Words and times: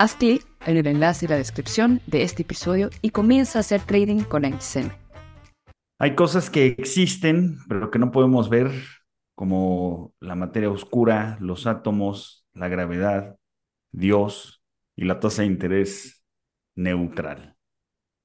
Haz 0.00 0.14
clic 0.14 0.46
en 0.64 0.78
el 0.78 0.86
enlace 0.86 1.26
en 1.26 1.30
la 1.32 1.36
descripción 1.36 2.00
de 2.06 2.22
este 2.22 2.40
episodio 2.40 2.88
y 3.02 3.10
comienza 3.10 3.58
a 3.58 3.60
hacer 3.60 3.82
trading 3.82 4.22
con 4.22 4.44
XM. 4.44 4.90
Hay 5.98 6.14
cosas 6.14 6.48
que 6.48 6.68
existen, 6.68 7.58
pero 7.68 7.90
que 7.90 7.98
no 7.98 8.10
podemos 8.10 8.48
ver, 8.48 8.70
como 9.34 10.14
la 10.18 10.36
materia 10.36 10.70
oscura, 10.70 11.36
los 11.42 11.66
átomos, 11.66 12.46
la 12.54 12.68
gravedad, 12.68 13.36
Dios 13.92 14.64
y 14.96 15.04
la 15.04 15.20
tasa 15.20 15.42
de 15.42 15.48
interés 15.48 16.24
neutral. 16.74 17.58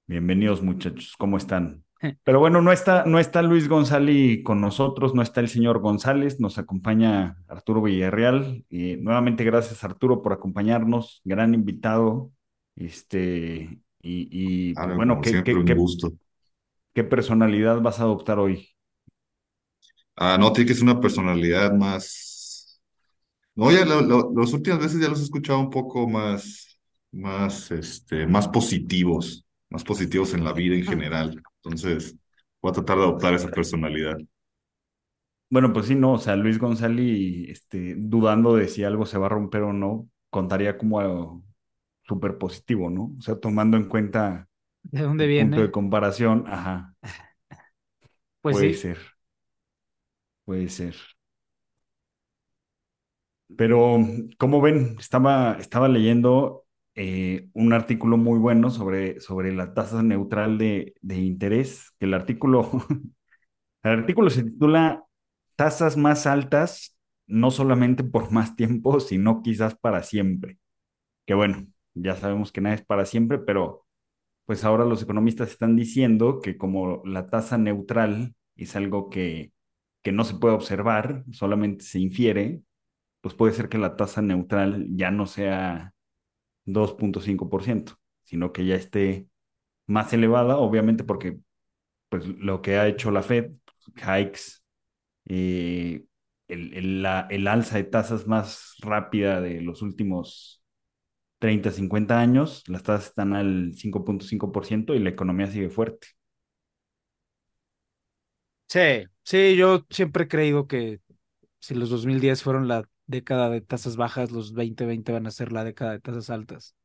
Bienvenidos 0.08 0.62
muchachos, 0.62 1.16
¿cómo 1.18 1.36
están? 1.36 1.85
Pero 2.24 2.40
bueno, 2.40 2.62
no 2.62 2.72
está, 2.72 3.06
no 3.06 3.20
está 3.20 3.42
Luis 3.44 3.68
González 3.70 4.42
con 4.44 4.60
nosotros, 4.60 5.14
no 5.14 5.22
está 5.22 5.42
el 5.42 5.48
señor 5.50 5.80
González, 5.80 6.40
nos 6.40 6.58
acompaña 6.58 7.38
Arturo 7.48 7.82
Villarreal. 7.84 8.66
Y 8.70 8.98
nuevamente 8.98 9.44
gracias 9.44 9.84
Arturo 9.84 10.22
por 10.24 10.34
acompañarnos, 10.34 11.22
gran 11.24 11.54
invitado. 11.54 12.32
Este, 12.76 13.80
y, 14.02 14.72
y 14.72 14.76
Ah, 14.76 14.88
bueno, 14.96 15.06
como 15.06 15.22
¿qué, 15.22 15.44
siempre, 15.44 15.44
qué, 15.44 15.64
qué- 15.64 15.76
gusto. 15.76 16.14
qué 16.96 17.04
personalidad 17.04 17.80
vas 17.82 18.00
a 18.00 18.04
adoptar 18.04 18.40
hoy? 18.40 18.70
Ah, 20.16 20.38
no, 20.40 20.54
tiene 20.54 20.68
que 20.70 20.74
ser 20.76 20.84
una 20.84 21.00
personalidad 21.02 21.74
más. 21.74 22.82
No, 23.56 23.72
ya 23.72 23.86
lo- 23.86 24.02
lo- 24.02 24.34
las 24.36 24.54
últimas 24.54 24.80
veces 24.80 25.02
ya 25.02 25.10
los 25.10 25.22
he 25.22 25.24
escuchado 25.24 25.60
un 25.60 25.70
poco 25.70 26.08
más, 26.10 26.80
más, 27.12 27.72
este, 27.72 28.28
más 28.28 28.48
positivos, 28.50 29.46
más 29.70 29.84
positivos 29.84 30.34
en 30.34 30.44
la 30.46 30.54
vida 30.54 30.76
en 30.76 30.86
general. 30.86 31.44
Entonces, 31.66 32.16
voy 32.62 32.72
a 32.72 32.74
tratar 32.74 32.98
de 32.98 33.04
adoptar 33.04 33.34
esa 33.34 33.50
personalidad. 33.54 34.18
Bueno, 35.50 35.72
pues 35.74 35.86
sí, 35.88 35.96
no, 35.96 36.14
o 36.14 36.18
sea, 36.18 36.36
Luis 36.36 36.58
González, 36.60 37.50
este, 37.50 37.96
dudando 37.98 38.56
de 38.56 38.68
si 38.68 38.84
algo 38.84 39.06
se 39.06 39.18
va 39.18 39.28
a 39.28 39.30
romper 39.30 39.62
o 39.64 39.74
no, 39.74 40.10
contaría 40.30 40.78
como 40.78 41.00
algo 41.00 41.44
súper 42.04 42.38
positivo, 42.38 42.90
¿no? 42.90 43.14
O 43.18 43.22
sea, 43.22 43.40
tomando 43.40 43.78
en 43.78 43.88
cuenta 43.90 44.50
¿De 44.84 45.02
dónde 45.04 45.28
el 45.28 45.34
punto 45.34 45.62
de 45.62 45.72
viene? 45.72 45.72
comparación, 45.72 46.46
ajá, 46.48 46.96
Pues 48.42 48.58
puede 48.58 48.74
sí. 48.74 48.74
ser, 48.74 48.98
puede 50.46 50.70
ser. 50.70 50.96
Pero, 53.58 53.98
¿cómo 54.38 54.62
ven? 54.62 54.98
Estaba, 55.00 55.58
estaba 55.60 55.88
leyendo 55.88 56.65
eh, 56.96 57.50
un 57.54 57.74
artículo 57.74 58.18
muy 58.18 58.40
bueno 58.40 58.70
sobre, 58.70 59.20
sobre 59.20 59.54
la 59.54 59.74
tasa 59.74 60.04
neutral 60.04 60.58
de, 60.58 60.96
de 61.02 61.18
interés, 61.18 61.92
que 62.00 62.06
el 62.06 62.14
artículo, 62.14 62.70
el 63.84 63.92
artículo 63.92 64.30
se 64.30 64.44
titula 64.44 65.04
Tasas 65.56 65.98
más 65.98 66.28
altas, 66.28 66.98
no 67.28 67.52
solamente 67.52 68.04
por 68.04 68.32
más 68.32 68.56
tiempo, 68.56 69.00
sino 69.00 69.42
quizás 69.42 69.76
para 69.76 70.04
siempre. 70.04 70.60
Que 71.26 71.34
bueno, 71.34 71.68
ya 71.94 72.16
sabemos 72.16 72.52
que 72.52 72.62
nada 72.62 72.76
es 72.76 72.86
para 72.86 73.06
siempre, 73.06 73.40
pero 73.40 73.86
pues 74.46 74.64
ahora 74.66 74.86
los 74.86 75.04
economistas 75.04 75.50
están 75.52 75.76
diciendo 75.76 76.42
que 76.42 76.58
como 76.58 77.02
la 77.06 77.28
tasa 77.28 77.58
neutral 77.58 78.36
es 78.56 78.76
algo 78.76 79.10
que, 79.10 79.54
que 80.04 80.12
no 80.12 80.24
se 80.26 80.36
puede 80.36 80.56
observar, 80.56 81.26
solamente 81.32 81.86
se 81.86 82.00
infiere, 82.00 82.62
pues 83.22 83.36
puede 83.36 83.54
ser 83.54 83.70
que 83.70 83.80
la 83.80 83.98
tasa 83.98 84.22
neutral 84.24 84.88
ya 84.92 85.12
no 85.12 85.28
sea 85.28 85.95
2.5%, 86.66 87.94
sino 88.24 88.52
que 88.54 88.66
ya 88.66 88.76
esté 88.76 89.28
más 89.88 90.14
elevada, 90.14 90.58
obviamente 90.58 91.04
porque 91.04 91.40
pues 92.10 92.28
lo 92.28 92.62
que 92.62 92.78
ha 92.78 92.88
hecho 92.88 93.12
la 93.12 93.24
Fed, 93.24 93.52
hikes, 93.98 94.62
eh, 95.28 96.06
el, 96.48 96.74
el- 97.32 97.48
alza 97.48 97.78
de 97.78 97.84
tasas 97.86 98.28
más 98.28 98.76
rápida 98.82 99.42
de 99.42 99.62
los 99.62 99.82
últimos 99.82 100.64
30, 101.40 101.72
50 101.72 102.20
años, 102.20 102.64
las 102.68 102.84
tasas 102.84 103.08
están 103.10 103.34
al 103.36 103.74
5.5% 103.76 104.96
y 104.96 105.00
la 105.00 105.10
economía 105.12 105.48
sigue 105.48 105.70
fuerte. 105.70 106.08
Sí, 108.68 108.80
sí, 109.24 109.56
yo 109.56 109.86
siempre 109.90 110.24
he 110.26 110.28
creído 110.28 110.68
que 110.68 111.00
si 111.60 111.76
los 111.76 111.90
2010 111.90 112.44
fueron 112.44 112.68
la 112.68 112.88
década 113.08 113.50
de 113.50 113.62
tasas 113.62 113.98
bajas, 113.98 114.32
los 114.32 114.54
2020 114.54 115.12
van 115.14 115.28
a 115.28 115.32
ser 115.32 115.52
la 115.52 115.64
década 115.64 115.92
de 115.94 116.00
tasas 116.00 116.30
altas. 116.30 116.76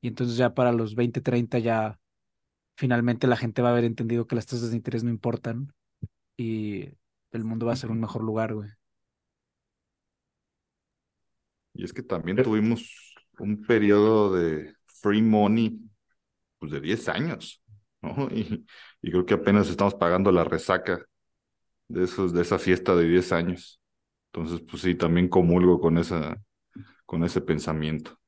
Y 0.00 0.08
entonces 0.08 0.36
ya 0.36 0.54
para 0.54 0.72
los 0.72 0.94
2030 0.94 1.58
ya 1.58 1.98
finalmente 2.76 3.26
la 3.26 3.36
gente 3.36 3.62
va 3.62 3.70
a 3.70 3.72
haber 3.72 3.84
entendido 3.84 4.26
que 4.26 4.36
las 4.36 4.46
tasas 4.46 4.70
de 4.70 4.76
interés 4.76 5.04
no 5.04 5.10
importan 5.10 5.74
y 6.36 6.84
el 7.32 7.44
mundo 7.44 7.66
va 7.66 7.74
a 7.74 7.76
ser 7.76 7.90
un 7.92 8.00
mejor 8.00 8.24
lugar, 8.24 8.54
güey. 8.54 8.70
Y 11.74 11.84
es 11.84 11.92
que 11.92 12.02
también 12.02 12.42
tuvimos 12.42 13.14
un 13.38 13.62
periodo 13.62 14.34
de 14.34 14.74
free 14.86 15.22
money, 15.22 15.80
pues 16.60 16.72
de 16.72 16.80
10 16.82 17.08
años, 17.10 17.62
¿no? 18.02 18.28
Y, 18.32 18.66
y 19.02 19.12
creo 19.12 19.26
que 19.26 19.34
apenas 19.36 19.70
estamos 19.70 19.96
pagando 19.96 20.32
la 20.32 20.44
resaca 20.44 21.06
de 21.88 22.04
esos, 22.06 22.34
de 22.34 22.42
esa 22.42 22.60
fiesta 22.60 22.96
de 22.96 23.08
10 23.08 23.32
años. 23.32 23.81
Entonces, 24.32 24.60
pues 24.68 24.82
sí, 24.82 24.94
también 24.94 25.28
comulgo 25.28 25.80
con 25.80 25.98
esa, 25.98 26.42
con 27.06 27.24
ese 27.24 27.40
pensamiento. 27.42 28.18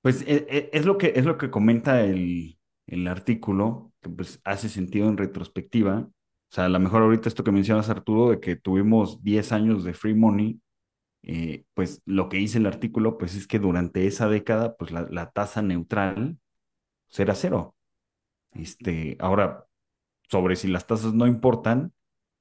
Pues 0.00 0.22
e- 0.22 0.46
e- 0.48 0.70
es, 0.72 0.84
lo 0.84 0.98
que, 0.98 1.12
es 1.16 1.24
lo 1.24 1.38
que 1.38 1.50
comenta 1.50 2.02
el, 2.04 2.58
el 2.86 3.06
artículo, 3.08 3.92
que 4.00 4.10
pues 4.10 4.40
hace 4.44 4.68
sentido 4.68 5.08
en 5.08 5.16
retrospectiva. 5.16 6.00
O 6.00 6.54
sea, 6.54 6.64
a 6.66 6.68
lo 6.68 6.80
mejor 6.80 7.02
ahorita 7.02 7.28
esto 7.28 7.44
que 7.44 7.52
mencionas, 7.52 7.88
Arturo, 7.88 8.30
de 8.30 8.40
que 8.40 8.56
tuvimos 8.56 9.22
10 9.22 9.52
años 9.52 9.84
de 9.84 9.94
free 9.94 10.14
money, 10.14 10.60
eh, 11.24 11.64
pues 11.74 12.02
lo 12.06 12.28
que 12.28 12.38
dice 12.38 12.58
el 12.58 12.66
artículo, 12.66 13.18
pues 13.18 13.36
es 13.36 13.46
que 13.48 13.58
durante 13.60 14.06
esa 14.06 14.28
década, 14.28 14.76
pues 14.76 14.92
la, 14.92 15.08
la 15.10 15.30
tasa 15.32 15.62
neutral 15.62 16.38
pues, 17.08 17.20
era 17.20 17.34
cero. 17.34 17.76
Este, 18.54 19.16
ahora, 19.20 19.66
sobre 20.30 20.56
si 20.56 20.68
las 20.68 20.86
tasas 20.86 21.14
no 21.14 21.26
importan, 21.26 21.92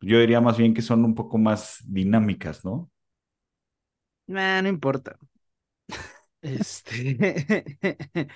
yo 0.02 0.20
diría 0.20 0.42
más 0.42 0.58
bien 0.58 0.74
que 0.74 0.82
son 0.82 1.06
un 1.06 1.16
poco 1.16 1.38
más 1.38 1.80
dinámicas, 1.86 2.66
¿no? 2.66 2.92
Nah, 4.28 4.62
no 4.62 4.70
importa. 4.70 5.18
Este, 6.42 7.18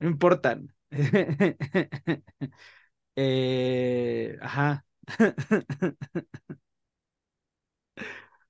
no 0.00 0.08
importan. 0.08 0.74
Eh, 3.16 4.38
ajá. 4.42 4.84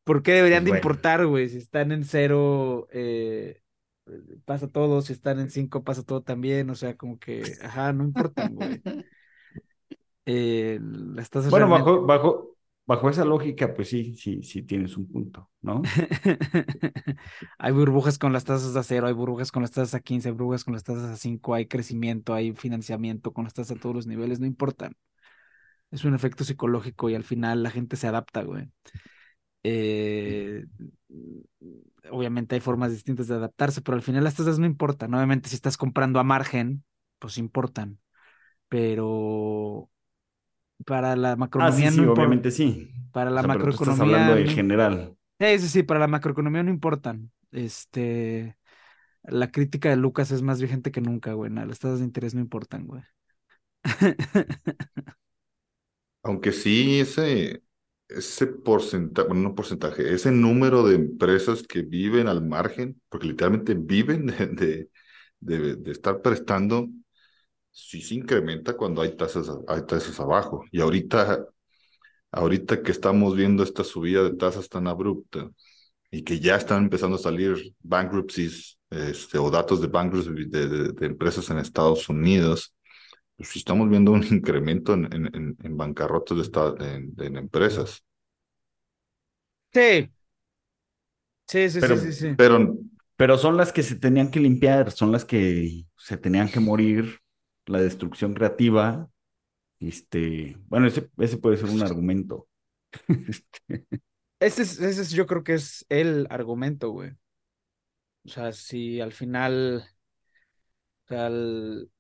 ¿Por 0.05 0.23
qué 0.23 0.33
deberían 0.33 0.65
Pues 0.65 0.65
de 0.65 0.71
bueno. 0.71 0.91
importar, 0.91 1.27
güey? 1.27 1.49
Si 1.49 1.59
están 1.59 1.91
en 1.93 2.05
cero, 2.05 2.89
eh, 2.93 3.63
pasa 4.45 4.69
todo. 4.69 5.01
Si 5.03 5.13
están 5.13 5.39
en 5.41 5.51
cinco, 5.51 5.83
pasa 5.85 6.03
todo 6.05 6.23
también. 6.23 6.69
O 6.71 6.75
sea, 6.75 6.97
como 6.97 7.19
que, 7.19 7.59
ajá, 7.63 7.93
no 7.93 8.05
importan, 8.05 8.55
güey. 8.55 8.85
Eh, 10.27 10.79
las 10.83 11.31
tasas 11.31 11.55
Bueno, 11.55 11.69
realmente... 11.69 11.93
bajo, 11.95 12.03
bajo, 12.07 12.54
bajo 12.87 13.09
esa 13.09 13.25
lógica, 13.25 13.75
pues 13.75 13.89
sí, 13.89 14.15
sí, 14.17 14.43
sí 14.43 14.63
tienes 14.63 14.97
un 14.97 15.07
punto, 15.09 15.51
¿no? 15.63 15.83
Hay 17.59 17.73
burbujas 17.73 18.19
con 18.19 18.33
las 18.33 18.45
tasas 18.45 18.77
a 18.77 18.83
cero, 18.83 19.07
hay 19.07 19.13
burbujas 19.15 19.53
con 19.53 19.63
las 19.63 19.71
tasas 19.71 19.95
a 19.95 20.01
15, 20.01 20.29
hay 20.29 20.35
burbujas 20.35 20.65
con 20.65 20.75
las 20.75 20.85
tasas 20.85 21.11
a 21.11 21.17
5, 21.17 21.55
hay 21.55 21.67
crecimiento, 21.67 22.35
hay 22.35 22.53
financiamiento 22.53 23.33
con 23.33 23.45
las 23.45 23.55
tasas 23.55 23.77
a 23.77 23.81
todos 23.81 23.95
los 23.95 24.07
niveles, 24.07 24.41
no 24.41 24.47
importan. 24.47 24.97
Es 25.91 26.05
un 26.05 26.15
efecto 26.15 26.45
psicológico 26.45 27.09
y 27.11 27.15
al 27.15 27.25
final 27.25 27.63
la 27.63 27.71
gente 27.71 27.97
se 27.97 28.09
adapta, 28.09 28.43
güey. 28.43 28.69
Eh, 29.63 30.65
obviamente 32.11 32.55
hay 32.55 32.61
formas 32.61 32.93
distintas 32.93 33.29
de 33.29 33.35
adaptarse, 33.37 33.81
pero 33.83 33.97
al 33.97 34.03
final 34.03 34.25
las 34.25 34.35
tasas 34.37 34.59
no 34.59 34.67
importan. 34.67 35.15
Obviamente 35.15 35.49
si 35.49 35.55
estás 35.57 35.77
comprando 35.77 36.19
a 36.21 36.25
margen, 36.25 36.85
pues 37.19 37.39
importan. 37.39 37.99
Pero 38.69 39.91
para 40.87 41.17
la 41.17 41.37
Ah, 41.57 41.73
macroeconomía 41.73 41.73
sí, 41.73 41.91
sí, 41.91 42.07
no 42.07 42.13
obviamente 42.13 42.51
sí. 42.51 42.91
Para 43.13 43.31
O 43.35 43.39
la 43.39 43.43
sea, 43.43 43.51
pero 43.53 43.69
tú 43.69 43.77
estás 43.77 44.01
macroeconomía 44.01 44.01
hablando 44.01 44.35
del 44.35 44.49
no- 44.49 44.51
general. 44.51 45.17
Sí, 45.41 45.59
sí, 45.61 45.69
sí, 45.69 45.83
para 45.85 46.01
la 46.01 46.09
macroeconomía 46.09 46.63
no 46.65 46.71
importan. 46.71 47.33
Este, 47.53 48.57
la 49.25 49.51
crítica 49.53 49.91
de 49.91 49.97
Lucas 49.97 50.31
es 50.33 50.43
más 50.43 50.61
vigente 50.63 50.93
que 50.93 51.01
nunca, 51.03 51.35
güey. 51.35 51.51
nada, 51.53 51.67
Las 51.69 51.81
tasas 51.81 52.01
de 52.01 52.07
interés 52.07 52.35
no 52.35 52.41
importan, 52.43 52.87
güey. 52.87 53.03
Aunque 56.23 56.53
sí, 56.53 57.01
ese, 57.01 57.63
ese 58.09 58.47
porcentaje, 58.47 59.29
bueno, 59.29 59.43
no 59.51 59.55
porcentaje, 59.55 60.13
ese 60.15 60.31
número 60.31 60.83
de 60.87 60.95
empresas 60.97 61.63
que 61.63 61.83
viven 61.83 62.29
al 62.29 62.43
margen, 62.47 63.01
porque 63.09 63.27
literalmente 63.29 63.75
viven 63.75 64.27
de, 64.27 64.47
de, 65.41 65.59
de, 65.59 65.77
de 65.77 65.91
estar 65.93 66.23
prestando, 66.23 66.89
sí 67.75 68.03
se 68.03 68.17
incrementa 68.17 68.77
cuando 68.77 69.03
hay 69.03 69.17
tasas, 69.17 69.51
hay 69.69 69.87
tasas 69.87 70.21
abajo. 70.21 70.65
Y 70.73 70.83
ahorita, 70.83 71.47
ahorita 72.33 72.83
que 72.83 72.93
estamos 72.93 73.37
viendo 73.37 73.63
esta 73.63 73.85
subida 73.85 74.23
de 74.25 74.37
tasas 74.37 74.69
tan 74.69 74.87
abrupta 74.89 75.51
y 76.11 76.25
que 76.25 76.41
ya 76.41 76.57
están 76.57 76.85
empezando 76.85 77.17
a 77.17 77.21
salir 77.21 77.75
bankruptcies 77.83 78.79
este, 78.91 79.39
o 79.39 79.51
datos 79.51 79.81
de 79.83 79.89
bankruptcies 79.89 80.51
de, 80.53 80.69
de, 80.69 80.93
de 80.93 81.07
empresas 81.07 81.51
en 81.51 81.59
Estados 81.59 82.09
Unidos, 82.09 82.75
pues 83.37 83.51
sí 83.51 83.61
estamos 83.61 83.89
viendo 83.91 84.13
un 84.13 84.25
incremento 84.31 84.95
en, 84.95 85.07
en, 85.15 85.27
en, 85.37 85.57
en 85.63 85.79
bancarrotas 85.79 86.39
de, 86.39 86.43
esta, 86.45 86.73
de, 86.73 87.01
de, 87.09 87.27
en 87.27 87.37
empresas. 87.39 88.05
Sí. 89.73 90.11
Sí, 91.47 91.69
sí, 91.71 91.81
Pero- 91.81 91.97
sí, 91.97 91.99
sí, 91.99 92.13
sí. 92.13 92.37
Pero 92.37 92.57
Pero 93.17 93.39
son 93.39 93.57
las 93.59 93.73
que 93.73 93.83
se 93.85 93.97
tenían 93.97 94.31
que 94.31 94.41
limpiar, 94.41 94.91
son 94.93 95.13
las 95.13 95.25
que 95.25 95.87
se 95.99 96.19
tenían 96.19 96.51
que 96.51 96.61
morir, 96.61 97.21
la 97.67 97.81
destrucción 97.81 98.35
creativa. 98.35 99.09
Este, 99.81 100.59
bueno, 100.69 100.87
ese, 100.89 101.11
ese 101.19 101.39
puede 101.39 101.57
ser 101.59 101.71
un 101.71 101.83
argumento. 101.85 102.49
Este, 103.29 103.87
Ese 104.41 104.63
es, 104.63 104.81
ese 104.81 105.03
es, 105.03 105.11
yo 105.11 105.27
creo 105.27 105.43
que 105.45 105.55
es 105.55 105.85
el 105.89 106.27
argumento, 106.31 106.91
güey. 106.91 107.13
O 108.27 108.29
sea, 108.29 108.53
si 108.53 109.01
al 109.01 109.13
final, 109.13 109.85
o 111.05 111.09
sea, 111.09 111.27
el- 111.29 111.91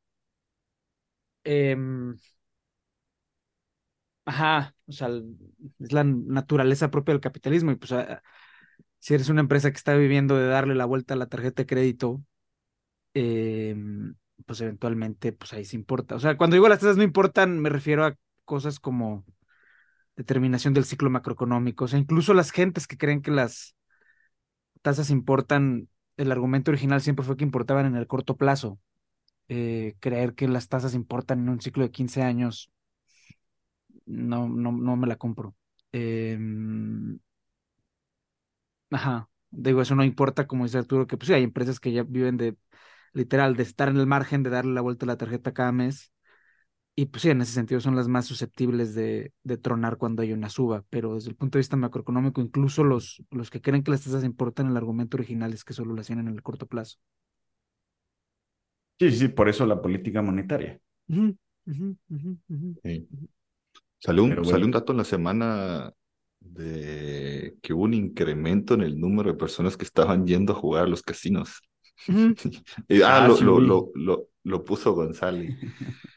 em, 1.44 2.16
ajá, 4.24 4.74
o 4.86 4.92
sea, 4.92 5.08
el- 5.08 5.36
es 5.80 5.92
la 5.92 6.04
naturaleza 6.04 6.90
propia 6.90 7.12
del 7.14 7.20
capitalismo 7.20 7.70
y 7.72 7.76
pues 7.76 7.92
a- 7.92 8.22
si 9.00 9.14
eres 9.14 9.28
una 9.30 9.40
empresa 9.42 9.70
que 9.70 9.76
está 9.78 9.94
viviendo 9.96 10.36
de 10.38 10.48
darle 10.48 10.74
la 10.74 10.86
vuelta 10.86 11.14
a 11.14 11.16
la 11.18 11.28
tarjeta 11.28 11.62
de 11.62 11.66
crédito, 11.66 12.22
em, 13.14 14.14
pues 14.46 14.60
eventualmente, 14.60 15.32
pues 15.32 15.52
ahí 15.52 15.64
se 15.64 15.76
importa. 15.76 16.14
O 16.16 16.20
sea, 16.20 16.36
cuando 16.36 16.54
digo 16.54 16.68
las 16.68 16.80
tasas 16.80 16.96
no 16.96 17.02
importan, 17.02 17.60
me 17.60 17.68
refiero 17.70 18.04
a 18.04 18.16
cosas 18.44 18.80
como 18.80 19.24
determinación 20.16 20.74
del 20.74 20.84
ciclo 20.86 21.10
macroeconómico, 21.10 21.86
o 21.86 21.88
sea, 21.88 21.98
incluso 21.98 22.34
las 22.34 22.52
gentes 22.52 22.86
que 22.88 22.98
creen 22.98 23.22
que 23.22 23.30
las 23.32 23.76
tasas 24.82 25.10
importan, 25.10 25.88
el 26.16 26.30
argumento 26.32 26.70
original 26.70 27.00
siempre 27.00 27.24
fue 27.24 27.36
que 27.36 27.44
importaban 27.44 27.86
en 27.86 27.96
el 27.96 28.06
corto 28.06 28.36
plazo. 28.36 28.78
Eh, 29.48 29.96
creer 30.00 30.34
que 30.34 30.48
las 30.48 30.68
tasas 30.68 30.94
importan 30.94 31.40
en 31.40 31.50
un 31.50 31.60
ciclo 31.60 31.84
de 31.84 31.90
15 31.92 32.22
años, 32.22 32.70
no, 34.06 34.48
no, 34.48 34.72
no 34.72 34.96
me 34.96 35.06
la 35.06 35.16
compro. 35.16 35.54
Em, 35.92 37.18
ajá, 38.90 39.28
digo, 39.50 39.82
eso 39.82 39.94
no 39.94 40.04
importa, 40.04 40.46
como 40.46 40.64
dice 40.64 40.78
Arturo, 40.78 41.06
que 41.06 41.16
pues 41.16 41.28
sí, 41.28 41.34
hay 41.34 41.42
empresas 41.44 41.80
que 41.80 41.92
ya 41.92 42.02
viven 42.02 42.36
de, 42.36 42.56
literal, 43.14 43.56
de 43.56 43.64
estar 43.64 43.88
en 43.88 43.98
el 43.98 44.06
margen, 44.06 44.42
de 44.44 44.50
darle 44.50 44.74
la 44.74 44.82
vuelta 44.82 45.06
a 45.06 45.08
la 45.08 45.18
tarjeta 45.18 45.54
cada 45.54 45.72
mes. 45.72 46.12
Y 46.96 47.06
pues 47.06 47.22
sí, 47.22 47.30
en 47.30 47.40
ese 47.42 47.52
sentido 47.52 47.80
son 47.80 47.96
las 47.96 48.08
más 48.08 48.26
susceptibles 48.26 48.94
de, 48.94 49.32
de 49.44 49.58
tronar 49.58 49.96
cuando 49.98 50.22
hay 50.22 50.32
una 50.32 50.50
suba, 50.50 50.84
pero 50.90 51.14
desde 51.16 51.30
el 51.30 51.36
punto 51.36 51.58
de 51.58 51.60
vista 51.60 51.76
macroeconómico, 51.76 52.40
incluso 52.40 52.84
los, 52.84 53.22
los 53.30 53.50
que 53.50 53.60
creen 53.62 53.82
que 53.82 53.90
las 53.92 54.02
tasas 54.04 54.24
importan, 54.24 54.68
el 54.68 54.76
argumento 54.76 55.16
original 55.16 55.52
es 55.52 55.64
que 55.64 55.72
solo 55.74 55.94
las 55.94 56.06
tienen 56.06 56.28
en 56.28 56.34
el 56.34 56.42
corto 56.42 56.66
plazo. 56.66 56.98
Sí, 58.98 59.10
sí, 59.12 59.28
por 59.28 59.48
eso 59.48 59.66
la 59.66 59.80
política 59.80 60.20
monetaria. 60.22 60.80
Sí. 62.82 63.08
salió, 63.98 64.24
un, 64.24 64.42
bueno. 64.42 64.44
salió 64.44 64.66
un 64.66 64.72
dato 64.72 64.92
en 64.92 64.98
la 64.98 65.04
semana 65.04 65.92
de 66.40 67.56
que 67.62 67.72
hubo 67.72 67.84
un 67.84 67.94
incremento 67.94 68.74
en 68.74 68.82
el 68.82 68.98
número 69.00 69.32
de 69.32 69.38
personas 69.38 69.76
que 69.76 69.84
estaban 69.84 70.26
yendo 70.26 70.52
a 70.52 70.56
jugar 70.56 70.84
a 70.84 70.88
los 70.88 71.02
casinos. 71.02 71.62
Y, 72.88 73.02
ah, 73.02 73.24
Ah, 73.24 73.28
lo, 73.28 73.36
sí 73.36 73.44
lo, 73.44 73.60
lo, 73.60 73.90
lo, 73.94 74.28
lo 74.44 74.64
puso 74.64 74.92
González. 74.94 75.54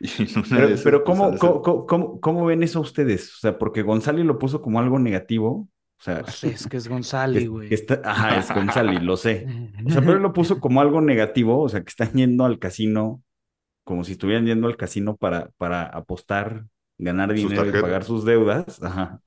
Pero, 0.84 1.04
¿cómo, 1.04 1.36
cómo, 1.38 1.86
cómo, 1.86 2.20
cómo- 2.20 2.46
ven 2.46 2.62
eso 2.62 2.80
ustedes? 2.80 3.34
O 3.36 3.38
sea, 3.40 3.58
porque 3.58 3.82
González 3.82 4.24
lo 4.24 4.38
puso 4.38 4.62
como 4.62 4.80
algo 4.80 4.98
negativo. 4.98 5.68
O 5.98 6.02
sea, 6.02 6.22
Pues 6.22 6.42
es 6.44 6.66
que 6.66 6.78
es 6.78 6.88
González, 6.88 7.46
güey. 7.46 7.68
ajá, 8.04 8.38
es 8.38 8.54
González, 8.54 9.02
lo 9.02 9.18
sé. 9.18 9.46
O 9.84 9.90
sea, 9.90 10.00
pero 10.00 10.14
él 10.14 10.22
lo 10.22 10.32
puso 10.32 10.58
como 10.58 10.80
algo 10.80 11.02
negativo, 11.02 11.60
o 11.60 11.68
sea, 11.68 11.82
que 11.82 11.90
están 11.90 12.12
yendo 12.14 12.46
al 12.46 12.58
casino, 12.58 13.22
como 13.84 14.02
si 14.04 14.12
estuvieran 14.12 14.46
yendo 14.46 14.66
al 14.66 14.78
casino 14.78 15.16
para, 15.18 15.50
para 15.58 15.82
apostar, 15.82 16.64
ganar 16.96 17.34
dinero 17.34 17.66
y 17.68 17.72
pagar 17.82 18.04
sus 18.04 18.24
deudas. 18.24 18.82
Ajá. 18.82 19.20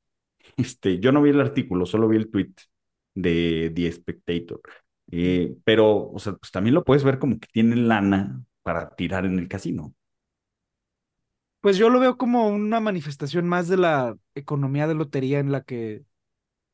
Este, 0.58 0.98
yo 1.00 1.12
no 1.12 1.22
vi 1.22 1.30
el 1.30 1.42
artículo, 1.42 1.86
solo 1.86 2.08
vi 2.08 2.18
el 2.18 2.32
tweet 2.32 2.54
de 3.14 3.72
The 3.76 3.92
Spectator. 3.92 4.60
Eh, 5.12 5.56
pero, 5.64 6.10
o 6.12 6.20
sea, 6.20 6.34
pues 6.34 6.52
también 6.52 6.74
lo 6.74 6.84
puedes 6.84 7.04
ver 7.04 7.20
como 7.20 7.40
que 7.40 7.48
tienen 7.52 7.88
lana 7.88 8.44
para 8.64 8.96
tirar 8.96 9.26
en 9.26 9.40
el 9.40 9.48
casino. 9.48 9.94
Pues 11.62 11.78
yo 11.78 11.90
lo 11.90 12.00
veo 12.00 12.18
como 12.18 12.48
una 12.48 12.80
manifestación 12.82 13.48
más 13.48 13.70
de 13.70 13.78
la 13.78 14.18
economía 14.36 14.86
de 14.88 14.96
lotería 14.96 15.40
en 15.40 15.52
la 15.52 15.62
que 15.62 16.04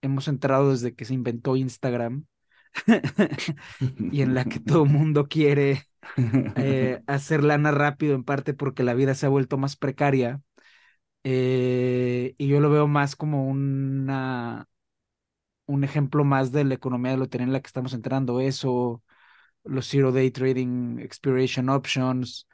hemos 0.02 0.28
entrado 0.28 0.72
desde 0.72 0.96
que 0.96 1.06
se 1.06 1.14
inventó 1.14 1.56
Instagram 1.56 2.26
y 4.12 4.22
en 4.22 4.34
la 4.34 4.46
que 4.46 4.60
todo 4.60 4.84
el 4.84 4.90
mundo 4.92 5.28
quiere 5.28 5.84
eh, 6.56 7.02
hacer 7.08 7.44
lana 7.44 7.72
rápido, 7.72 8.16
en 8.16 8.24
parte 8.24 8.54
porque 8.54 8.84
la 8.84 8.94
vida 8.94 9.16
se 9.16 9.26
ha 9.26 9.30
vuelto 9.30 9.58
más 9.58 9.76
precaria. 9.76 10.42
Eh, 11.24 12.34
y 12.38 12.48
yo 12.48 12.60
lo 12.62 12.70
veo 12.70 12.88
más 12.88 13.16
como 13.16 13.48
una, 13.48 14.68
un 15.70 15.84
ejemplo 15.86 16.24
más 16.26 16.52
de 16.52 16.64
la 16.66 16.76
economía 16.76 17.12
de 17.14 17.18
lotería 17.20 17.46
en 17.48 17.54
la 17.54 17.62
que 17.62 17.68
estamos 17.68 17.94
entrando. 17.94 18.42
Eso, 18.42 19.04
los 19.64 19.88
zero 19.88 20.12
day 20.12 20.32
trading, 20.32 21.00
expiration 21.00 21.70
options, 21.70 22.48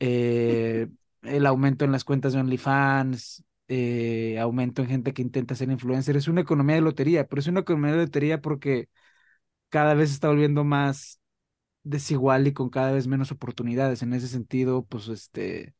eh, 0.00 0.88
el 1.22 1.46
aumento 1.46 1.84
en 1.84 1.92
las 1.92 2.04
cuentas 2.04 2.32
de 2.34 2.40
OnlyFans, 2.40 3.44
eh, 3.68 4.38
aumento 4.40 4.82
en 4.82 4.88
gente 4.88 5.12
que 5.14 5.22
intenta 5.22 5.54
ser 5.54 5.70
influencer. 5.70 6.16
Es 6.16 6.28
una 6.28 6.42
economía 6.42 6.76
de 6.76 6.82
lotería, 6.82 7.26
pero 7.28 7.40
es 7.40 7.46
una 7.48 7.60
economía 7.60 7.92
de 7.92 7.98
lotería 8.04 8.40
porque 8.42 8.88
cada 9.70 9.94
vez 9.94 10.10
se 10.10 10.14
está 10.16 10.28
volviendo 10.28 10.64
más 10.64 11.20
desigual 11.84 12.46
y 12.48 12.52
con 12.54 12.70
cada 12.70 12.92
vez 12.92 13.06
menos 13.08 13.32
oportunidades. 13.32 14.02
En 14.02 14.14
ese 14.14 14.28
sentido, 14.28 14.84
pues 14.86 15.08
este, 15.08 15.74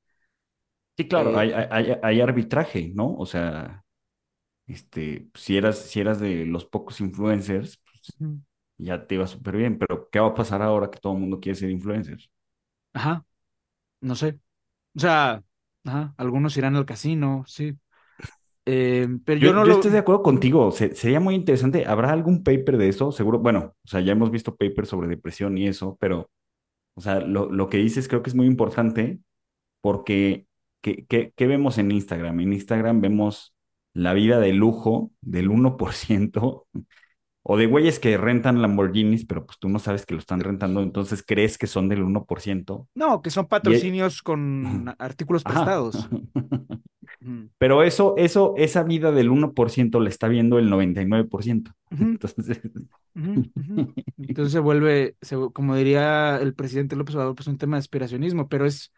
Sí, 0.96 1.08
claro, 1.08 1.36
Eh, 1.36 1.38
hay, 1.38 1.52
hay, 1.52 1.66
hay- 1.70 1.98
hay 2.02 2.20
arbitraje, 2.22 2.90
¿no? 2.94 3.14
O 3.16 3.26
sea, 3.26 3.84
este, 4.66 5.28
si 5.34 5.56
eras, 5.56 5.78
si 5.78 6.00
eras 6.00 6.20
de 6.20 6.46
los 6.46 6.64
pocos 6.66 7.00
influencers, 7.00 7.78
pues 7.78 8.18
ya 8.78 9.06
te 9.06 9.16
iba 9.16 9.26
súper 9.26 9.56
bien, 9.56 9.78
pero 9.78 10.08
¿qué 10.10 10.20
va 10.20 10.28
a 10.28 10.34
pasar 10.34 10.62
ahora 10.62 10.90
que 10.90 10.98
todo 11.00 11.14
el 11.14 11.20
mundo 11.20 11.40
quiere 11.40 11.58
ser 11.58 11.70
influencer? 11.70 12.18
ajá, 12.92 13.24
no 14.00 14.14
sé. 14.16 14.40
O 14.96 15.00
sea, 15.00 15.44
ajá, 15.84 16.14
algunos 16.18 16.56
irán 16.56 16.76
al 16.76 16.86
casino, 16.86 17.44
sí. 17.48 17.78
Eh, 18.66 19.08
pero 19.26 19.40
yo 19.40 19.50
Yo, 19.50 19.54
no 19.54 19.64
yo 19.64 19.70
lo... 19.70 19.72
estoy 19.72 19.90
de 19.90 19.98
acuerdo 19.98 20.22
contigo, 20.22 20.72
se- 20.72 20.94
sería 20.94 21.20
muy 21.20 21.34
interesante, 21.34 21.84
¿habrá 21.86 22.10
algún 22.12 22.42
paper 22.42 22.78
de 22.78 22.88
eso? 22.88 23.12
Seguro, 23.12 23.38
bueno, 23.38 23.74
o 23.84 23.88
sea, 23.88 24.00
ya 24.00 24.12
hemos 24.12 24.30
visto 24.30 24.56
papers 24.56 24.88
sobre 24.88 25.08
depresión 25.08 25.58
y 25.58 25.68
eso, 25.68 25.96
pero, 26.00 26.30
o 26.94 27.02
sea, 27.02 27.20
lo, 27.20 27.50
lo 27.52 27.68
que 27.70 27.78
dices 27.78 28.08
creo 28.08 28.22
que 28.22 28.30
es 28.30 28.36
muy 28.36 28.46
importante 28.46 29.20
porque, 29.82 30.46
¿qué, 30.82 31.06
qué, 31.06 31.32
qué 31.36 31.48
vemos 31.48 31.78
en 31.78 31.92
Instagram? 31.92 32.40
En 32.40 32.54
Instagram 32.54 33.02
vemos 33.02 33.55
la 33.96 34.12
vida 34.12 34.38
de 34.38 34.52
lujo 34.52 35.10
del 35.22 35.48
1%, 35.48 36.66
o 37.42 37.56
de 37.56 37.66
güeyes 37.66 37.98
que 37.98 38.18
rentan 38.18 38.60
Lamborghinis, 38.60 39.24
pero 39.24 39.46
pues 39.46 39.58
tú 39.58 39.68
no 39.68 39.78
sabes 39.78 40.04
que 40.04 40.14
lo 40.14 40.20
están 40.20 40.40
rentando, 40.40 40.82
entonces 40.82 41.24
crees 41.26 41.56
que 41.56 41.66
son 41.66 41.88
del 41.88 42.02
1%. 42.02 42.88
No, 42.94 43.22
que 43.22 43.30
son 43.30 43.46
patrocinios 43.46 44.22
con 44.22 44.94
artículos 44.98 45.44
prestados. 45.44 46.08
Pero 47.58 47.82
eso, 47.82 48.14
eso, 48.18 48.54
esa 48.56 48.82
vida 48.82 49.10
del 49.12 49.30
1% 49.30 50.00
la 50.00 50.10
está 50.10 50.28
viendo 50.28 50.58
el 50.58 50.68
99%. 50.68 51.72
ujú, 51.90 52.02
Entonces. 52.10 52.60
Entonces 54.18 54.52
se 54.52 54.58
vuelve, 54.58 55.16
se 55.22 55.36
como 55.54 55.74
diría 55.74 56.36
el 56.36 56.54
presidente 56.54 56.96
López 56.96 57.14
Obrador, 57.14 57.34
pues 57.34 57.46
un 57.48 57.58
tema 57.58 57.76
de 57.76 57.80
aspiracionismo, 57.80 58.48
pero 58.48 58.66
es, 58.66 58.92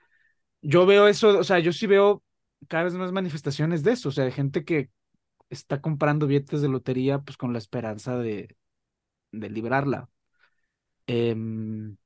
yo 0.61 0.87
veo 0.87 1.07
eso, 1.07 1.39
o 1.39 1.45
sea, 1.45 1.61
yo 1.61 1.73
sí 1.73 1.87
veo 1.87 2.23
cada 2.69 2.85
vez 2.85 2.95
más 2.95 3.13
manifestaciones 3.13 3.83
de 3.83 3.93
eso, 3.93 4.09
o 4.11 4.13
sea, 4.13 4.25
de 4.25 4.33
gente 4.33 4.65
que 4.65 4.91
está 5.51 5.81
comprando 5.83 6.27
billetes 6.27 6.63
de 6.63 6.69
lotería 6.69 7.21
pues 7.21 7.37
con 7.39 7.53
la 7.53 7.59
esperanza 7.61 8.17
de, 8.19 8.57
de 9.33 9.51
librarla. 9.51 10.11
Em, 11.07 11.97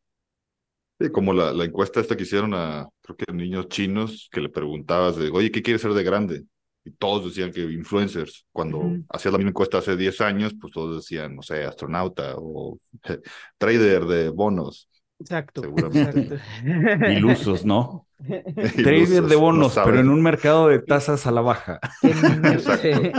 Sí, 1.00 1.11
como 1.11 1.32
la, 1.32 1.52
la 1.52 1.64
encuesta 1.64 2.00
esta 2.00 2.16
que 2.16 2.23
hicieron 2.23 2.54
a, 2.54 2.88
creo 3.00 3.16
que 3.16 3.25
a 3.28 3.32
niños 3.35 3.68
chinos, 3.68 4.28
que 4.30 4.40
le 4.40 4.49
preguntabas 4.49 5.16
de, 5.16 5.30
oye, 5.30 5.50
¿qué 5.50 5.62
quieres 5.62 5.82
ser 5.82 5.92
de 5.94 6.04
grande? 6.04 6.44
Y 6.85 6.92
todos 6.92 7.25
decían 7.26 7.50
que 7.52 7.61
influencers. 7.62 8.47
Cuando 8.52 9.00
Ujú. 9.00 9.04
hacías 9.09 9.32
la 9.32 9.38
misma 9.38 9.50
encuesta 9.50 9.78
hace 9.78 9.97
10 9.97 10.21
años, 10.21 10.54
pues 10.61 10.73
todos 10.73 10.97
decían, 10.97 11.35
no 11.35 11.42
sé, 11.42 11.64
astronauta 11.64 12.35
o 12.37 12.78
trader 13.59 14.04
de 14.06 14.28
bonos. 14.30 14.88
Exacto, 15.18 15.61
Seguramente. 15.61 16.35
exacto. 16.35 16.42
Ilusos, 17.04 17.64
¿no? 17.64 18.09
Trader 18.76 19.23
de 19.23 19.35
no 19.35 19.41
bonos, 19.41 19.79
pero 19.85 19.99
en 20.00 20.09
un 20.09 20.23
mercado 20.23 20.69
de 20.69 20.79
tasas 20.81 21.26
a 21.26 21.31
la 21.33 21.41
baja. 21.41 21.81
¿Qué 22.00 22.14
niño, 22.14 22.50
Exacto. 22.52 23.12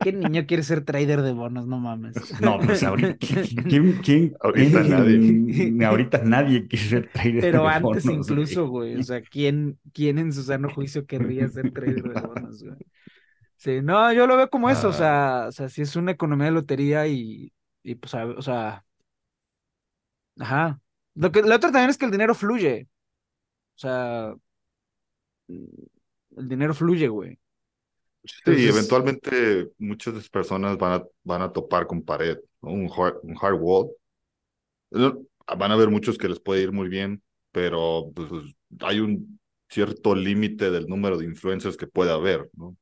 ¿Qué 0.00 0.12
niño 0.12 0.46
quiere 0.46 0.62
ser 0.62 0.84
trader 0.84 1.22
de 1.22 1.32
bonos? 1.32 1.66
No 1.66 1.78
mames. 1.78 2.14
No, 2.40 2.58
pues 2.58 2.82
ahorita, 2.82 3.16
¿quién, 3.68 4.00
quién, 4.02 4.34
Ahorita 4.40 4.82
quién- 4.82 4.90
nadie. 4.90 5.86
ahorita 5.86 6.18
nadie 6.24 6.66
quiere 6.68 6.84
ser 6.86 7.10
trader 7.12 7.40
Pero 7.40 7.62
de 7.62 7.68
antes 7.68 7.82
bonos, 7.82 8.04
güey. 8.06 8.16
incluso, 8.16 8.68
güey. 8.68 8.96
O 8.96 9.02
sea, 9.02 9.20
¿quién, 9.22 9.78
¿quién 9.92 10.18
en 10.18 10.32
su 10.32 10.42
sano 10.42 10.70
juicio 10.70 11.06
querría 11.06 11.48
ser 11.48 11.70
trader 11.72 12.02
de 12.02 12.20
bonos, 12.20 12.62
güey? 12.62 12.76
Sí, 13.56 13.80
no, 13.82 14.10
yo 14.12 14.26
lo 14.26 14.36
veo 14.38 14.48
como 14.48 14.70
eso, 14.70 14.88
o 14.88 14.90
Ah. 14.90 14.94
sea, 14.94 15.44
o 15.48 15.52
sea, 15.52 15.68
si 15.68 15.82
es 15.82 15.94
una 15.96 16.12
economía 16.12 16.46
de 16.46 16.52
lotería 16.52 17.06
y, 17.06 17.52
y 17.82 17.94
pues, 17.96 18.14
o 18.14 18.40
sea, 18.42 18.84
ajá. 20.38 20.80
Lo 21.14 21.30
que, 21.32 21.42
lo 21.42 21.54
otro 21.54 21.70
también 21.70 21.90
es 21.90 21.98
que 21.98 22.06
el 22.06 22.10
dinero 22.12 22.34
fluye. 22.34 22.88
O 23.80 23.82
sea, 23.82 24.34
mm, 25.48 25.64
el 26.36 26.48
dinero 26.48 26.74
fluye, 26.74 27.08
güey. 27.08 27.38
Sí, 28.24 28.34
Entonces- 28.44 28.68
eventualmente 28.76 29.70
muchas 29.78 30.28
personas 30.28 30.76
van 30.76 31.00
a, 31.00 31.04
van 31.24 31.40
a 31.40 31.50
topar 31.50 31.86
con 31.86 32.02
pared, 32.02 32.36
¿no? 32.60 32.72
Un 32.72 32.90
hard, 32.94 33.20
un 33.22 33.36
hard 33.40 33.54
wall. 33.58 33.88
Van 34.90 35.70
a 35.70 35.74
haber 35.74 35.88
muchos 35.88 36.18
que 36.18 36.28
les 36.28 36.38
puede 36.40 36.62
ir 36.62 36.72
muy 36.72 36.88
bien, 36.90 37.22
pero 37.52 38.12
pues, 38.14 38.28
hay 38.80 39.00
un 39.00 39.40
cierto 39.70 40.14
límite 40.14 40.70
del 40.70 40.86
número 40.86 41.16
de 41.16 41.24
influencers 41.24 41.78
que 41.78 41.86
puede 41.86 42.12
haber, 42.12 42.50
¿no? 42.56 42.76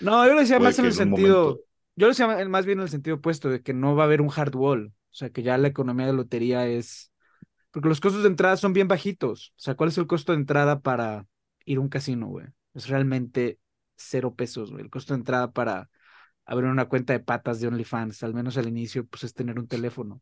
No, 0.00 0.26
yo 0.26 0.32
lo 0.32 0.40
decía 0.40 0.58
más 0.58 0.78
en 0.78 0.86
el 0.86 0.90
en 0.92 0.96
sentido, 0.96 1.42
momento- 1.44 1.64
yo 1.96 2.06
lo 2.06 2.12
decía 2.12 2.48
más 2.48 2.64
bien 2.64 2.78
en 2.78 2.84
el 2.84 2.88
sentido 2.88 3.16
opuesto, 3.16 3.50
de 3.50 3.60
que 3.62 3.74
no 3.74 3.94
va 3.94 4.04
a 4.04 4.06
haber 4.06 4.22
un 4.22 4.30
hard 4.34 4.56
wall. 4.56 4.86
O 5.10 5.14
sea, 5.18 5.28
que 5.30 5.42
ya 5.42 5.58
la 5.58 5.68
economía 5.68 6.06
de 6.06 6.12
lotería 6.14 6.66
es. 6.66 7.07
Porque 7.70 7.88
los 7.88 8.00
costos 8.00 8.22
de 8.22 8.28
entrada 8.28 8.56
son 8.56 8.72
bien 8.72 8.88
bajitos. 8.88 9.50
O 9.56 9.60
sea, 9.60 9.74
¿cuál 9.76 9.90
es 9.90 9.98
el 9.98 10.06
costo 10.06 10.32
de 10.32 10.38
entrada 10.38 10.80
para 10.80 11.26
ir 11.64 11.78
a 11.78 11.80
un 11.80 11.88
casino, 11.88 12.26
güey? 12.28 12.46
Es 12.74 12.88
realmente 12.88 13.58
cero 13.96 14.34
pesos, 14.34 14.70
güey. 14.70 14.82
El 14.84 14.90
costo 14.90 15.14
de 15.14 15.18
entrada 15.20 15.52
para 15.52 15.90
abrir 16.46 16.70
una 16.70 16.88
cuenta 16.88 17.12
de 17.14 17.20
patas 17.20 17.60
de 17.60 17.68
OnlyFans, 17.68 18.22
al 18.24 18.34
menos 18.34 18.58
al 18.58 18.68
inicio, 18.68 19.06
pues 19.06 19.24
es 19.24 19.34
tener 19.34 19.58
un 19.58 19.68
teléfono. 19.68 20.16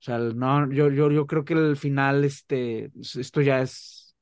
O 0.00 0.02
sea, 0.04 0.18
no, 0.18 0.70
yo, 0.72 0.90
yo, 0.90 1.10
yo 1.10 1.26
creo 1.26 1.44
que 1.44 1.54
al 1.54 1.76
final, 1.76 2.24
este, 2.24 2.90
esto 3.18 3.40
ya 3.42 3.62
es. 3.62 4.16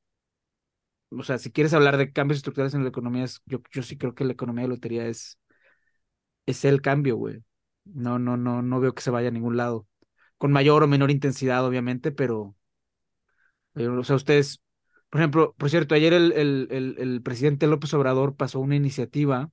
O 1.11 1.23
sea, 1.23 1.37
si 1.39 1.51
quieres 1.51 1.73
hablar 1.73 1.97
de 1.97 2.11
cambios 2.13 2.37
estructurales 2.37 2.73
en 2.75 2.83
la 2.83 2.89
economía, 2.89 3.23
es- 3.23 3.41
yo, 3.45 3.61
yo 3.71 3.81
sí 3.83 3.97
creo 3.97 4.13
que 4.15 4.25
la 4.25 4.33
economía 4.33 4.63
de 4.63 4.69
lotería 4.69 5.07
es, 5.07 5.39
es 6.45 6.65
el 6.65 6.81
cambio, 6.81 7.15
güey. 7.17 7.43
No, 7.85 8.19
no, 8.19 8.37
no, 8.37 8.61
no 8.61 8.79
veo 8.79 8.93
que 8.93 9.01
se 9.01 9.11
vaya 9.11 9.29
a 9.29 9.31
ningún 9.31 9.57
lado. 9.57 9.87
Con 10.39 10.51
mayor 10.51 10.83
o 10.83 10.87
menor 10.93 11.11
intensidad, 11.11 11.65
obviamente, 11.65 12.11
pero, 12.11 12.55
pero, 13.73 13.99
o 13.99 14.03
sea, 14.03 14.15
ustedes, 14.15 14.61
por 15.09 15.21
ejemplo, 15.21 15.53
por 15.57 15.69
cierto, 15.69 15.95
ayer 15.95 16.13
el, 16.13 16.31
el, 16.33 16.67
el, 16.71 16.95
el 16.99 17.21
presidente 17.21 17.67
López 17.67 17.93
Obrador 17.93 18.35
pasó 18.35 18.59
una 18.59 18.75
iniciativa 18.75 19.51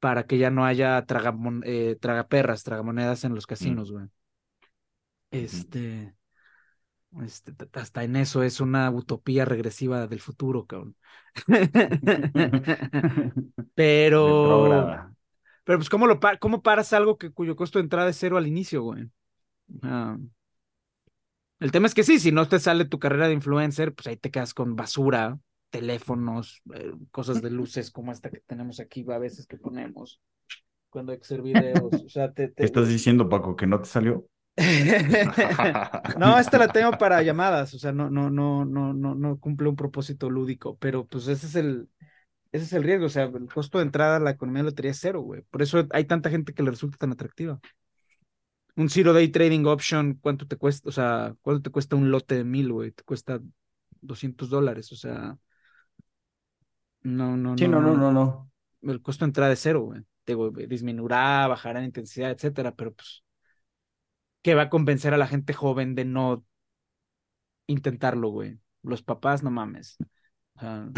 para 0.00 0.26
que 0.26 0.38
ya 0.38 0.50
no 0.50 0.64
haya 0.64 1.04
tragamon, 1.06 1.62
eh, 1.66 1.96
tragaperras, 2.00 2.64
tragamonedas 2.64 3.24
en 3.24 3.34
los 3.34 3.46
casinos, 3.46 3.92
güey. 3.92 4.06
Este, 5.30 6.14
este, 7.22 7.54
hasta 7.72 8.04
en 8.04 8.16
eso 8.16 8.42
es 8.42 8.60
una 8.60 8.90
utopía 8.90 9.44
regresiva 9.44 10.06
del 10.06 10.20
futuro, 10.20 10.66
cabrón. 10.66 10.96
Pero, 13.74 15.00
pero 15.64 15.78
pues, 15.78 15.90
¿cómo, 15.90 16.06
lo 16.06 16.20
pa- 16.20 16.38
¿cómo 16.38 16.62
paras 16.62 16.92
algo 16.92 17.18
que, 17.18 17.32
cuyo 17.32 17.56
costo 17.56 17.78
de 17.78 17.84
entrada 17.84 18.10
es 18.10 18.18
cero 18.18 18.36
al 18.38 18.46
inicio, 18.48 18.82
güey? 18.82 19.10
Ah, 19.82 20.16
el 21.60 21.72
tema 21.72 21.86
es 21.86 21.94
que 21.94 22.04
sí, 22.04 22.18
si 22.18 22.32
no 22.32 22.48
te 22.48 22.58
sale 22.58 22.84
tu 22.86 22.98
carrera 22.98 23.28
de 23.28 23.34
influencer, 23.34 23.94
pues 23.94 24.06
ahí 24.06 24.16
te 24.16 24.30
quedas 24.30 24.54
con 24.54 24.76
basura, 24.76 25.38
teléfonos, 25.70 26.62
eh, 26.74 26.92
cosas 27.10 27.42
de 27.42 27.50
luces 27.50 27.90
como 27.90 28.12
esta 28.12 28.30
que 28.30 28.40
tenemos 28.40 28.80
aquí 28.80 29.04
a 29.10 29.18
veces 29.18 29.46
que 29.46 29.58
ponemos 29.58 30.20
cuando 30.88 31.12
hay 31.12 31.18
que 31.18 31.24
hacer 31.24 31.42
videos. 31.42 31.92
O 32.04 32.08
sea, 32.08 32.32
te, 32.32 32.48
¿Qué 32.48 32.52
te- 32.52 32.64
estás 32.64 32.88
diciendo, 32.88 33.28
Paco? 33.28 33.56
¿Que 33.56 33.66
no 33.66 33.80
te 33.80 33.88
salió? 33.88 34.26
No, 36.18 36.38
esta 36.38 36.58
la 36.58 36.68
tengo 36.68 36.90
para 36.92 37.22
llamadas, 37.22 37.72
o 37.74 37.78
sea, 37.78 37.92
no, 37.92 38.10
no, 38.10 38.30
no, 38.30 38.64
no, 38.64 38.92
no, 38.92 39.14
no 39.14 39.38
cumple 39.38 39.68
un 39.68 39.76
propósito 39.76 40.28
lúdico, 40.30 40.76
pero 40.78 41.06
pues 41.06 41.28
ese 41.28 41.46
es 41.46 41.54
el, 41.54 41.88
ese 42.52 42.64
es 42.64 42.72
el 42.74 42.82
riesgo, 42.84 43.06
o 43.06 43.08
sea, 43.10 43.24
el 43.24 43.48
costo 43.52 43.78
de 43.78 43.84
entrada 43.84 44.16
a 44.16 44.20
la 44.20 44.30
economía 44.32 44.62
de 44.62 44.70
lotería 44.70 44.92
es 44.92 45.00
cero, 45.00 45.20
güey. 45.22 45.42
Por 45.50 45.62
eso 45.62 45.86
hay 45.92 46.04
tanta 46.06 46.30
gente 46.30 46.54
que 46.54 46.62
le 46.62 46.70
resulta 46.72 46.98
tan 46.98 47.12
atractiva. 47.12 47.60
Un 48.76 48.88
zero 48.90 49.12
day 49.12 49.28
trading 49.28 49.64
option, 49.66 50.14
¿cuánto 50.20 50.46
te 50.46 50.56
cuesta? 50.56 50.88
O 50.88 50.92
sea, 50.92 51.34
¿cuánto 51.42 51.62
te 51.62 51.70
cuesta 51.70 51.96
un 51.96 52.10
lote 52.10 52.36
de 52.36 52.44
mil, 52.44 52.72
güey? 52.72 52.92
Te 52.92 53.02
cuesta 53.04 53.40
200 54.00 54.50
dólares, 54.50 54.92
o 54.92 54.96
sea, 54.96 55.38
no, 57.02 57.36
no, 57.36 57.56
Sí, 57.56 57.68
no, 57.68 57.80
no, 57.80 57.96
no, 57.96 58.10
no. 58.12 58.50
el 58.82 59.00
costo 59.02 59.24
de 59.24 59.28
entrada 59.30 59.52
es 59.52 59.60
cero, 59.60 59.82
güey. 59.82 60.02
Te 60.24 60.32
digo, 60.32 60.50
disminuirá, 60.50 61.46
bajará 61.48 61.80
en 61.80 61.86
intensidad, 61.86 62.30
etcétera, 62.30 62.74
pero 62.74 62.92
pues, 62.94 63.24
¿qué 64.42 64.54
va 64.54 64.62
a 64.62 64.70
convencer 64.70 65.14
a 65.14 65.18
la 65.18 65.26
gente 65.26 65.52
joven 65.54 65.94
de 65.94 66.04
no 66.04 66.44
intentarlo, 67.66 68.28
güey? 68.30 68.58
Los 68.82 69.02
papás, 69.02 69.42
no 69.42 69.50
mames. 69.50 70.00
O 70.56 70.60
sea, 70.60 70.90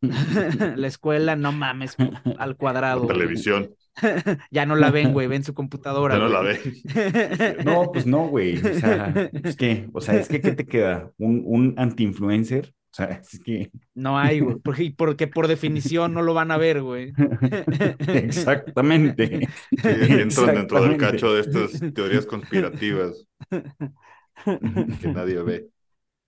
la 0.76 0.86
escuela, 0.86 1.36
no 1.36 1.52
mames, 1.52 1.96
al 2.38 2.56
cuadrado. 2.56 3.02
La 3.08 3.14
televisión, 3.14 3.70
Ya 4.50 4.66
no 4.66 4.76
la 4.76 4.90
ven, 4.90 5.12
güey, 5.12 5.26
ven 5.28 5.44
su 5.44 5.54
computadora. 5.54 6.14
ya 6.16 6.20
no 6.20 6.28
la 6.28 6.40
ven. 6.40 6.58
No, 7.64 7.90
pues 7.92 8.06
no, 8.06 8.28
güey. 8.28 8.56
O 8.58 8.74
sea, 8.74 9.30
es 9.44 9.56
que, 9.56 9.88
o 9.92 10.00
sea, 10.00 10.16
es 10.16 10.28
que, 10.28 10.40
¿qué 10.40 10.52
te 10.52 10.66
queda? 10.66 11.10
¿Un, 11.18 11.42
un 11.44 11.74
anti-influencer? 11.76 12.74
O 12.90 12.96
sea, 12.96 13.06
es 13.06 13.40
que, 13.40 13.72
No 13.94 14.18
hay, 14.18 14.38
güey, 14.40 14.56
porque, 14.62 14.94
porque 14.96 15.26
por 15.26 15.48
definición 15.48 16.14
no 16.14 16.22
lo 16.22 16.32
van 16.32 16.52
a 16.52 16.56
ver, 16.58 16.80
güey. 16.80 17.12
exactamente. 18.06 19.48
Sí, 19.70 19.78
entran 19.82 20.54
dentro 20.54 20.82
del 20.82 20.96
cacho 20.96 21.34
de 21.34 21.40
estas 21.40 21.92
teorías 21.92 22.24
conspirativas 22.26 23.26
que 24.44 25.08
nadie 25.08 25.42
ve. 25.42 25.68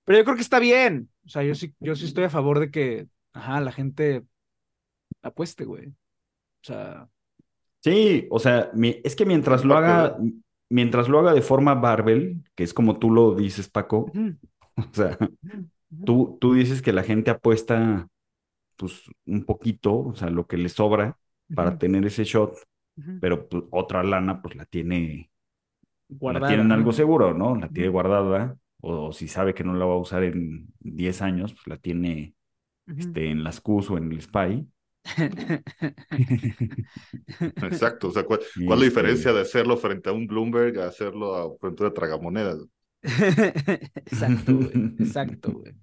Pero 0.04 0.18
yo 0.18 0.24
creo 0.24 0.36
que 0.36 0.42
está 0.42 0.58
bien. 0.58 1.08
O 1.24 1.28
sea, 1.28 1.42
yo 1.42 1.54
sí, 1.54 1.74
yo 1.80 1.94
sí 1.96 2.04
estoy 2.04 2.24
a 2.24 2.30
favor 2.30 2.58
de 2.60 2.70
que, 2.70 3.06
ajá, 3.36 3.60
la 3.60 3.72
gente 3.72 4.24
apueste, 5.22 5.64
güey. 5.64 5.88
O 5.90 5.94
sea, 6.64 7.08
Sí, 7.82 8.26
o 8.30 8.38
sea, 8.38 8.70
mi- 8.74 9.00
es 9.04 9.14
que 9.14 9.24
mientras 9.26 9.64
lo 9.64 9.76
haga, 9.76 10.16
mientras 10.68 11.08
lo 11.08 11.18
haga 11.20 11.32
de 11.34 11.42
forma 11.42 11.74
barbell, 11.74 12.42
que 12.56 12.64
es 12.64 12.74
como 12.74 12.98
tú 12.98 13.10
lo 13.10 13.34
dices, 13.34 13.68
Paco, 13.68 14.12
o 14.76 14.94
sea, 14.94 15.18
tú, 16.04 16.38
tú 16.40 16.54
dices 16.54 16.82
que 16.82 16.92
la 16.92 17.04
gente 17.04 17.30
apuesta, 17.30 18.08
pues, 18.76 19.02
un 19.26 19.44
poquito, 19.46 19.98
o 19.98 20.16
sea, 20.16 20.30
lo 20.30 20.46
que 20.48 20.58
le 20.58 20.68
sobra 20.70 21.18
para 21.54 21.78
tener 21.78 22.06
ese 22.06 22.24
shot, 22.24 22.54
pero 23.20 23.48
pues, 23.48 23.64
otra 23.72 24.04
lana, 24.04 24.42
pues, 24.42 24.56
la 24.56 24.66
tiene, 24.66 25.30
la 26.26 26.42
Guardada, 26.42 26.44
tiene 26.44 26.62
en 26.64 26.72
algo 26.72 26.92
seguro, 26.92 27.34
¿no? 27.34 27.56
La 27.56 27.68
tiene 27.70 27.90
guardada, 27.90 28.58
o, 28.80 29.12
si 29.12 29.28
sabe 29.28 29.54
que 29.54 29.64
no 29.64 29.74
la 29.74 29.86
va 29.86 29.94
a 29.94 29.98
usar 29.98 30.24
en 30.24 30.68
10 30.80 31.22
años, 31.22 31.54
pues 31.54 31.66
la 31.68 31.78
tiene, 31.78 32.35
Este, 32.86 33.30
en 33.30 33.42
las 33.44 33.60
Qs 33.60 33.90
o 33.90 33.98
en 33.98 34.12
el 34.12 34.18
SPY. 34.20 34.66
Exacto. 37.62 38.08
O 38.08 38.10
sea, 38.12 38.24
¿cuál, 38.24 38.40
cuál 38.40 38.48
es 38.60 38.66
la 38.68 38.74
este- 38.74 38.84
diferencia 38.86 39.32
de 39.32 39.40
hacerlo 39.40 39.76
frente 39.76 40.08
a 40.10 40.12
un 40.12 40.26
Bloomberg 40.26 40.78
a 40.80 40.86
hacerlo 40.88 41.34
a- 41.34 41.56
frente 41.58 41.82
a 41.82 41.86
una 41.86 41.94
tragamonedas? 41.94 42.58
Exacto, 43.02 44.56
güey. 44.56 44.70
Exacto, 44.98 45.52
güey. 45.52 45.74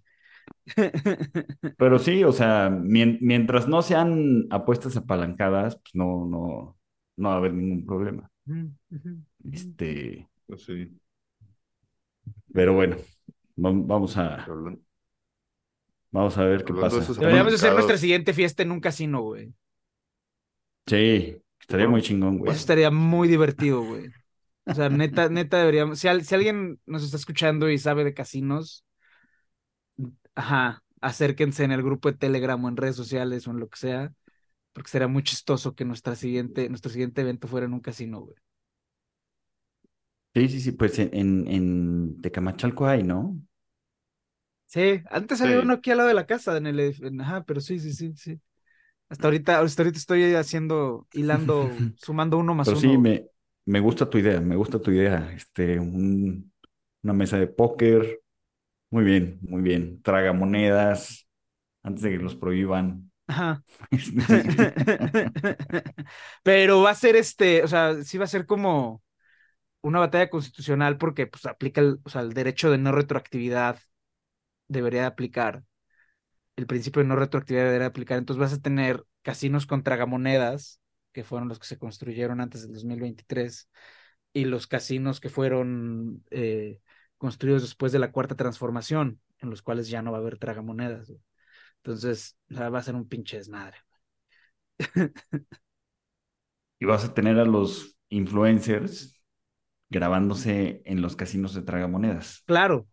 Pero 1.78 2.00
sí, 2.00 2.24
o 2.24 2.32
sea, 2.32 2.70
mien- 2.70 3.18
mientras 3.22 3.68
no 3.68 3.82
sean 3.82 4.46
apuestas 4.50 4.96
apalancadas, 4.98 5.76
pues 5.78 5.96
no, 5.96 6.26
no, 6.28 6.78
no 7.18 7.30
va 7.30 7.36
a 7.36 7.38
haber 7.38 7.54
ningún 7.54 7.86
problema. 7.86 8.30
Este, 9.52 10.28
Pues 10.48 10.64
sí. 10.64 10.90
pero 12.54 12.74
bueno, 12.74 12.98
vam- 13.58 13.86
vamos 13.88 14.18
a, 14.18 14.44
Hablando, 14.44 14.82
vamos 16.14 16.38
a 16.38 16.46
ver 16.46 16.64
qué 16.66 16.74
Hablando 16.74 16.98
pasa. 16.98 17.14
Deberíamos 17.20 17.52
de 17.54 17.56
hacer 17.58 17.74
nuestra 17.74 17.98
siguiente 17.98 18.34
fiesta 18.34 18.64
en 18.64 18.72
un 18.72 18.80
casino, 18.82 19.22
güey. 19.22 19.54
Sí, 20.88 21.36
estaría 21.60 21.88
muy 21.90 22.02
chingón, 22.02 22.38
güey. 22.38 22.54
Eso 22.54 22.60
estaría 22.60 22.92
muy 22.92 23.28
divertido, 23.28 23.82
güey. 23.84 24.14
O 24.66 24.74
sea, 24.74 24.90
neta, 24.90 25.30
neta 25.30 25.58
deberíamos. 25.60 26.00
Si, 26.00 26.08
al- 26.08 26.26
si 26.26 26.36
alguien 26.36 26.80
nos 26.86 27.04
está 27.04 27.18
escuchando 27.18 27.70
y 27.70 27.78
sabe 27.80 28.04
de 28.04 28.14
casinos, 28.14 28.86
ajá, 30.36 30.84
acérquense 31.02 31.64
en 31.64 31.72
el 31.72 31.84
grupo 31.84 32.12
de 32.12 32.18
Telegram 32.18 32.64
o 32.64 32.70
en 32.70 32.78
redes 32.78 32.96
sociales 32.96 33.48
o 33.48 33.52
en 33.52 33.60
lo 33.60 33.70
que 33.70 33.78
sea, 33.78 34.14
porque 34.74 34.92
sería 34.92 35.08
muy 35.08 35.24
chistoso 35.24 35.76
que 35.76 35.86
nuestra 35.86 36.16
siguiente, 36.16 36.70
nuestro 36.70 36.92
siguiente 36.92 37.22
evento 37.22 37.48
fuera 37.50 37.68
en 37.68 37.74
un 37.74 37.82
casino, 37.82 38.22
güey. 38.22 38.36
Sí, 40.36 40.50
sí, 40.50 40.62
sí, 40.62 40.72
pues 40.72 40.98
en, 41.00 41.10
en, 41.14 41.48
en 41.48 42.22
Tecamachalco 42.22 42.88
hay, 42.88 43.04
¿no? 43.04 43.40
Sí, 44.74 45.02
antes 45.12 45.40
había 45.42 45.60
Sí. 45.60 45.62
uno 45.62 45.74
aquí 45.76 45.92
al 45.92 45.98
lado 45.98 46.08
de 46.10 46.16
la 46.16 46.26
casa, 46.26 46.58
en 46.58 46.66
el, 46.68 46.80
en- 46.80 47.22
ajá, 47.22 47.44
pero 47.46 47.62
sí, 47.62 47.80
sí, 47.80 47.94
sí, 47.94 48.14
sí. 48.18 48.42
Hasta 49.10 49.28
ahorita, 49.28 49.60
hasta 49.62 49.84
ahorita 49.84 50.00
estoy 50.00 50.36
haciendo, 50.36 51.08
hilando, 51.14 51.88
sumando 51.98 52.38
uno 52.40 52.56
más 52.56 52.72
Pero 52.72 52.76
uno. 52.76 52.92
sí, 52.92 52.98
me, 52.98 53.28
me 53.66 53.80
gusta 53.80 54.10
tu 54.10 54.18
idea, 54.18 54.40
me 54.42 54.56
gusta 54.56 54.82
tu 54.82 54.92
idea. 54.92 55.32
Este, 55.34 55.80
un- 55.80 56.52
una 57.04 57.14
mesa 57.14 57.38
de 57.40 57.48
póker. 57.48 58.22
Muy 58.92 59.04
bien, 59.06 59.40
muy 59.44 59.62
bien. 59.64 60.02
Tragamonedas, 60.04 61.28
antes 61.84 62.04
de 62.04 62.12
que 62.12 62.18
los 62.20 62.36
prohíban. 62.36 63.12
Ajá. 63.28 63.64
Este, 63.92 64.26
Pero 66.44 66.82
va 66.82 66.92
a 66.92 66.96
ser 66.96 67.16
este, 67.16 67.64
o 67.64 67.68
sea, 67.68 68.04
sí 68.04 68.18
va 68.18 68.26
a 68.26 68.28
ser 68.28 68.46
como 68.46 69.04
una 69.82 70.00
batalla 70.00 70.30
constitucional 70.30 70.98
porque 70.98 71.28
pues 71.28 71.46
aplica 71.46 71.82
el, 71.82 72.00
o 72.04 72.10
sea, 72.10 72.22
el 72.22 72.34
derecho 72.34 72.72
de 72.72 72.78
no 72.80 72.92
retroactividad 72.92 73.80
debería 74.68 75.08
aplicar. 75.08 75.64
El 76.56 76.68
principio 76.68 77.02
de 77.02 77.08
no 77.08 77.16
retroactividad 77.16 77.66
debería 77.66 77.88
aplicar. 77.88 78.18
Entonces 78.18 78.40
vas 78.40 78.54
a 78.54 78.62
tener 78.62 79.04
casinos 79.22 79.66
con 79.66 79.84
tragamonedas, 79.84 80.82
que 81.12 81.24
fueron 81.24 81.50
los 81.50 81.60
que 81.60 81.68
se 81.68 81.78
construyeron 81.78 82.42
antes 82.42 82.64
del 82.64 82.74
2023, 82.74 83.70
y 84.34 84.46
los 84.46 84.68
casinos 84.68 85.20
que 85.20 85.30
fueron 85.30 86.24
eh, 86.32 86.80
construidos 87.18 87.62
después 87.62 87.92
de 87.92 88.00
la 88.00 88.12
cuarta 88.12 88.36
transformación, 88.36 89.22
en 89.40 89.50
los 89.50 89.62
cuales 89.62 89.90
ya 89.90 90.02
no 90.02 90.12
va 90.12 90.18
a 90.18 90.22
haber 90.22 90.38
tragamonedas. 90.38 91.08
güey. 91.08 91.22
Entonces, 91.78 92.38
o 92.52 92.56
sea, 92.56 92.70
va 92.70 92.80
a 92.80 92.84
ser 92.84 92.96
un 92.96 93.08
pinche 93.08 93.38
desmadre. 93.38 93.78
y 96.80 96.86
vas 96.86 97.06
a 97.06 97.14
tener 97.14 97.40
a 97.40 97.46
los 97.46 97.98
influencers 98.10 99.22
grabándose 99.90 100.82
en 100.86 101.02
los 101.02 101.16
casinos 101.16 101.54
de 101.54 101.62
tragamonedas. 101.62 102.42
Claro, 102.46 102.88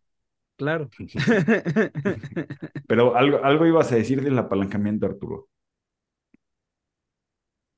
claro. 0.60 0.90
Pero 2.86 3.16
algo, 3.16 3.42
algo 3.42 3.66
ibas 3.66 3.90
a 3.92 3.96
decir 3.96 4.22
del 4.22 4.38
apalancamiento, 4.38 5.06
Arturo. 5.06 5.48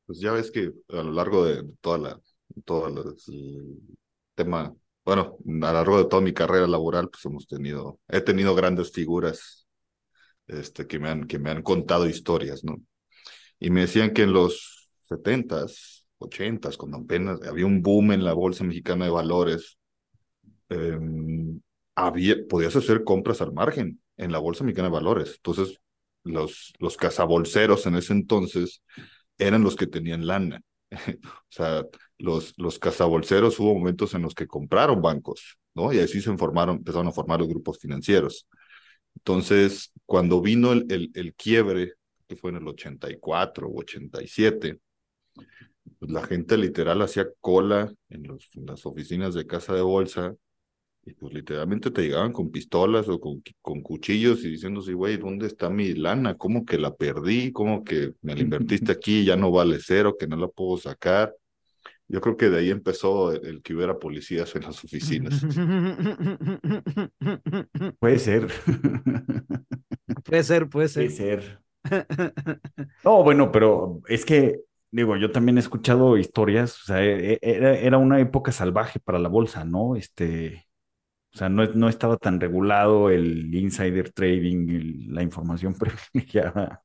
Pues 0.04 0.18
ya 0.18 0.32
ves 0.32 0.50
que 0.50 0.72
a 0.88 1.02
lo 1.02 1.12
largo 1.12 1.44
de 1.44 1.62
toda 1.80 1.98
la, 1.98 2.20
todo 2.64 2.88
el 2.88 3.14
tema, 4.34 4.74
bueno, 5.04 5.38
a 5.46 5.72
lo 5.72 5.72
largo 5.72 5.98
de 5.98 6.08
toda 6.08 6.22
mi 6.22 6.34
carrera 6.34 6.66
laboral, 6.66 7.08
pues 7.08 7.24
hemos 7.24 7.46
tenido, 7.46 8.00
he 8.08 8.20
tenido 8.20 8.54
grandes 8.56 8.90
figuras, 8.90 9.68
este, 10.48 10.88
que 10.88 10.98
me 10.98 11.08
han, 11.08 11.28
que 11.28 11.38
me 11.38 11.50
han 11.50 11.62
contado 11.62 12.08
historias, 12.08 12.64
¿no? 12.64 12.82
Y 13.60 13.70
me 13.70 13.82
decían 13.82 14.12
que 14.12 14.22
en 14.22 14.32
los 14.32 14.90
setentas, 15.08 16.04
ochentas, 16.18 16.76
cuando 16.76 16.98
apenas 16.98 17.40
había 17.42 17.66
un 17.66 17.80
boom 17.80 18.10
en 18.12 18.24
la 18.24 18.32
Bolsa 18.32 18.64
Mexicana 18.64 19.04
de 19.04 19.12
Valores, 19.12 19.78
em, 20.68 21.60
podías 22.48 22.76
hacer 22.76 23.04
compras 23.04 23.40
al 23.42 23.52
margen 23.52 24.00
en 24.16 24.32
la 24.32 24.38
Bolsa 24.38 24.64
Mexicana 24.64 24.88
de 24.88 24.94
Valores. 24.94 25.34
Entonces, 25.36 25.80
los, 26.24 26.72
los 26.78 26.96
cazabolseros 26.96 27.86
en 27.86 27.96
ese 27.96 28.12
entonces 28.12 28.82
eran 29.38 29.62
los 29.62 29.76
que 29.76 29.86
tenían 29.86 30.26
lana. 30.26 30.60
O 31.22 31.54
sea, 31.54 31.84
los, 32.18 32.54
los 32.56 32.78
cazabolseros 32.78 33.58
hubo 33.60 33.74
momentos 33.74 34.14
en 34.14 34.22
los 34.22 34.34
que 34.34 34.46
compraron 34.46 35.02
bancos, 35.02 35.58
¿no? 35.74 35.92
Y 35.92 35.98
así 35.98 36.20
se 36.20 36.36
formaron, 36.36 36.76
empezaron 36.76 37.08
a 37.08 37.12
formar 37.12 37.40
los 37.40 37.48
grupos 37.48 37.78
financieros. 37.78 38.48
Entonces, 39.16 39.92
cuando 40.06 40.40
vino 40.40 40.72
el, 40.72 40.86
el, 40.90 41.10
el 41.14 41.34
quiebre, 41.34 41.94
que 42.28 42.36
fue 42.36 42.50
en 42.50 42.56
el 42.58 42.68
84 42.68 43.68
o 43.68 43.80
87, 43.80 44.80
pues 45.98 46.10
la 46.10 46.22
gente 46.24 46.56
literal 46.56 47.02
hacía 47.02 47.26
cola 47.40 47.92
en, 48.08 48.22
los, 48.24 48.48
en 48.54 48.66
las 48.66 48.86
oficinas 48.86 49.34
de 49.34 49.46
casa 49.46 49.74
de 49.74 49.82
bolsa 49.82 50.34
y 51.04 51.14
pues 51.14 51.34
literalmente 51.34 51.90
te 51.90 52.02
llegaban 52.02 52.32
con 52.32 52.50
pistolas 52.50 53.08
o 53.08 53.18
con, 53.20 53.42
con 53.60 53.80
cuchillos 53.82 54.44
y 54.44 54.50
diciéndose, 54.50 54.92
güey, 54.94 55.16
¿dónde 55.16 55.46
está 55.48 55.68
mi 55.68 55.94
lana? 55.94 56.36
¿Cómo 56.36 56.64
que 56.64 56.78
la 56.78 56.94
perdí? 56.94 57.50
¿Cómo 57.52 57.82
que 57.84 58.12
me 58.22 58.34
la 58.36 58.40
invertiste 58.42 58.92
aquí 58.92 59.20
y 59.20 59.24
ya 59.26 59.36
no 59.36 59.50
vale 59.50 59.78
cero, 59.80 60.16
que 60.18 60.26
no 60.28 60.36
la 60.36 60.46
puedo 60.48 60.76
sacar? 60.78 61.34
Yo 62.08 62.20
creo 62.20 62.36
que 62.36 62.50
de 62.50 62.58
ahí 62.60 62.70
empezó 62.70 63.32
el, 63.32 63.44
el 63.46 63.62
que 63.62 63.74
hubiera 63.74 63.98
policías 63.98 64.54
en 64.56 64.62
las 64.62 64.84
oficinas. 64.84 65.42
Puede 68.00 68.18
ser. 68.18 68.48
Puede 70.24 70.42
ser, 70.44 70.68
puede 70.68 70.88
Puede 70.92 71.10
ser. 71.10 71.10
ser. 71.10 71.60
No, 73.04 73.22
bueno, 73.24 73.50
pero 73.50 74.00
es 74.08 74.24
que, 74.24 74.60
digo, 74.92 75.16
yo 75.16 75.32
también 75.32 75.56
he 75.58 75.60
escuchado 75.60 76.16
historias, 76.18 76.80
o 76.82 76.84
sea, 76.86 77.02
e- 77.04 77.32
e- 77.34 77.38
era, 77.42 77.74
era 77.76 77.98
una 77.98 78.20
época 78.20 78.52
salvaje 78.52 79.00
para 79.00 79.18
la 79.18 79.28
bolsa, 79.28 79.64
¿no? 79.64 79.96
Este, 79.96 80.68
o 81.34 81.38
sea, 81.38 81.48
no, 81.48 81.64
no 81.66 81.88
estaba 81.88 82.16
tan 82.18 82.40
regulado 82.40 83.10
el 83.10 83.54
insider 83.54 84.12
trading, 84.12 84.68
el- 84.70 85.14
la 85.14 85.22
información 85.22 85.74
privilegiada. 85.78 86.82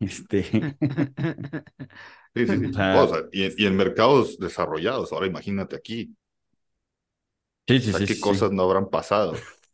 Este, 0.00 0.68
Sí, 2.34 2.46
sí, 2.46 2.58
sí. 2.58 2.66
O 2.66 2.72
sea- 2.72 3.02
O 3.02 3.08
sea, 3.08 3.22
y, 3.32 3.62
y 3.62 3.66
en 3.66 3.76
mercados 3.76 4.38
desarrollados, 4.38 5.12
ahora 5.12 5.26
imagínate 5.26 5.76
aquí, 5.76 6.14
sí, 7.66 7.80
o 7.80 7.80
sí, 7.80 7.92
sea, 7.92 8.04
sí, 8.06 8.06
qué 8.06 8.18
cosas 8.20 8.52
no 8.52 8.62
habrán 8.64 8.90
pasado. 8.90 9.34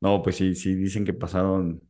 No, 0.00 0.22
pues 0.22 0.36
sí, 0.36 0.54
sí, 0.54 0.74
dicen 0.76 1.04
que 1.04 1.12
pasaron 1.12 1.82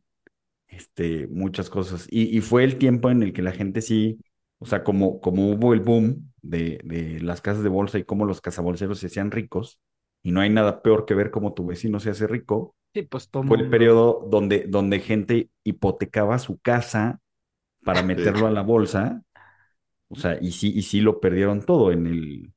este, 0.67 1.27
muchas 1.29 1.69
cosas. 1.69 2.07
Y, 2.11 2.37
y 2.37 2.41
fue 2.41 2.63
el 2.65 2.77
tiempo 2.79 3.09
en 3.11 3.23
el 3.23 3.33
que 3.33 3.41
la 3.43 3.53
gente 3.53 3.81
sí, 3.81 4.19
o 4.59 4.65
sea, 4.67 4.83
como, 4.83 5.21
como 5.21 5.51
hubo 5.53 5.73
el 5.73 5.81
boom 5.81 6.33
de, 6.41 6.79
de 6.85 7.19
las 7.21 7.41
casas 7.41 7.63
de 7.63 7.69
bolsa 7.69 7.99
y 7.99 8.05
cómo 8.05 8.25
los 8.25 8.41
cazabolseros 8.41 8.99
se 8.99 9.07
hacían 9.07 9.31
ricos, 9.31 9.79
y 10.23 10.31
no 10.31 10.41
hay 10.41 10.49
nada 10.49 10.81
peor 10.81 11.05
que 11.05 11.15
ver 11.15 11.31
cómo 11.31 11.53
tu 11.53 11.65
vecino 11.65 11.99
se 11.99 12.09
hace 12.11 12.27
rico, 12.27 12.75
Sí, 12.93 13.03
pues 13.03 13.29
todo 13.29 13.43
fue 13.43 13.57
el 13.57 13.69
periodo 13.69 14.27
donde, 14.29 14.65
donde 14.67 14.99
gente 14.99 15.49
hipotecaba 15.63 16.39
su 16.39 16.59
casa 16.59 17.19
para 17.83 18.03
meterlo 18.03 18.47
a 18.47 18.51
la 18.51 18.61
bolsa, 18.63 19.23
o 20.09 20.15
sea, 20.15 20.37
y 20.41 20.51
sí, 20.53 20.71
y 20.75 20.83
sí 20.83 21.01
lo 21.01 21.19
perdieron 21.19 21.63
todo 21.65 21.91
en 21.91 22.07
el, 22.07 22.53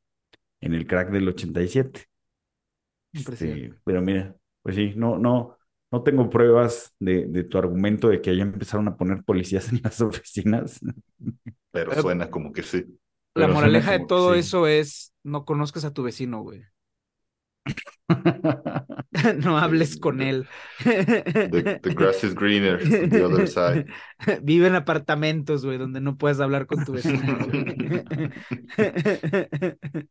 en 0.61 0.75
el 0.75 0.87
crack 0.87 1.11
del 1.11 1.29
87. 1.29 2.07
Impresionante. 3.15 3.71
Este, 3.71 3.81
pero 3.85 4.03
mira, 4.03 4.37
pues 4.63 4.77
sí, 4.77 4.95
no, 4.97 5.19
no, 5.19 5.59
no 5.91 6.03
tengo 6.03 6.31
pruebas 6.31 6.95
de, 6.99 7.27
de 7.27 7.45
tu 7.45 7.59
argumento 7.59 8.09
de 8.09 8.21
que 8.23 8.37
ya 8.37 8.43
empezaron 8.43 8.89
a 8.89 8.97
poner 8.97 9.23
policías 9.25 9.71
en 9.73 9.81
las 9.85 10.01
oficinas. 10.03 10.81
Pero 11.71 11.95
suena 12.01 12.31
como 12.31 12.53
que 12.53 12.63
sí. 12.63 12.85
La 13.35 13.47
pero 13.47 13.55
moraleja 13.55 13.93
de 13.93 14.01
todo 14.01 14.35
sí. 14.35 14.41
eso 14.41 14.67
es 14.67 15.13
no 15.23 15.45
conozcas 15.45 15.85
a 15.85 15.93
tu 15.93 16.03
vecino, 16.03 16.43
güey. 16.43 16.65
No 19.45 19.59
hables 19.59 19.97
con 19.99 20.21
él. 20.23 20.47
The, 20.85 21.79
the 21.83 21.91
grass 21.95 22.25
is 22.25 22.35
greener 22.35 22.79
on 22.81 23.11
the 23.11 23.25
other 23.25 23.47
side. 23.47 23.87
Vive 24.43 24.67
en 24.67 24.75
apartamentos, 24.75 25.65
güey, 25.65 25.79
donde 25.79 26.01
no 26.01 26.17
puedes 26.17 26.41
hablar 26.41 26.67
con 26.67 26.85
tu 26.85 26.93
vecino. 26.93 27.37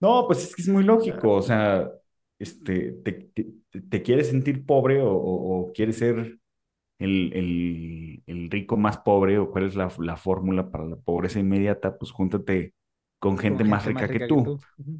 No, 0.00 0.26
pues 0.26 0.42
es 0.44 0.56
que 0.56 0.62
es 0.62 0.68
muy 0.68 0.82
lógico, 0.82 1.32
o 1.34 1.42
sea, 1.42 1.88
este, 2.38 2.92
te, 3.04 3.12
te- 3.34 3.46
te 3.88 4.02
quieres 4.02 4.28
sentir 4.28 4.66
pobre 4.66 5.00
o, 5.00 5.10
o- 5.12 5.60
o 5.68 5.72
quieres 5.72 5.98
ser 5.98 6.38
el, 6.98 7.32
el- 7.34 8.22
el 8.26 8.50
rico 8.50 8.76
más 8.76 8.98
pobre 8.98 9.38
o 9.38 9.50
cuál 9.50 9.66
es 9.66 9.76
la, 9.76 9.90
la 10.00 10.16
fórmula 10.16 10.70
para 10.70 10.86
la 10.86 10.96
pobreza 10.96 11.40
inmediata, 11.40 11.98
pues 11.98 12.12
júntate 12.12 12.74
con 13.22 13.38
gente 13.38 13.62
Con 13.62 13.70
más 13.70 13.86
rica 13.86 14.08
que 14.08 14.26
tú. 14.26 14.58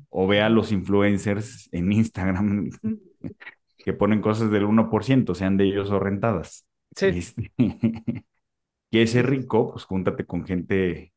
O 0.08 0.28
ve 0.28 0.40
a 0.40 0.48
los 0.48 0.70
influencers 0.70 1.68
en 1.72 1.90
Instagram 1.90 2.70
que 3.78 3.92
ponen 3.92 4.20
cosas 4.20 4.48
del 4.52 4.64
1%, 4.64 5.35
sean 5.35 5.56
de 5.56 5.64
ellos 5.64 5.90
o 5.90 5.98
rentadas. 5.98 6.64
Sí. 6.94 7.06
Este, 7.06 7.52
quieres 8.92 9.11
ser 9.11 9.28
rico, 9.28 9.72
pues 9.72 9.87
júntate 9.87 10.24
con 10.24 10.46
gente 10.46 11.12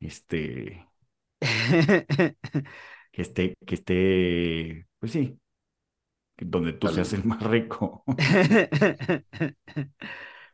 este, 0.00 0.88
que 3.12 3.22
esté, 3.22 3.54
que 3.66 3.74
esté, 3.74 4.86
pues 5.00 5.12
sí, 5.12 5.38
donde 6.38 6.72
tú 6.72 6.88
seas 6.88 7.12
el 7.12 7.24
más 7.24 7.42
rico. 7.42 8.04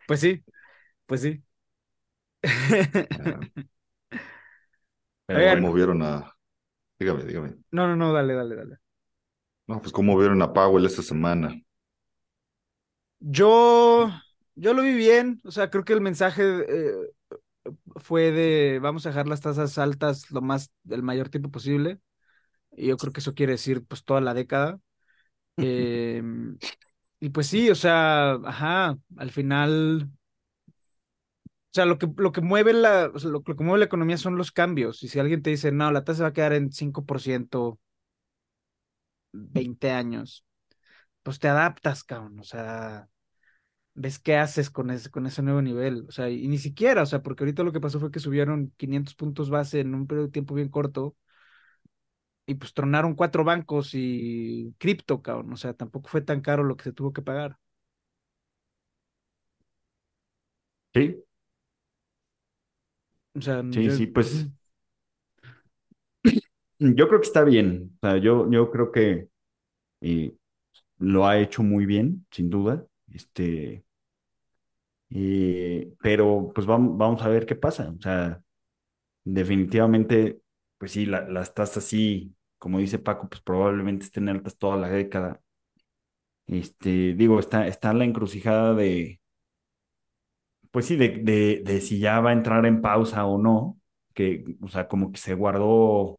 Pues 0.07 0.21
sí, 0.21 0.45
pues 1.07 1.23
sí. 1.23 1.43
Pero 5.27 5.41
Oigan. 5.41 5.61
¿Cómo 5.63 5.73
vieron 5.73 6.03
a... 6.03 6.35
Dígame, 6.99 7.25
dígame. 7.25 7.55
No, 7.71 7.89
no, 7.89 7.97
no, 7.97 8.13
dale, 8.13 8.35
dale, 8.35 8.57
dale. 8.57 8.77
No, 9.67 9.81
pues 9.81 9.93
¿cómo 9.93 10.17
vieron 10.19 10.43
a 10.43 10.53
Powell 10.53 10.87
esta 10.87 11.03
semana? 11.03 11.55
Yo, 13.21 14.11
yo 14.55 14.75
lo 14.75 14.83
vi 14.83 14.95
bien, 14.95 15.41
o 15.45 15.51
sea, 15.51 15.71
creo 15.71 15.85
que 15.85 15.95
el 15.95 16.03
mensaje 16.03 16.43
eh, 16.45 16.93
fue 17.97 18.31
de 18.33 18.79
vamos 18.81 19.07
a 19.07 19.11
dejar 19.11 19.27
las 19.27 19.41
tasas 19.41 19.79
altas 19.79 20.31
lo 20.31 20.43
más, 20.43 20.71
el 20.91 21.03
mayor 21.03 21.29
tiempo 21.31 21.51
posible. 21.51 22.01
Y 22.73 22.89
yo 22.89 22.97
creo 22.97 23.13
que 23.13 23.21
eso 23.21 23.35
quiere 23.35 23.53
decir 23.53 23.85
pues 23.85 24.05
toda 24.05 24.21
la 24.21 24.35
década. 24.35 24.81
Eh, 25.57 26.21
y 27.21 27.31
pues 27.31 27.47
sí, 27.47 27.71
o 27.71 27.75
sea, 27.75 28.33
ajá, 28.45 28.99
al 29.17 29.31
final, 29.31 30.11
o 31.75 31.77
sea, 31.77 31.87
lo 31.87 31.99
que, 31.99 32.09
lo 32.17 32.33
que 32.33 32.41
mueve 32.41 32.73
la, 32.73 33.09
lo 33.25 33.43
que 33.43 33.55
mueve 33.65 33.79
la 33.81 33.85
economía 33.87 34.17
son 34.17 34.37
los 34.37 34.53
cambios. 34.53 35.03
Y 35.03 35.09
si 35.09 35.19
alguien 35.19 35.43
te 35.43 35.51
dice, 35.51 35.73
no, 35.73 35.91
la 35.91 36.05
tasa 36.05 36.23
va 36.25 36.29
a 36.31 36.33
quedar 36.33 36.53
en 36.53 36.73
5%, 36.73 37.81
20 39.33 39.91
años, 39.91 40.45
pues 41.23 41.39
te 41.39 41.49
adaptas, 41.49 42.05
cabrón. 42.05 42.39
O 42.41 42.45
sea, 42.45 43.09
ves 43.95 44.19
qué 44.21 44.37
haces 44.39 44.71
con 44.71 44.91
ese, 44.91 45.11
con 45.11 45.27
ese 45.27 45.43
nuevo 45.43 45.63
nivel. 45.63 46.07
O 46.09 46.13
sea, 46.13 46.31
y 46.31 46.49
ni 46.49 46.59
siquiera, 46.59 47.03
o 47.05 47.07
sea, 47.07 47.23
porque 47.23 47.45
ahorita 47.45 47.63
lo 47.65 47.73
que 47.73 47.81
pasó 47.81 48.01
fue 48.01 48.11
que 48.13 48.21
subieron 48.21 48.73
500 48.79 49.15
puntos 49.15 49.51
base 49.51 49.81
en 49.81 49.95
un 49.95 50.07
periodo 50.07 50.27
de 50.29 50.33
tiempo 50.33 50.55
bien 50.55 50.69
corto 50.71 51.17
y 52.47 52.55
pues 52.57 52.75
tronaron 52.75 53.15
cuatro 53.15 53.45
bancos 53.45 53.91
y 53.95 54.75
cripto, 54.79 55.23
cabrón. 55.23 55.53
O 55.53 55.57
sea, 55.57 55.75
tampoco 55.75 56.09
fue 56.09 56.21
tan 56.23 56.41
caro 56.41 56.63
lo 56.65 56.77
que 56.77 56.85
se 56.85 56.93
tuvo 56.93 57.13
que 57.13 57.23
pagar. 57.23 57.59
Sí, 60.95 61.25
O 63.37 63.41
sea, 63.41 63.63
sí, 63.71 63.83
yo- 63.83 63.93
sí, 63.93 64.07
pues 64.07 64.49
yo 66.79 67.09
creo 67.09 67.21
que 67.21 67.27
está 67.27 67.45
bien. 67.45 67.97
O 68.03 68.07
sea, 68.07 68.17
yo, 68.19 68.51
yo 68.51 68.71
creo 68.71 68.93
que 68.93 69.29
eh, 70.03 70.37
lo 70.99 71.27
ha 71.27 71.39
hecho 71.41 71.63
muy 71.63 71.87
bien, 71.87 72.27
sin 72.31 72.51
duda. 72.51 72.87
Este, 73.13 73.85
eh, 75.11 75.93
pero 76.03 76.51
pues 76.55 76.67
vamos, 76.67 76.97
vamos 76.99 77.23
a 77.23 77.29
ver 77.29 77.47
qué 77.47 77.55
pasa. 77.57 77.91
O 77.97 78.01
sea, 78.01 78.43
definitivamente, 79.25 80.41
pues 80.79 80.93
sí, 80.93 81.07
la- 81.07 81.29
las 81.29 81.55
tasas 81.55 81.85
sí, 81.85 82.35
como 82.59 82.79
dice 82.79 82.99
Paco, 82.99 83.29
pues 83.29 83.43
probablemente 83.43 84.07
estén 84.07 84.29
altas 84.31 84.59
toda 84.59 84.77
la 84.79 84.89
década. 84.91 85.41
Este, 86.47 87.15
digo, 87.15 87.39
está, 87.41 87.67
está 87.67 87.91
en 87.91 87.99
la 87.99 88.05
encrucijada 88.05 88.75
de, 88.75 89.21
pues 90.75 90.87
sí, 90.87 90.97
de, 90.97 91.11
de, 91.23 91.63
de 91.65 91.81
si 91.81 92.01
ya 92.01 92.21
va 92.21 92.31
a 92.33 92.35
entrar 92.35 92.67
en 92.67 92.83
pausa 92.83 93.27
o 93.27 93.39
no, 93.39 93.81
que, 94.15 94.45
o 94.63 94.69
sea, 94.69 94.89
como 94.89 95.13
que 95.13 95.19
se 95.21 95.35
guardó 95.35 96.19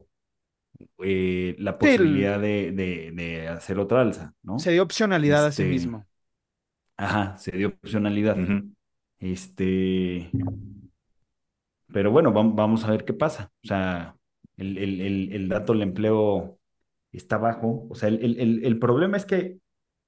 eh, 1.03 1.55
la 1.59 1.77
Sí, 1.81 1.89
el- 1.89 2.35
posibilidad 2.35 2.39
de, 2.39 2.71
de, 2.71 3.11
de 3.13 3.47
hacer 3.47 3.79
otra 3.79 4.01
alza, 4.01 4.33
¿no? 4.43 4.63
se 4.63 4.71
dio 4.71 4.83
opcionalidad 4.83 5.45
a 5.45 5.51
sí 5.51 5.63
Este, 5.63 5.65
mismo. 5.65 6.07
Ajá, 6.97 7.37
se 7.37 7.51
dio 7.51 7.69
opcionalidad. 7.69 8.47
Este, 9.19 10.35
pero 11.91 12.11
bueno, 12.11 12.33
vam- 12.33 12.55
vamos 12.55 12.83
a 12.85 12.91
ver 12.91 13.05
qué 13.05 13.13
pasa. 13.13 13.51
O 13.63 13.67
sea, 13.67 14.15
el, 14.57 14.77
el, 14.77 15.01
el, 15.01 15.33
el 15.33 15.49
dato 15.49 15.73
del 15.73 15.83
empleo 15.83 16.59
está 17.11 17.37
bajo. 17.37 17.87
O 17.89 17.95
sea, 17.95 18.09
el, 18.09 18.23
el, 18.23 18.39
el, 18.39 18.65
el 18.65 18.79
problema 18.79 19.17
es 19.17 19.25
que 19.25 19.59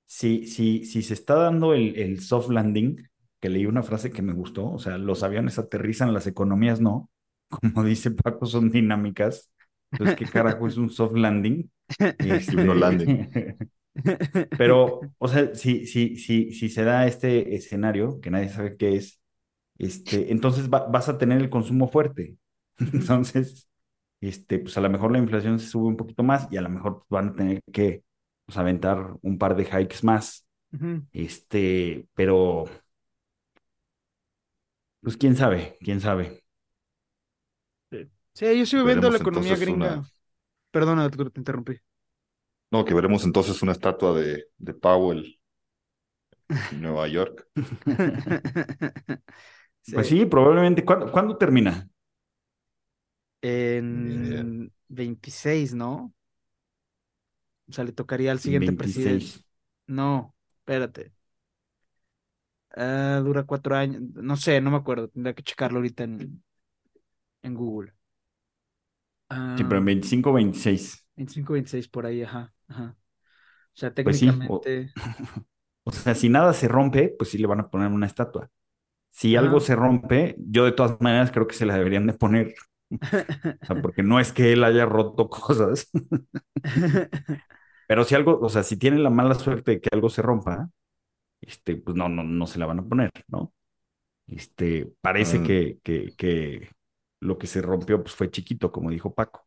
si, 0.08 0.48
si, 0.48 0.86
si 0.86 1.04
se 1.04 1.14
está 1.16 1.36
dando 1.36 1.74
el, 1.74 1.98
el 1.98 2.22
soft 2.22 2.50
landing, 2.52 2.98
que 3.40 3.50
leí 3.50 3.66
una 3.66 3.84
frase 3.84 4.12
que 4.12 4.22
me 4.22 4.34
gustó, 4.34 4.72
o 4.72 4.80
sea, 4.80 4.98
los 4.98 5.24
aviones 5.24 5.60
aterrizan, 5.60 6.14
las 6.14 6.28
economías 6.28 6.82
no. 6.82 7.10
Como 7.50 7.84
dice 7.84 8.12
Paco, 8.12 8.46
son 8.46 8.72
dinámicas. 8.72 9.52
Entonces, 9.94 10.16
¿qué 10.16 10.30
carajo 10.30 10.68
es 10.68 10.78
un 10.78 10.90
soft 10.90 11.16
landing? 11.16 11.72
Y 12.20 12.44
uno 12.56 12.74
landing. 12.76 13.30
Pero, 14.56 15.14
o 15.18 15.28
sea, 15.28 15.54
si, 15.56 15.86
si, 15.88 16.18
si, 16.18 16.54
si 16.54 16.70
se 16.70 16.84
da 16.84 17.06
este 17.08 17.56
escenario, 17.56 18.20
que 18.22 18.32
nadie 18.32 18.50
sabe 18.50 18.76
qué 18.78 18.96
es, 18.96 19.22
este, 19.80 20.32
entonces 20.32 20.70
va- 20.70 20.88
vas 20.88 21.10
a 21.10 21.18
tener 21.18 21.40
el 21.42 21.50
consumo 21.50 21.88
fuerte. 21.90 22.38
Entonces, 22.94 23.70
este, 24.22 24.60
pues 24.60 24.78
a 24.78 24.82
lo 24.82 24.90
mejor 24.90 25.12
la 25.12 25.20
inflación 25.20 25.60
se 25.60 25.68
sube 25.68 25.88
un 25.88 25.98
poquito 25.98 26.24
más 26.24 26.48
y 26.52 26.58
a 26.58 26.62
lo 26.62 26.70
mejor 26.70 27.06
van 27.10 27.30
a 27.30 27.34
tener 27.36 27.62
que 27.74 28.04
pues, 28.46 28.58
aventar 28.58 29.16
un 29.22 29.38
par 29.38 29.56
de 29.56 29.66
hikes 29.66 30.00
más. 30.04 30.46
Este, 31.14 32.08
pero, 32.16 32.66
pues 35.02 35.18
quién 35.18 35.36
sabe, 35.36 35.78
quién 35.82 36.02
sabe. 36.02 36.44
Sí, 38.34 38.58
yo 38.60 38.66
sigo 38.66 38.86
viendo 38.86 39.10
la 39.10 39.18
economía 39.18 39.58
gringa. 39.58 39.96
una- 39.96 40.10
Perdona, 40.72 41.10
te 41.12 41.18
te 41.32 41.40
interrumpí. 41.42 41.80
No, 42.72 42.86
que 42.86 42.94
veremos 42.94 43.24
entonces 43.26 43.62
una 43.62 43.74
estatua 43.74 44.14
de, 44.14 44.46
de 44.58 44.74
Powell 44.74 45.38
en 46.70 46.82
Nueva 46.82 47.08
York. 47.08 47.48
Pues 49.94 50.08
sí, 50.08 50.26
probablemente. 50.26 50.86
¿Cuándo, 50.86 51.12
cuándo 51.12 51.38
termina? 51.38 51.90
En 53.42 54.72
26, 54.88 55.74
¿no? 55.74 56.14
O 57.70 57.74
sea, 57.74 57.84
le 57.84 57.92
tocaría 57.94 58.32
al 58.32 58.40
siguiente 58.40 58.74
presidente. 58.74 59.34
26. 59.34 59.44
No, 59.88 60.36
espérate. 60.60 61.14
Ah, 62.78 63.22
dura 63.24 63.44
cuatro 63.46 63.76
años. 63.76 64.02
No 64.16 64.36
sé, 64.38 64.62
no 64.62 64.72
me 64.72 64.78
acuerdo. 64.78 65.10
Tendría 65.10 65.34
que 65.36 65.44
checarlo 65.44 65.80
ahorita 65.80 66.04
en, 66.04 66.44
en 67.44 67.56
Google. 67.56 67.94
Sí, 69.58 69.64
pero 69.66 69.80
en 69.80 69.86
Ah, 69.86 69.86
25 69.86 70.32
26. 70.34 71.06
25, 71.16 71.54
26 71.54 71.88
por 71.88 72.06
ahí, 72.06 72.24
ajá, 72.24 72.54
ajá. 72.68 72.96
O 73.76 73.78
sea, 73.80 73.94
Pues 74.04 74.18
sí, 74.18 74.42
o- 74.48 74.72
técnicamente. 74.74 74.96
O 75.84 75.92
sea, 75.92 76.16
si 76.16 76.30
nada 76.30 76.54
se 76.54 76.68
rompe, 76.68 77.16
pues 77.18 77.30
sí 77.32 77.38
le 77.38 77.48
van 77.48 77.62
a 77.62 77.70
poner 77.70 77.90
una 77.92 78.06
estatua. 78.08 78.50
Si 79.12 79.36
algo 79.38 79.60
se 79.62 79.76
rompe, 79.76 80.36
yo 80.40 80.66
de 80.66 80.74
todas 80.74 81.00
maneras 81.02 81.32
creo 81.32 81.48
que 81.48 81.56
se 81.56 81.66
la 81.66 81.76
deberían 81.78 82.08
de 82.08 82.14
poner. 82.14 82.56
O 83.64 83.66
sea, 83.68 83.82
porque 83.82 84.04
no 84.04 84.20
es 84.20 84.32
que 84.34 84.54
él 84.54 84.64
haya 84.64 84.86
roto 84.86 85.30
cosas, 85.30 85.90
pero 87.88 88.04
si 88.04 88.16
algo, 88.16 88.40
o 88.42 88.50
sea, 88.50 88.64
si 88.64 88.78
tiene 88.78 89.00
la 89.00 89.10
mala 89.10 89.36
suerte 89.36 89.72
de 89.72 89.82
que 89.82 89.90
algo 89.92 90.10
se 90.10 90.22
rompa, 90.22 90.70
este, 91.42 91.76
pues 91.78 91.96
no, 91.96 92.10
no, 92.10 92.24
no 92.24 92.48
se 92.48 92.60
la 92.60 92.66
van 92.66 92.80
a 92.80 92.86
poner, 92.86 93.12
¿no? 93.28 93.54
Este, 94.28 94.92
parece 95.02 95.38
Ah. 95.38 95.44
que, 95.44 95.80
que, 95.84 96.14
que 96.18 96.70
lo 97.22 97.38
que 97.38 97.48
se 97.48 97.62
rompió 97.62 98.02
pues 98.04 98.14
fue 98.16 98.30
chiquito, 98.30 98.72
como 98.72 98.90
dijo 98.90 99.14
Paco. 99.14 99.46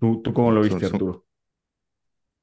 ¿Tú, 0.00 0.22
tú 0.22 0.32
cómo 0.32 0.50
lo 0.50 0.62
Son- 0.64 0.70
viste, 0.70 0.86
son- 0.86 0.94
Arturo? 0.94 1.24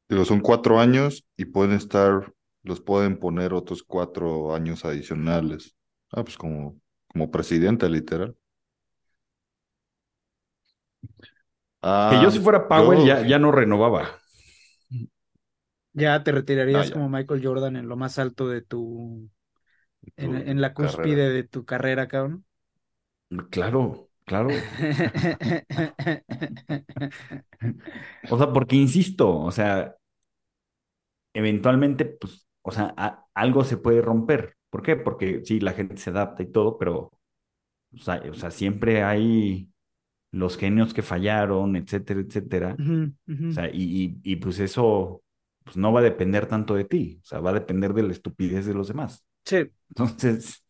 Digo, 0.07 0.23
son 0.25 0.39
cuatro 0.39 0.79
años 0.79 1.25
y 1.35 1.45
pueden 1.45 1.73
estar, 1.73 2.31
los 2.63 2.79
pueden 2.79 3.17
poner 3.17 3.53
otros 3.53 3.81
cuatro 3.83 4.53
años 4.53 4.85
adicionales. 4.85 5.75
Ah, 6.11 6.23
pues 6.23 6.37
como, 6.37 6.79
como 7.07 7.31
presidente, 7.31 7.89
literal. 7.89 8.37
Que 11.01 12.19
yo 12.21 12.27
Ah, 12.27 12.31
si 12.31 12.39
fuera 12.39 12.67
Powell 12.67 12.99
yo- 12.99 13.05
ya, 13.05 13.25
ya 13.27 13.39
no 13.39 13.51
renovaba. 13.51 14.19
Ya 15.95 16.23
te 16.23 16.31
retirarías 16.31 16.85
Ah, 16.87 16.89
ya. 16.89 16.91
como 16.91 17.09
Michael 17.09 17.41
Jordan 17.45 17.75
en 17.77 17.87
lo 17.87 17.95
más 17.97 18.19
alto 18.19 18.47
de 18.49 18.61
tu, 18.61 19.29
en, 20.17 20.35
tu 20.35 20.49
en 20.49 20.61
la 20.61 20.73
cúspide 20.73 21.29
carrera. 21.29 21.31
de 21.31 21.43
tu 21.45 21.65
carrera, 21.65 22.07
cabrón. 22.09 22.45
Claro, 23.51 24.09
claro. 24.25 24.73
O 28.27 28.37
sea, 28.37 28.51
porque 28.53 28.75
insisto, 28.75 29.25
o 29.39 29.51
sea, 29.51 29.95
eventualmente, 31.33 32.05
pues, 32.05 32.47
o 32.61 32.71
sea, 32.71 32.93
a- 32.97 33.25
algo 33.33 33.63
se 33.63 33.77
puede 33.77 34.01
romper. 34.01 34.55
¿Por 34.69 34.81
qué? 34.83 34.95
Porque 34.95 35.41
sí, 35.45 35.59
la 35.59 35.73
gente 35.73 35.97
se 35.97 36.09
adapta 36.09 36.43
y 36.43 36.51
todo, 36.51 36.77
pero, 36.77 37.11
o 37.95 37.99
sea, 37.99 38.23
o 38.31 38.35
sea, 38.35 38.51
siempre 38.51 39.03
hay 39.03 39.69
los 40.31 40.57
genios 40.57 40.93
que 40.95 41.03
fallaron, 41.03 41.77
etcétera, 41.77 42.21
etcétera. 42.21 42.81
O 43.49 43.53
sea, 43.53 43.69
y, 43.73 44.21
y, 44.23 44.33
y, 44.33 44.37
pues 44.37 44.59
eso, 44.61 45.23
pues 45.65 45.77
no 45.77 45.93
va 45.93 46.01
a 46.01 46.03
depender 46.03 46.47
tanto 46.47 46.75
de 46.75 46.85
ti, 46.85 47.19
o 47.23 47.25
sea, 47.27 47.41
va 47.41 47.51
a 47.51 47.55
depender 47.55 47.93
de 47.95 48.03
la 48.05 48.13
estupidez 48.13 48.67
de 48.67 48.75
los 48.75 48.89
demás. 48.89 49.25
Sí, 49.45 49.71
Entonces, 49.89 50.63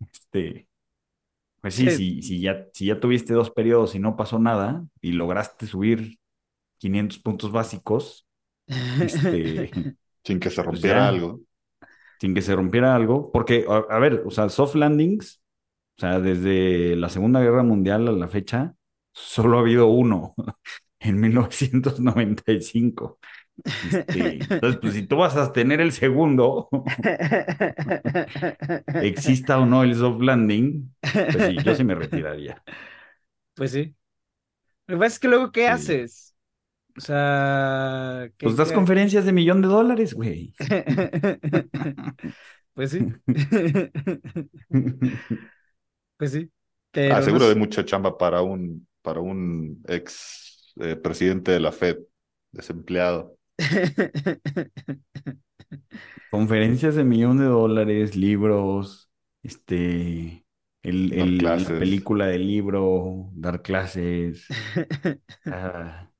este, 0.12 0.68
pues 1.60 1.74
sí, 1.74 1.90
Sí. 1.90 1.90
si, 1.90 2.22
si 2.22 2.40
ya, 2.42 2.66
si 2.72 2.86
ya 2.86 3.00
tuviste 3.00 3.34
dos 3.34 3.50
periodos 3.50 3.94
y 3.94 3.98
no 4.00 4.16
pasó 4.16 4.38
nada 4.38 4.86
y 5.00 5.12
lograste 5.12 5.66
subir 5.66 6.18
500 6.78 7.18
puntos 7.20 7.52
básicos, 7.52 8.26
este, 8.98 9.70
sin 10.24 10.40
que 10.40 10.50
se 10.50 10.62
Pues 10.62 10.64
rompiera 10.64 11.08
ya. 11.08 11.08
algo. 11.08 11.40
sin 12.20 12.34
que 12.34 12.42
se 12.42 12.54
rompiera 12.56 12.94
algo, 12.96 13.30
porque, 13.32 13.66
a, 13.68 13.76
a 13.94 13.98
ver, 13.98 14.22
o 14.26 14.30
sea, 14.30 14.48
soft 14.48 14.74
landings, 14.74 15.42
o 15.98 16.00
sea, 16.02 16.20
desde 16.20 16.96
la 16.96 17.08
Segunda 17.10 17.40
Guerra 17.42 17.62
Mundial 17.62 18.08
a 18.08 18.12
la 18.12 18.28
fecha, 18.28 18.74
solo 19.12 19.58
ha 19.58 19.60
habido 19.62 19.88
uno, 19.88 20.34
en 21.00 21.20
1995. 21.20 23.18
Este, 23.64 24.38
entonces, 24.50 24.78
pues 24.80 24.94
si 24.94 25.02
tú 25.06 25.16
vas 25.16 25.36
a 25.36 25.52
tener 25.52 25.80
el 25.80 25.92
segundo, 25.92 26.68
exista 29.02 29.58
o 29.58 29.66
no 29.66 29.82
el 29.82 29.94
soft 29.94 30.20
landing, 30.22 30.94
pues 31.30 31.46
sí, 31.46 31.56
yo 31.64 31.74
sí 31.74 31.84
me 31.84 31.94
retiraría. 31.94 32.62
Pues 33.54 33.72
sí. 33.72 33.94
Lo 34.86 34.96
que 34.96 35.00
pasa 35.00 35.06
es 35.14 35.18
que 35.20 35.28
luego, 35.28 35.52
¿qué 35.52 35.62
Sí. 35.62 35.66
haces? 35.68 36.34
O 36.98 37.00
sea, 37.00 38.28
¿qué- 38.38 38.44
Pues 38.44 38.56
das 38.56 38.68
qué- 38.68 38.74
conferencias 38.74 39.24
de 39.26 39.32
millón 39.32 39.60
de 39.62 39.68
dólares, 39.68 40.14
güey. 40.14 40.54
Pues 42.74 42.90
sí. 42.90 43.06
Pues 46.16 46.32
sí. 46.32 46.50
Pero 46.90 47.14
Ah, 47.14 47.18
no 47.20 47.24
seguro 47.24 47.44
sé. 47.44 47.50
hay 47.52 47.56
mucha 47.56 47.84
chamba 47.84 48.16
para 48.18 48.42
un, 48.42 48.86
para 49.02 49.20
un 49.20 49.82
ex 49.88 50.72
eh, 50.80 50.96
presidente 50.96 51.52
de 51.52 51.60
la 51.60 51.72
Fed, 51.72 51.98
desempleado. 52.52 53.35
Conferencias 56.28 56.94
de 56.96 57.04
millón 57.04 57.38
de 57.38 57.44
dólares, 57.46 58.16
libros, 58.16 59.10
este, 59.42 60.44
el, 60.82 61.12
Dar 61.12 61.34
el- 61.52 61.60
la 61.62 61.70
clases. 61.70 61.78
película 61.78 62.26
del 62.26 62.46
libro, 62.46 63.30
dar 63.34 63.62
clases. 63.62 64.58
Ah, 65.48 66.10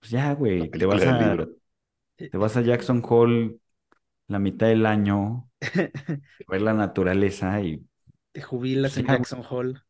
pues 0.00 0.12
ya, 0.12 0.34
güey, 0.34 0.74
te 0.76 0.86
película 0.86 0.86
vas 0.86 1.06
del 1.06 1.18
a, 1.18 1.18
libro. 1.18 1.50
te 2.30 2.38
vas 2.38 2.56
a 2.56 2.62
Jackson 2.62 3.02
Hole 3.08 3.58
la 4.28 4.38
mitad 4.40 4.68
del 4.68 4.86
año, 4.86 5.50
ver 6.48 6.62
la 6.62 6.74
naturaleza 6.74 7.60
y, 7.62 7.86
Te 8.32 8.42
jubilas 8.42 8.98
en 8.98 9.06
Ya, 9.06 9.16
güey. 9.16 9.26
Jackson 9.28 9.44
Hole. 9.48 9.82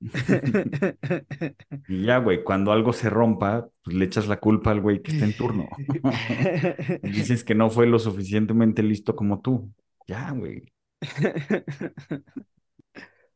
y 1.86 2.04
ya, 2.04 2.18
güey, 2.18 2.42
cuando 2.44 2.72
algo 2.72 2.92
se 2.92 3.10
rompa, 3.10 3.68
pues 3.82 3.96
le 3.96 4.04
echas 4.04 4.26
la 4.28 4.40
culpa 4.40 4.70
al 4.72 4.80
güey 4.80 5.02
que 5.02 5.10
está 5.12 5.24
en 5.24 5.36
turno. 5.36 5.68
Y 7.02 7.10
dices 7.12 7.44
que 7.44 7.54
no 7.54 7.70
fue 7.70 7.86
lo 7.86 7.98
suficientemente 7.98 8.82
listo 8.82 9.14
como 9.16 9.40
tú. 9.40 9.72
Ya, 10.06 10.30
güey. 10.32 10.64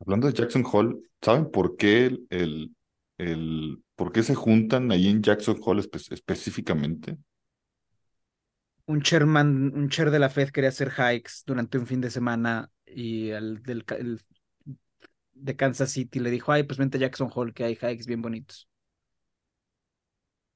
Hablando 0.01 0.27
de 0.29 0.33
Jackson 0.35 0.65
Hole, 0.71 0.97
¿saben 1.23 1.51
por 1.51 1.77
qué 1.77 2.07
el, 2.07 2.27
el, 2.31 2.77
el- 3.19 3.83
por 3.97 4.13
qué 4.13 4.23
se 4.23 4.35
juntan 4.35 4.91
ahí 4.93 5.09
en 5.09 5.23
Jackson 5.23 5.59
Hole 5.63 5.83
espe- 5.83 6.13
específicamente? 6.13 7.19
Un 8.87 9.01
chairman, 9.03 9.73
un 9.75 9.89
chair 9.89 10.11
de 10.11 10.19
la 10.19 10.29
Fed 10.31 10.51
quería 10.51 10.71
hacer 10.71 10.91
hikes 10.91 11.43
durante 11.47 11.79
un 11.79 11.87
fin 11.87 12.01
de 12.01 12.11
semana 12.11 12.71
y 12.87 13.29
el, 13.31 13.63
del, 13.63 13.85
el 13.99 14.21
de 15.43 15.57
Kansas 15.57 15.91
City 15.93 16.21
le 16.21 16.31
dijo, 16.31 16.53
ay, 16.53 16.65
pues 16.65 16.79
vente 16.79 16.99
a 16.99 17.01
Jackson 17.01 17.31
Hole 17.35 17.53
que 17.53 17.65
hay 17.65 17.75
hikes 17.77 18.07
bien 18.07 18.23
bonitos. 18.23 18.69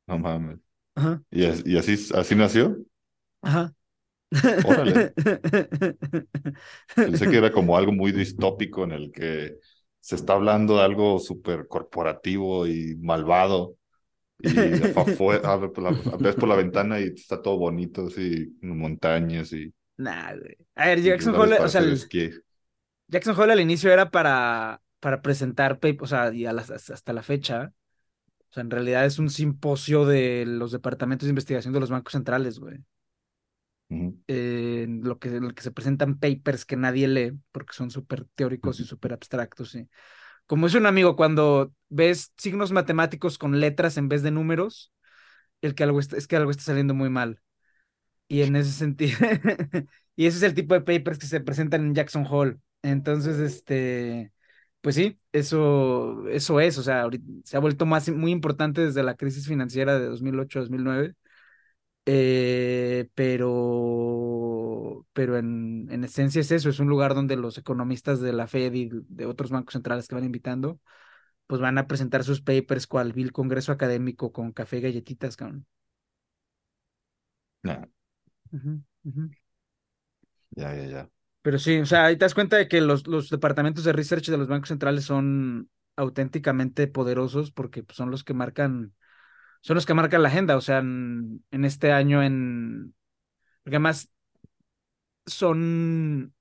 No 0.07 0.19
mames. 0.19 0.59
Ajá, 0.97 1.23
¿Y, 1.31 1.47
as- 1.47 1.65
y 1.67 1.79
así, 1.79 1.97
así 2.15 2.35
nació? 2.37 2.77
ajá. 3.43 3.75
Órale. 4.63 5.09
Pensé 7.01 7.29
que 7.29 7.37
era 7.39 7.53
como 7.53 7.77
algo 7.77 7.93
muy 7.93 8.13
distópico 8.13 8.85
en 8.85 8.93
el 8.93 9.13
que 9.13 9.57
se 10.01 10.17
está 10.17 10.35
hablando 10.35 10.77
de 10.77 10.83
algo 10.85 11.19
súper 11.19 11.69
corporativo 11.69 12.67
y 12.67 12.97
malvado. 12.97 13.77
Y 14.39 14.83
fue- 15.17 15.41
a 15.45 15.57
ver 15.57 15.73
por 15.73 15.85
la- 15.85 16.03
ves 16.21 16.37
por 16.37 16.49
la 16.49 16.57
ventana 16.57 17.01
y 17.01 17.05
está 17.15 17.43
todo 17.43 17.59
bonito, 17.59 18.07
así, 18.09 18.57
montañas 18.63 19.53
y, 19.53 19.73
güey. 20.41 20.57
A 20.75 20.87
ver, 20.89 21.01
Jackson 21.03 21.35
Hole, 21.37 21.59
o 21.63 21.69
sea, 21.69 21.81
el-. 21.81 22.11
Jackson 23.15 23.37
Hole 23.39 23.53
al 23.53 23.61
inicio 23.61 23.93
era 23.93 24.11
para, 24.11 24.83
para 25.01 25.23
presentar, 25.23 25.79
o 26.01 26.07
sea, 26.07 26.33
y 26.35 26.45
las- 26.45 26.71
hasta 26.71 27.13
la 27.13 27.23
fecha, 27.23 27.73
o 28.51 28.55
sea, 28.55 28.63
en 28.63 28.71
realidad 28.71 29.07
es 29.07 29.19
un 29.21 29.31
simposio 29.31 30.07
de 30.07 30.45
los 30.47 30.73
departamentos 30.73 31.27
de 31.27 31.31
investigación 31.31 31.75
de 31.75 31.81
los 31.81 31.91
bancos 31.91 32.13
centrales, 32.13 32.59
güey. 32.61 32.79
Eh, 34.27 34.87
lo 34.89 35.19
que, 35.19 35.29
en 35.29 35.43
lo 35.49 35.55
que 35.55 35.63
se 35.63 35.71
presentan 35.71 36.19
papers 36.19 36.65
que 36.65 36.77
nadie 36.77 37.09
lee 37.09 37.33
porque 37.53 37.75
son 37.75 37.91
súper 37.91 38.25
teóricos 38.35 38.81
y 38.81 38.85
súper 38.85 39.13
abstractos. 39.13 39.71
¿sí? 39.73 39.89
Como 40.47 40.67
es 40.69 40.75
un 40.75 40.87
amigo, 40.87 41.17
cuando 41.17 41.73
ves 41.91 42.33
signos 42.39 42.73
matemáticos 42.73 43.39
con 43.39 43.61
letras 43.61 43.99
en 43.99 44.09
vez 44.09 44.23
de 44.23 44.31
números, 44.33 44.93
el 45.63 45.75
que 45.75 45.85
algo 45.85 46.01
está- 46.01 46.17
es 46.19 46.27
que 46.29 46.37
algo 46.37 46.51
está 46.53 46.65
saliendo 46.65 46.95
muy 46.95 47.11
mal. 47.11 47.41
Y 48.29 48.43
en 48.43 48.57
ese 48.57 48.73
sentido, 48.73 49.19
y 50.17 50.27
ese 50.27 50.39
es 50.39 50.43
el 50.45 50.55
tipo 50.55 50.75
de 50.75 50.83
papers 50.83 51.19
que 51.19 51.27
se 51.27 51.41
presentan 51.41 51.83
en 51.87 51.95
Jackson 51.95 52.27
Hole. 52.31 52.59
Entonces, 52.85 53.39
este, 53.41 54.33
pues 54.83 54.95
sí, 54.97 55.19
eso, 55.33 56.29
eso 56.29 56.61
es, 56.61 56.79
o 56.79 56.83
sea, 56.83 57.03
ahorita 57.03 57.25
se 57.45 57.57
ha 57.57 57.61
vuelto 57.61 57.87
más, 57.87 58.09
muy 58.11 58.31
importante 58.33 58.83
desde 58.85 59.03
la 59.03 59.17
crisis 59.17 59.49
financiera 59.49 59.99
de 59.99 60.07
2008-2009. 60.07 61.15
Eh, 62.07 63.09
pero, 63.15 65.07
pero 65.15 65.39
en, 65.39 65.89
en 65.93 66.05
esencia 66.05 66.41
es 66.43 66.53
eso, 66.53 66.71
es 66.71 66.81
un 66.81 66.89
lugar 66.89 67.15
donde 67.15 67.37
los 67.37 67.59
economistas 67.59 68.21
de 68.21 68.33
la 68.35 68.47
Fed 68.49 68.75
y 68.75 68.91
de 68.93 69.27
otros 69.27 69.51
bancos 69.53 69.75
centrales 69.75 70.09
que 70.09 70.15
van 70.17 70.25
invitando, 70.25 70.81
pues 71.49 71.61
van 71.63 71.79
a 71.79 71.87
presentar 71.89 72.25
sus 72.25 72.43
papers 72.43 72.87
cual 72.89 73.13
vil 73.15 73.33
congreso 73.33 73.73
académico 73.73 74.33
con 74.33 74.53
café 74.53 74.79
y 74.79 74.83
galletitas, 74.83 75.37
cabrón. 75.37 75.67
Ya, 80.57 80.75
ya, 80.75 80.85
ya. 80.87 81.11
Pero 81.45 81.59
sí, 81.59 81.79
o 81.79 81.85
sea, 81.85 82.07
ahí 82.07 82.17
te 82.17 82.25
das 82.25 82.33
cuenta 82.33 82.57
de 82.57 82.69
que 82.69 82.81
los, 82.81 83.07
los 83.07 83.29
departamentos 83.29 83.85
de 83.85 83.93
research 83.93 84.31
de 84.31 84.39
los 84.39 84.49
bancos 84.49 84.71
centrales 84.71 85.05
son 85.05 85.69
auténticamente 85.95 86.87
poderosos 86.87 87.53
porque 87.53 87.83
pues, 87.83 87.99
son 87.99 88.11
los 88.11 88.25
que 88.25 88.33
marcan, 88.33 88.95
son 89.61 89.75
los 89.75 89.85
que 89.85 89.93
marcan 89.93 90.23
la 90.23 90.31
agenda, 90.31 90.57
o 90.57 90.63
sea, 90.63 90.79
en, 90.79 91.45
este 91.51 91.93
año 91.93 92.23
en, 92.23 92.95
porque 93.63 93.77
además 93.77 94.11
son, 95.27 96.35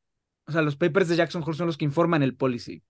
o 0.45 0.51
sea, 0.53 0.61
los 0.61 0.77
papers 0.77 1.09
de 1.09 1.17
Jackson 1.17 1.43
Hole 1.45 1.57
son 1.57 1.67
los 1.67 1.77
que 1.77 1.85
informan 1.85 2.23
el 2.23 2.37
policy. 2.37 2.81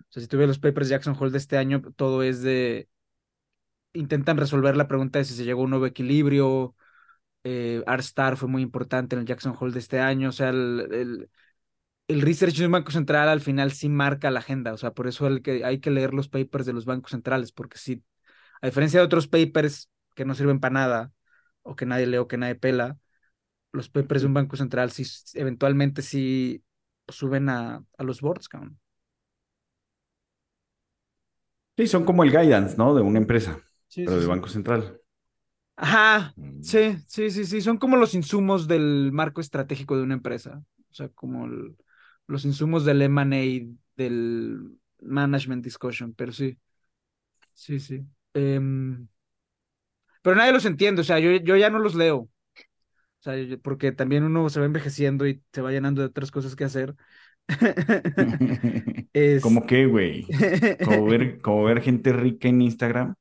O 0.00 0.12
sea, 0.12 0.20
si 0.20 0.28
tú 0.28 0.36
ves 0.36 0.48
los 0.48 0.58
papers 0.58 0.88
de 0.88 0.94
Jackson 0.96 1.16
Hole 1.16 1.30
de 1.30 1.38
este 1.38 1.58
año, 1.58 1.80
todo 1.94 2.24
es 2.24 2.42
de, 2.42 2.88
intentan 3.92 4.36
resolver 4.36 4.76
la 4.76 4.88
pregunta 4.88 5.20
de 5.20 5.24
si 5.24 5.34
se 5.34 5.44
llegó 5.44 5.60
a 5.60 5.64
un 5.64 5.70
nuevo 5.70 5.86
equilibrio. 5.86 6.74
Eh, 7.44 7.82
R-Star 7.86 8.36
fue 8.36 8.48
muy 8.48 8.62
importante 8.62 9.16
en 9.16 9.20
el 9.20 9.26
Jackson 9.26 9.54
Hole 9.58 9.72
de 9.72 9.78
este 9.80 10.00
año. 10.00 10.28
O 10.30 10.32
sea, 10.32 10.50
el, 10.50 10.88
el, 10.92 11.30
el 12.08 12.22
research 12.22 12.56
de 12.58 12.66
un 12.66 12.72
banco 12.72 12.90
central 12.92 13.28
al 13.28 13.40
final 13.40 13.72
sí 13.72 13.88
marca 13.88 14.30
la 14.30 14.40
agenda. 14.40 14.72
O 14.72 14.76
sea, 14.78 14.92
por 14.92 15.06
eso 15.08 15.26
el 15.26 15.42
que, 15.42 15.64
hay 15.64 15.80
que 15.80 15.90
leer 15.90 16.14
los 16.14 16.28
papers 16.28 16.66
de 16.66 16.72
los 16.74 16.84
bancos 16.86 17.12
centrales, 17.12 17.52
porque 17.52 17.78
sí, 17.78 18.04
a 18.62 18.66
diferencia 18.68 19.00
de 19.00 19.06
otros 19.06 19.28
papers 19.28 19.90
que 20.16 20.24
no 20.26 20.34
sirven 20.34 20.60
para 20.60 20.74
nada, 20.74 21.12
o 21.62 21.76
que 21.76 21.86
nadie 21.86 22.06
lee 22.06 22.18
o 22.18 22.28
que 22.28 22.38
nadie 22.38 22.54
pela, 22.56 22.98
los 23.72 23.88
papers 23.90 24.22
de 24.22 24.28
un 24.28 24.34
banco 24.34 24.56
central 24.56 24.90
sí, 24.92 25.04
eventualmente 25.34 26.02
sí 26.02 26.64
suben 27.08 27.48
a, 27.50 27.84
a 27.98 28.04
los 28.04 28.20
boards, 28.20 28.48
cabrón. 28.48 28.80
Sí, 31.76 31.86
son 31.86 32.04
como 32.04 32.22
el 32.24 32.30
guidance, 32.30 32.76
¿no? 32.76 32.94
De 32.94 33.02
una 33.02 33.18
empresa, 33.18 33.60
Sí, 33.88 34.06
pero 34.06 34.16
sí, 34.16 34.20
del 34.20 34.26
sí. 34.26 34.28
Banco 34.28 34.48
Central. 34.48 34.99
Ajá, 35.82 36.36
Mm. 36.36 36.60
sí, 36.60 36.96
sí, 37.06 37.30
sí, 37.30 37.44
sí, 37.46 37.60
son 37.62 37.78
como 37.78 37.96
los 37.96 38.14
insumos 38.14 38.68
del 38.68 39.10
marco 39.12 39.40
estratégico 39.40 39.96
de 39.96 40.02
una 40.02 40.14
empresa, 40.14 40.62
o 40.90 40.94
sea, 40.94 41.08
como 41.08 41.46
el- 41.46 41.76
los 42.26 42.44
insumos 42.44 42.84
del 42.84 43.02
M&A, 43.02 43.76
del 43.96 44.78
management 45.00 45.64
discussion, 45.64 46.12
pero 46.14 46.32
sí, 46.32 46.58
sí, 47.54 47.80
sí. 47.80 48.06
Em, 48.34 49.08
pero 50.22 50.36
nadie 50.36 50.52
los 50.52 50.64
entiende, 50.66 51.00
o 51.02 51.04
sea, 51.04 51.18
yo, 51.18 51.30
yo 51.32 51.56
ya 51.56 51.70
no 51.70 51.78
los 51.78 51.94
leo, 51.94 52.16
o 52.18 52.28
sea, 53.20 53.34
porque 53.62 53.92
también 53.92 54.24
uno 54.24 54.48
se 54.50 54.60
va 54.60 54.66
envejeciendo 54.66 55.26
y 55.28 55.42
se 55.52 55.62
va 55.62 55.72
llenando 55.72 56.02
de 56.02 56.08
otras 56.08 56.30
cosas 56.32 56.56
que 56.56 56.64
hacer. 56.64 56.96
Es- 59.14 59.40
¿Cómo 59.40 59.66
qué, 59.66 59.86
güey? 59.86 60.28
Como 60.80 61.06
ver, 61.06 61.40
como 61.40 61.64
ver 61.64 61.82
gente 61.82 62.12
rica 62.12 62.48
en 62.48 62.62
Instagram. 62.62 63.14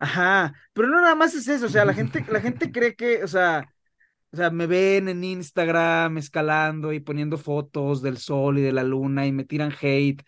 Ajá, 0.00 0.54
pero 0.72 0.88
no 0.88 1.00
nada 1.00 1.14
más 1.14 1.34
es 1.34 1.46
eso, 1.48 1.66
o 1.66 1.70
sea, 1.70 1.84
la 1.84 1.94
gente, 1.94 2.24
la 2.30 2.40
gente 2.42 2.72
cree 2.72 2.96
que, 2.96 3.22
o 3.24 3.28
sea, 3.28 3.68
o 4.32 4.36
sea, 4.38 4.50
me 4.50 4.66
ven 4.66 5.08
en 5.08 5.24
Instagram 5.24 6.18
escalando 6.18 6.92
y 6.92 7.00
poniendo 7.00 7.38
fotos 7.38 8.02
del 8.02 8.18
sol 8.18 8.58
y 8.58 8.62
de 8.62 8.72
la 8.72 8.84
luna 8.84 9.26
y 9.26 9.32
me 9.32 9.44
tiran 9.44 9.72
hate, 9.80 10.22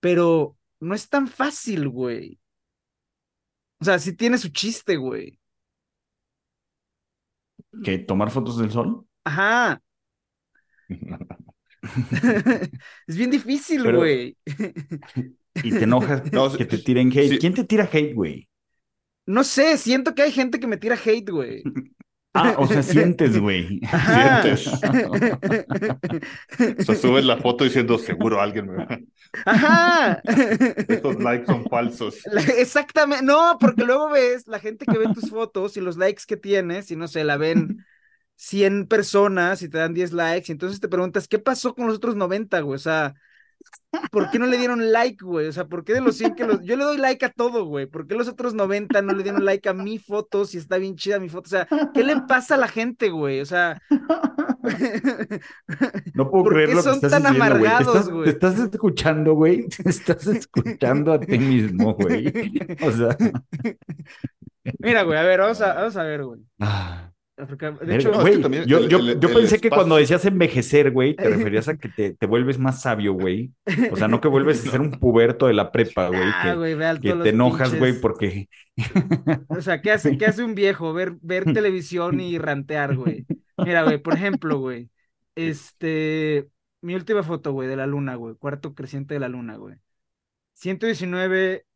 pero 0.00 0.58
no 0.80 0.94
es 0.94 1.08
tan 1.10 1.28
fácil, 1.28 1.88
güey. 1.88 2.40
O 3.80 3.84
sea, 3.84 3.98
sí 3.98 4.12
tiene 4.14 4.38
su 4.38 4.48
chiste, 4.50 4.96
güey. 4.96 5.38
¿Que 7.84 7.98
tomar 8.08 8.30
fotos 8.30 8.58
del 8.58 8.70
sol? 8.70 8.88
Ajá. 9.24 9.80
Es 13.06 13.16
bien 13.16 13.30
difícil, 13.30 13.82
Pero- 13.82 13.98
güey. 13.98 14.36
Y 15.62 15.70
te 15.70 15.84
enojas 15.84 16.30
No, 16.32 16.52
que 16.56 16.64
te 16.66 16.78
tiren 16.78 17.10
hate. 17.12 17.28
sí. 17.30 17.38
¿Quién 17.38 17.54
te 17.54 17.64
tira 17.64 17.88
hate, 17.90 18.14
güey? 18.14 18.48
No 19.26 19.44
sé, 19.44 19.76
siento 19.78 20.14
que 20.14 20.22
hay 20.22 20.32
gente 20.32 20.60
que 20.60 20.66
me 20.66 20.76
tira 20.76 20.96
hate, 21.04 21.30
güey. 21.30 21.62
Ah, 22.38 22.54
o 22.58 22.66
sea, 22.66 22.82
sientes, 22.82 23.38
güey. 23.40 23.80
Sientes. 23.80 24.68
O 26.78 26.82
sea, 26.82 26.94
subes 26.94 27.24
la 27.24 27.38
foto 27.38 27.64
diciendo, 27.64 27.98
seguro 27.98 28.42
alguien 28.42 28.66
me 28.66 28.84
va. 28.84 28.98
Ajá. 29.46 30.20
Estos 30.88 31.16
likes 31.22 31.46
son 31.46 31.64
falsos. 31.64 32.16
La- 32.26 32.42
Exactamente, 32.42 33.24
no, 33.24 33.56
porque 33.58 33.84
luego 33.84 34.10
ves 34.10 34.46
la 34.48 34.58
gente 34.60 34.84
que 34.84 34.98
ve 34.98 35.06
tus 35.14 35.30
fotos 35.30 35.78
y 35.78 35.80
los 35.80 35.96
likes 35.96 36.24
que 36.26 36.36
tienes, 36.36 36.90
y 36.90 36.96
no 36.96 37.08
sé, 37.08 37.24
la 37.24 37.38
ven 37.38 37.84
100 38.34 38.86
personas 38.86 39.62
y 39.62 39.68
te 39.70 39.78
dan 39.78 39.94
10 39.94 40.12
likes, 40.12 40.46
y 40.48 40.52
entonces 40.52 40.80
te 40.80 40.88
preguntas, 40.88 41.28
¿qué 41.28 41.38
pasó 41.38 41.74
con 41.74 41.86
los 41.86 41.96
otros 41.96 42.16
90, 42.16 42.60
güey? 42.60 42.76
O 42.76 42.78
sea, 42.78 43.14
¿por 44.10 44.30
qué 44.30 44.38
no 44.38 44.46
le 44.46 44.58
dieron 44.58 44.92
like, 44.92 45.24
güey? 45.24 45.46
O 45.46 45.52
sea, 45.52 45.66
¿por 45.66 45.84
qué 45.84 45.94
de 45.94 46.00
los 46.00 46.16
100 46.16 46.34
que 46.34 46.44
los... 46.44 46.62
Yo 46.62 46.76
le 46.76 46.84
doy 46.84 46.98
like 46.98 47.24
a 47.24 47.30
todo, 47.30 47.64
güey. 47.64 47.86
¿Por 47.86 48.06
qué 48.06 48.14
los 48.14 48.28
otros 48.28 48.54
90 48.54 49.02
no 49.02 49.12
le 49.12 49.22
dieron 49.22 49.44
like 49.44 49.68
a 49.68 49.74
mi 49.74 49.98
foto 49.98 50.44
si 50.44 50.58
está 50.58 50.78
bien 50.78 50.96
chida 50.96 51.18
mi 51.18 51.28
foto? 51.28 51.46
O 51.46 51.50
sea, 51.50 51.68
¿qué 51.94 52.04
le 52.04 52.20
pasa 52.22 52.54
a 52.54 52.58
la 52.58 52.68
gente, 52.68 53.10
güey? 53.10 53.40
O 53.40 53.46
sea... 53.46 53.80
No 56.14 56.30
puedo 56.30 56.44
¿Por 56.44 56.54
creer 56.54 56.70
lo 56.70 56.76
que 56.76 56.82
son 56.82 56.94
estás 56.94 57.10
tan 57.10 57.22
diciendo, 57.22 57.58
güey. 57.58 57.62
Te 57.62 57.68
amargados, 57.76 58.10
güey? 58.10 58.24
te 58.24 58.30
estás 58.30 58.58
escuchando, 58.58 59.34
güey. 59.34 59.68
Te 59.68 59.90
estás 59.90 60.26
escuchando 60.26 61.12
a 61.12 61.20
ti 61.20 61.38
mismo, 61.38 61.94
güey. 61.94 62.26
O 62.82 62.90
sea. 62.90 63.16
Mira, 64.80 65.02
güey, 65.02 65.18
a 65.18 65.22
ver, 65.22 65.40
vamos 65.40 65.60
a, 65.60 65.74
vamos 65.74 65.96
a 65.96 66.02
ver, 66.02 66.24
güey. 66.24 66.40
ah, 66.60 67.12
De 67.36 67.94
hecho, 67.96 68.10
no, 68.10 68.22
es 68.22 68.22
güey, 68.22 68.34
que 68.36 68.38
también 68.38 68.64
yo, 68.64 68.78
el- 68.78 68.88
yo, 68.88 68.98
el- 68.98 69.20
yo 69.20 69.28
el 69.28 69.34
pensé 69.34 69.60
que 69.60 69.70
cuando 69.70 69.96
decías 69.96 70.24
envejecer, 70.24 70.90
güey, 70.90 71.14
te 71.18 71.28
referías 71.28 71.68
a 71.68 71.76
que 71.76 71.88
te, 71.90 72.14
te 72.14 72.26
vuelves 72.26 72.58
más 72.58 72.80
sabio, 72.80 73.12
güey. 73.12 73.52
O 73.90 73.96
sea, 73.96 74.08
no 74.08 74.20
que 74.20 74.28
vuelves 74.28 74.66
a 74.66 74.70
ser 74.70 74.80
un 74.80 74.90
puberto 74.92 75.46
de 75.46 75.52
la 75.54 75.70
prepa, 75.70 76.08
güey, 76.08 76.22
ah, 76.22 76.40
que, 76.42 76.54
güey, 76.54 76.74
vean 76.74 77.00
que 77.00 77.12
todos 77.12 77.24
te 77.24 77.28
enojas, 77.30 77.74
güey, 77.74 77.92
porque 78.00 78.48
O 79.48 79.60
sea, 79.60 79.80
¿qué 79.82 79.92
hace, 79.92 80.16
qué 80.16 80.26
hace 80.26 80.42
un 80.44 80.54
viejo? 80.54 80.92
Ver, 80.92 81.16
ver 81.22 81.44
televisión 81.52 82.20
y 82.20 82.38
rantear, 82.38 82.96
güey. 82.96 83.26
Mira, 83.58 83.82
güey, 83.84 83.98
por 83.98 84.14
ejemplo, 84.14 84.58
güey. 84.58 84.90
Este, 85.34 86.48
mi 86.80 86.94
última 86.94 87.22
foto, 87.22 87.52
güey, 87.52 87.68
de 87.68 87.76
la 87.76 87.86
luna, 87.86 88.14
güey. 88.16 88.34
Cuarto 88.36 88.74
creciente 88.74 89.14
de 89.14 89.20
la 89.20 89.28
luna, 89.28 89.56
güey. 89.56 89.76
119, 90.54 91.66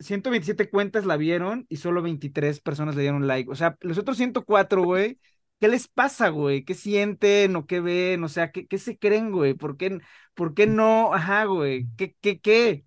127 0.00 0.70
cuentas 0.70 1.04
la 1.06 1.16
vieron 1.16 1.66
y 1.68 1.76
solo 1.76 2.02
23 2.02 2.60
personas 2.60 2.94
le 2.96 3.02
dieron 3.02 3.26
like. 3.26 3.50
O 3.50 3.54
sea, 3.54 3.76
los 3.80 3.98
otros 3.98 4.16
104, 4.16 4.82
güey, 4.84 5.18
¿qué 5.60 5.68
les 5.68 5.88
pasa, 5.88 6.28
güey? 6.28 6.64
¿Qué 6.64 6.74
sienten 6.74 7.56
o 7.56 7.66
qué 7.66 7.80
ven? 7.80 8.24
O 8.24 8.28
sea, 8.28 8.52
¿qué, 8.52 8.66
qué 8.66 8.78
se 8.78 8.98
creen, 8.98 9.32
güey? 9.32 9.54
¿Por 9.54 9.76
qué, 9.76 9.98
por 10.34 10.54
qué 10.54 10.66
no? 10.66 11.12
Ajá, 11.14 11.44
güey. 11.44 11.86
¿Qué, 11.96 12.14
qué, 12.20 12.40
qué? 12.40 12.84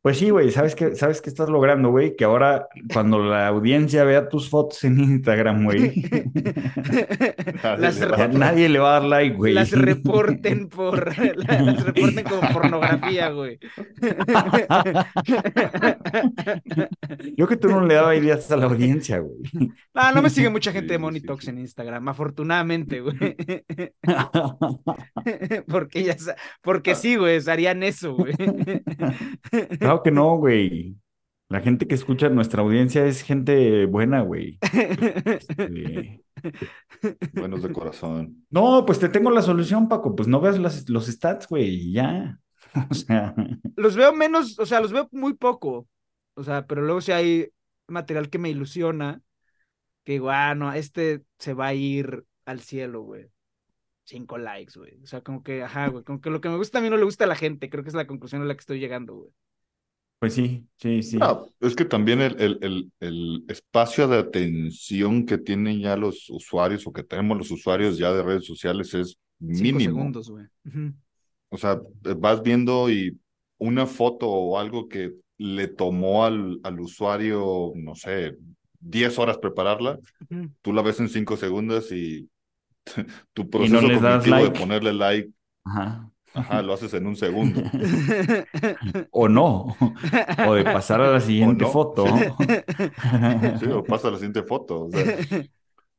Pues 0.00 0.16
sí, 0.18 0.30
güey, 0.30 0.52
¿sabes 0.52 0.76
qué, 0.76 0.94
¿sabes 0.94 1.20
qué 1.20 1.28
estás 1.28 1.48
logrando, 1.48 1.90
güey? 1.90 2.14
Que 2.14 2.24
ahora 2.24 2.68
cuando 2.92 3.18
la 3.18 3.48
audiencia 3.48 4.04
vea 4.04 4.28
tus 4.28 4.48
fotos 4.48 4.84
en 4.84 5.00
Instagram, 5.00 5.64
güey, 5.64 6.04
nadie 8.32 8.68
le 8.68 8.78
va 8.78 8.90
a 8.90 9.00
dar 9.00 9.04
like, 9.04 9.34
güey. 9.36 9.54
las 9.54 9.72
reporten 9.72 10.68
por, 10.70 11.18
las 11.18 11.84
reporten 11.84 12.24
como 12.24 12.48
pornografía, 12.52 13.30
güey. 13.30 13.58
Yo 17.36 17.48
que 17.48 17.56
tú 17.56 17.68
no 17.68 17.84
le 17.84 17.94
dabas 17.94 18.18
ideas 18.18 18.48
a 18.52 18.56
la 18.56 18.66
audiencia, 18.66 19.18
güey. 19.18 19.72
No, 19.94 20.12
no 20.12 20.22
me 20.22 20.30
sigue 20.30 20.48
mucha 20.48 20.70
gente 20.70 20.92
de 20.92 20.98
Monitox 21.00 21.48
en 21.48 21.58
Instagram, 21.58 22.08
afortunadamente, 22.08 23.00
güey. 23.00 23.16
Porque 25.66 26.04
ya, 26.04 26.16
porque 26.62 26.94
sí, 26.94 27.16
güey, 27.16 27.40
harían 27.48 27.82
eso, 27.82 28.14
güey. 28.14 28.34
Claro 29.98 30.02
que 30.02 30.10
no, 30.10 30.36
güey. 30.36 30.96
La 31.48 31.60
gente 31.60 31.86
que 31.86 31.94
escucha 31.94 32.28
nuestra 32.28 32.62
audiencia 32.62 33.06
es 33.06 33.22
gente 33.22 33.86
buena, 33.86 34.20
güey. 34.20 34.58
Este, 35.24 36.22
Buenos 37.34 37.62
de 37.62 37.72
corazón. 37.72 38.46
No, 38.50 38.84
pues 38.86 38.98
te 38.98 39.08
tengo 39.08 39.30
la 39.30 39.42
solución, 39.42 39.88
Paco. 39.88 40.14
Pues 40.14 40.28
no 40.28 40.40
veas 40.40 40.58
las- 40.58 40.88
los 40.88 41.06
stats, 41.06 41.48
güey, 41.48 41.92
ya. 41.92 42.38
O 42.90 42.94
sea, 42.94 43.34
Los 43.76 43.96
veo 43.96 44.12
menos, 44.12 44.58
o 44.58 44.66
sea, 44.66 44.80
los 44.80 44.92
veo 44.92 45.08
muy 45.12 45.34
poco. 45.34 45.88
O 46.34 46.44
sea, 46.44 46.66
pero 46.66 46.82
luego 46.82 47.00
si 47.00 47.12
hay 47.12 47.48
material 47.86 48.28
que 48.30 48.38
me 48.38 48.50
ilusiona, 48.50 49.22
que 50.04 50.12
digo, 50.14 50.30
ah, 50.30 50.54
no, 50.54 50.72
este 50.72 51.22
se 51.38 51.54
va 51.54 51.68
a 51.68 51.74
ir 51.74 52.24
al 52.46 52.60
cielo, 52.60 53.02
güey. 53.02 53.28
Cinco 54.04 54.38
likes, 54.38 54.78
güey. 54.78 55.00
O 55.02 55.06
sea, 55.06 55.22
como 55.22 55.42
que, 55.42 55.62
ajá, 55.62 55.88
güey, 55.88 56.04
como 56.04 56.20
que 56.20 56.30
lo 56.30 56.40
que 56.40 56.48
me 56.50 56.56
gusta 56.56 56.78
a 56.78 56.82
mí 56.82 56.90
no 56.90 56.96
le 56.98 57.04
gusta 57.04 57.24
a 57.24 57.28
la 57.28 57.36
gente. 57.36 57.70
Creo 57.70 57.84
que 57.84 57.90
es 57.90 57.94
la 57.96 58.06
conclusión 58.06 58.42
a 58.42 58.44
la 58.46 58.54
que 58.54 58.60
estoy 58.60 58.80
llegando, 58.80 59.14
güey. 59.16 59.30
Pues 60.18 60.34
sí, 60.34 60.66
sí, 60.76 61.02
sí. 61.02 61.18
Ah, 61.20 61.42
es 61.60 61.74
que 61.74 61.84
también 61.84 62.20
el, 62.20 62.40
el, 62.40 62.58
el, 62.62 62.92
el 63.00 63.44
espacio 63.48 64.06
de 64.06 64.18
atención 64.18 65.26
que 65.26 65.38
tienen 65.38 65.80
ya 65.80 65.96
los 65.96 66.30
usuarios 66.30 66.86
o 66.86 66.92
que 66.92 67.02
tenemos 67.02 67.36
los 67.38 67.50
usuarios 67.50 67.98
ya 67.98 68.12
de 68.12 68.22
redes 68.22 68.46
sociales 68.46 68.94
es 68.94 69.16
Cinco 69.40 69.80
mínimo. 69.80 69.80
segundos, 69.80 70.30
güey. 70.30 70.46
Ujú. 70.64 70.92
O 71.50 71.56
sea, 71.56 71.80
vas 72.18 72.42
viendo 72.42 72.90
y 72.90 73.18
una 73.58 73.86
foto 73.86 74.28
o 74.28 74.58
algo 74.58 74.88
que 74.88 75.12
le 75.38 75.68
tomó 75.68 76.24
al, 76.24 76.60
al 76.62 76.80
usuario, 76.80 77.72
no 77.76 77.94
sé, 77.94 78.36
10 78.80 79.18
horas 79.18 79.38
prepararla, 79.38 79.98
Ujú. 80.30 80.50
tú 80.62 80.72
la 80.72 80.82
ves 80.82 81.00
en 81.00 81.08
5 81.08 81.36
segundos 81.36 81.90
y 81.92 82.30
tu 83.34 83.48
no 83.70 83.80
proceso 83.80 83.88
les 83.88 84.00
das 84.00 84.26
cognitivo 84.26 84.44
de 84.44 84.50
like. 84.50 84.60
ponerle 84.60 84.92
like, 84.92 85.30
Ajá. 85.64 86.10
Ajá, 86.40 86.62
lo 86.62 86.72
haces 86.74 86.94
en 86.94 87.06
un 87.06 87.16
segundo. 87.16 87.62
O 89.10 89.28
no. 89.28 89.76
O 90.40 90.54
de 90.54 90.64
pasar 90.64 91.00
a 91.00 91.10
la 91.12 91.20
siguiente 91.20 91.64
no. 91.64 91.72
foto. 91.74 92.04
Sí, 93.60 93.66
o 93.66 93.86
pasa 93.86 94.08
a 94.08 94.10
la 94.12 94.16
siguiente 94.18 94.42
foto. 94.42 94.84
O 94.86 94.90
sea, 94.92 95.08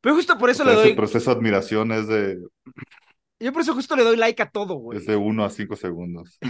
Pero 0.02 0.16
justo 0.16 0.38
por 0.38 0.50
o 0.52 0.52
eso 0.52 0.64
sea, 0.64 0.74
le 0.74 0.74
ese 0.74 0.90
doy, 0.90 0.92
proceso 0.92 1.32
de 1.32 1.38
admiración 1.38 1.92
es 1.92 2.08
de, 2.08 2.38
yo 3.40 3.54
por 3.54 3.62
eso 3.62 3.74
justo 3.74 3.96
le 3.96 4.04
doy 4.04 4.18
like 4.18 4.42
a 4.42 4.50
todo, 4.52 4.76
güey. 4.76 5.00
es 5.00 5.06
de 5.06 5.16
1 5.16 5.46
a 5.46 5.50
5 5.50 5.76
segundos. 5.76 6.42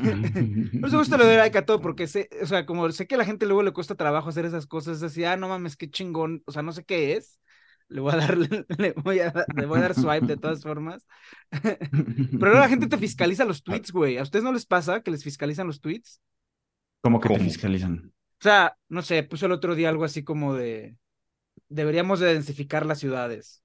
Por 0.79 0.87
eso 0.89 0.97
justo 0.99 1.17
le 1.17 1.25
doy 1.25 1.35
like 1.35 1.57
a 1.57 1.65
todo, 1.65 1.81
porque 1.81 2.07
sé, 2.07 2.29
o 2.41 2.45
sea, 2.45 2.65
como 2.65 2.89
sé 2.91 3.05
que 3.07 3.15
a 3.15 3.17
la 3.17 3.25
gente 3.25 3.45
luego 3.45 3.63
le 3.63 3.73
cuesta 3.73 3.95
trabajo 3.95 4.29
hacer 4.29 4.45
esas 4.45 4.65
cosas, 4.65 4.97
es 4.97 5.03
así, 5.03 5.25
ah, 5.25 5.35
no 5.35 5.49
mames, 5.49 5.75
qué 5.75 5.89
chingón, 5.89 6.41
o 6.45 6.51
sea, 6.53 6.61
no 6.61 6.71
sé 6.71 6.85
qué 6.85 7.13
es, 7.17 7.39
le 7.89 8.01
voy 8.01 8.13
a 8.13 8.17
dar, 8.17 8.37
le 8.79 8.93
voy 8.93 9.19
a, 9.21 9.33
le 9.55 9.65
voy 9.65 9.79
a 9.79 9.81
dar 9.83 9.95
swipe 9.95 10.27
de 10.27 10.37
todas 10.37 10.63
formas. 10.63 11.05
Pero 12.39 12.51
ahora 12.51 12.61
la 12.61 12.69
gente 12.69 12.87
te 12.87 12.97
fiscaliza 12.99 13.45
los 13.45 13.63
tweets, 13.63 13.91
güey. 13.91 14.17
¿A 14.17 14.23
ustedes 14.23 14.43
no 14.45 14.53
les 14.53 14.65
pasa 14.65 15.01
que 15.01 15.11
les 15.11 15.23
fiscalizan 15.23 15.67
los 15.67 15.81
tweets? 15.81 16.21
Como 17.01 17.19
que 17.19 17.29
te 17.29 17.39
¿Cómo? 17.39 17.45
fiscalizan. 17.47 18.13
O 18.39 18.43
sea, 18.43 18.77
no 18.89 19.01
sé, 19.01 19.23
puso 19.23 19.45
el 19.47 19.51
otro 19.51 19.75
día 19.75 19.89
algo 19.89 20.05
así 20.05 20.23
como 20.23 20.53
de, 20.55 20.97
deberíamos 21.69 22.19
de 22.19 22.33
densificar 22.33 22.85
las 22.85 22.99
ciudades. 22.99 23.63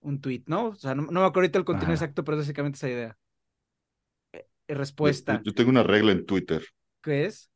Un 0.00 0.20
tweet, 0.20 0.44
¿no? 0.46 0.68
O 0.68 0.76
sea, 0.76 0.94
no, 0.94 1.02
no 1.04 1.20
me 1.22 1.26
acuerdo 1.26 1.40
ahorita 1.40 1.58
el 1.60 1.64
contenido 1.66 1.94
Ajá. 1.94 1.96
exacto, 1.96 2.24
pero 2.24 2.36
es 2.38 2.44
básicamente 2.44 2.76
esa 2.78 2.90
idea. 2.90 3.18
Eh, 4.32 4.46
Yo, 5.00 5.14
respuesta, 5.14 5.42
yo 5.44 5.54
tengo 5.54 5.70
una 5.70 5.82
regla 5.84 6.12
en 6.12 6.26
Twitter. 6.26 6.62
¿qué 7.02 7.24
es? 7.26 7.50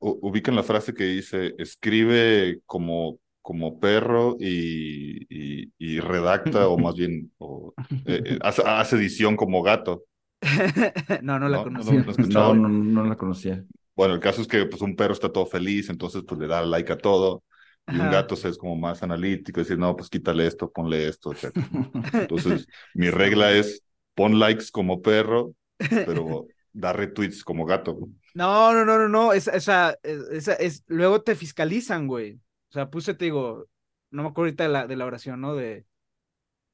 U- 0.00 0.18
ubican 0.28 0.54
la 0.56 0.62
frase 0.62 0.94
que 0.94 1.04
dice, 1.04 1.54
escribe 1.58 2.60
como, 2.66 3.18
como 3.44 3.80
perro 3.80 4.38
y, 4.40 5.26
y, 5.30 5.72
y 5.78 6.00
redacta, 6.00 6.68
o 6.68 6.78
más 6.78 6.96
bien, 6.96 7.32
o, 7.38 7.74
eh, 8.06 8.22
eh, 8.26 8.40
hace, 8.42 8.62
hace 8.66 8.96
edición 8.96 9.36
como 9.36 9.62
gato. 9.62 10.04
no, 11.22 11.38
no 11.38 11.48
la 11.48 11.58
No, 11.58 11.64
no, 11.66 11.84
conocía. 11.84 12.02
no. 12.28 12.54
No, 12.54 12.54
no, 12.54 12.68
no 12.68 13.04
la 13.04 13.16
conocía. 13.16 13.64
Bueno, 13.96 14.14
el 14.14 14.20
caso 14.20 14.42
es 14.42 14.48
que 14.48 14.66
pues 14.66 14.82
un 14.82 14.96
perro 14.96 15.12
está 15.12 15.32
todo 15.32 15.46
feliz, 15.46 15.88
entonces 15.88 16.22
pues 16.26 16.40
le 16.40 16.46
da 16.48 16.62
like 16.62 16.92
a 16.92 16.98
todo. 16.98 17.44
Y 17.88 17.98
un 18.00 18.08
gato 18.08 18.34
es 18.34 18.56
como 18.58 18.76
más 18.76 19.02
analítico, 19.02 19.60
decir, 19.60 19.78
no, 19.78 19.94
pues 19.94 20.08
quítale 20.08 20.46
esto, 20.46 20.72
ponle 20.72 21.06
esto, 21.08 21.32
etc. 21.32 21.68
Entonces, 22.14 22.66
mi 22.94 23.10
regla 23.10 23.52
es, 23.52 23.84
pon 24.14 24.38
likes 24.38 24.66
como 24.72 25.02
perro, 25.02 25.54
pero 26.02 26.50
da 26.72 26.92
retweets 26.92 27.44
como 27.44 27.66
gato. 27.66 27.98
No, 28.34 28.72
no, 28.72 28.84
no, 28.84 28.98
no, 28.98 29.08
no, 29.08 29.32
esa, 29.32 29.52
esa, 29.52 29.96
esa 30.02 30.54
es, 30.54 30.82
luego 30.88 31.22
te 31.22 31.36
fiscalizan, 31.36 32.08
güey. 32.08 32.40
O 32.74 32.76
sea, 32.76 32.90
puse, 32.90 33.14
te 33.14 33.26
digo, 33.26 33.68
no 34.10 34.22
me 34.24 34.28
acuerdo 34.30 34.48
ahorita 34.48 34.64
de 34.64 34.68
la, 34.70 34.86
de 34.88 34.96
la 34.96 35.04
oración, 35.06 35.40
¿no? 35.40 35.54
De, 35.54 35.86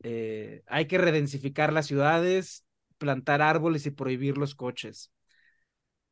eh, 0.02 0.62
hay 0.66 0.86
que 0.86 0.98
redensificar 0.98 1.72
las 1.72 1.86
ciudades, 1.86 2.64
plantar 2.98 3.42
árboles 3.42 3.86
y 3.86 3.90
prohibir 3.92 4.38
los 4.38 4.54
coches. 4.54 5.12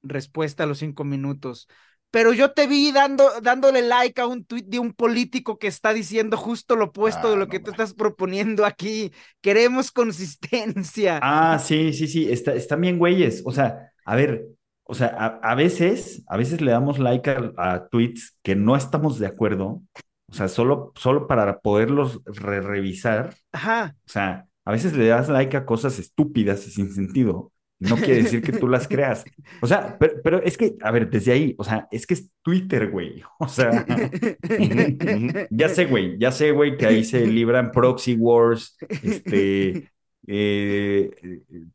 Respuesta 0.03 0.62
a 0.64 0.66
los 0.66 0.79
cinco 0.79 1.05
minutos. 1.05 1.68
Pero 2.11 2.33
yo 2.33 2.53
te 2.53 2.66
vi 2.66 2.92
dando, 2.92 3.40
dándole 3.42 3.83
like 3.83 4.20
a 4.20 4.27
un 4.27 4.44
tweet 4.44 4.62
de 4.66 4.79
un 4.79 4.94
político 4.94 5.59
que 5.59 5.66
está 5.66 5.92
diciendo 5.92 6.37
justo 6.37 6.77
lo 6.77 6.87
opuesto 6.87 7.31
de 7.31 7.37
Ah, 7.37 7.37
lo 7.37 7.48
no 7.48 7.48
que 7.48 7.61
tú 7.61 7.70
estás 7.70 7.94
proponiendo 7.94 8.64
aquí. 8.64 9.12
Queremos 9.42 9.90
consistencia. 9.90 11.27
Ah, 11.27 11.59
sí, 11.59 11.92
sí, 11.92 12.07
sí, 12.07 12.31
está, 12.31 12.55
están 12.55 12.81
bien 12.81 12.98
güeyes. 12.98 13.42
O 13.44 13.51
sea, 13.53 13.92
a 14.05 14.14
ver, 14.16 14.46
o 14.88 14.94
sea, 14.94 15.09
a, 15.09 15.27
a 15.53 15.55
veces, 15.55 16.24
a 16.29 16.37
veces 16.37 16.61
le 16.62 16.72
damos 16.72 16.98
like 16.98 17.31
a, 17.31 17.53
a 17.57 17.88
tweets 17.88 18.38
que 18.42 18.57
no 18.57 18.77
estamos 18.77 19.18
de 19.18 19.27
acuerdo, 19.27 19.83
o 20.31 20.35
sea, 20.35 20.48
solo, 20.48 20.92
solo 20.96 21.27
para 21.27 21.61
poderlos 21.61 22.20
re- 22.24 22.61
revisar. 22.61 23.35
Ajá. 23.53 23.94
O 24.07 24.11
sea, 24.11 24.46
a 24.64 24.72
veces 24.72 24.94
le 24.94 25.07
das 25.09 25.29
like 25.29 25.57
a 25.57 25.66
cosas 25.66 25.98
estúpidas 25.98 26.66
y 26.66 26.70
sin 26.70 26.92
sentido. 26.92 27.53
No 27.81 27.96
quiere 27.96 28.24
decir 28.24 28.42
que 28.42 28.53
tú 28.53 28.66
las 28.66 28.88
creas. 28.88 29.24
O 29.62 29.66
sea, 29.68 29.96
pero, 30.01 30.14
pero 30.24 30.42
es 30.42 30.59
que, 30.59 30.74
a 30.83 30.90
ver, 30.90 31.09
desde 31.09 31.33
ahí, 31.33 31.55
o 31.59 31.64
sea, 31.64 31.87
es 31.92 32.07
que 32.07 32.14
es 32.14 32.29
Twitter, 32.42 32.90
güey. 32.90 33.22
O 33.38 33.48
sea, 33.48 33.87
ya 35.51 35.68
sé, 35.68 35.87
güey, 35.87 36.18
ya 36.18 36.33
sé, 36.33 36.51
güey, 36.53 36.77
que 36.77 36.87
ahí 36.87 37.05
se 37.05 37.27
libran 37.27 37.70
proxy 37.70 38.14
wars, 38.14 38.77
este, 39.03 39.90
eh, 40.27 41.11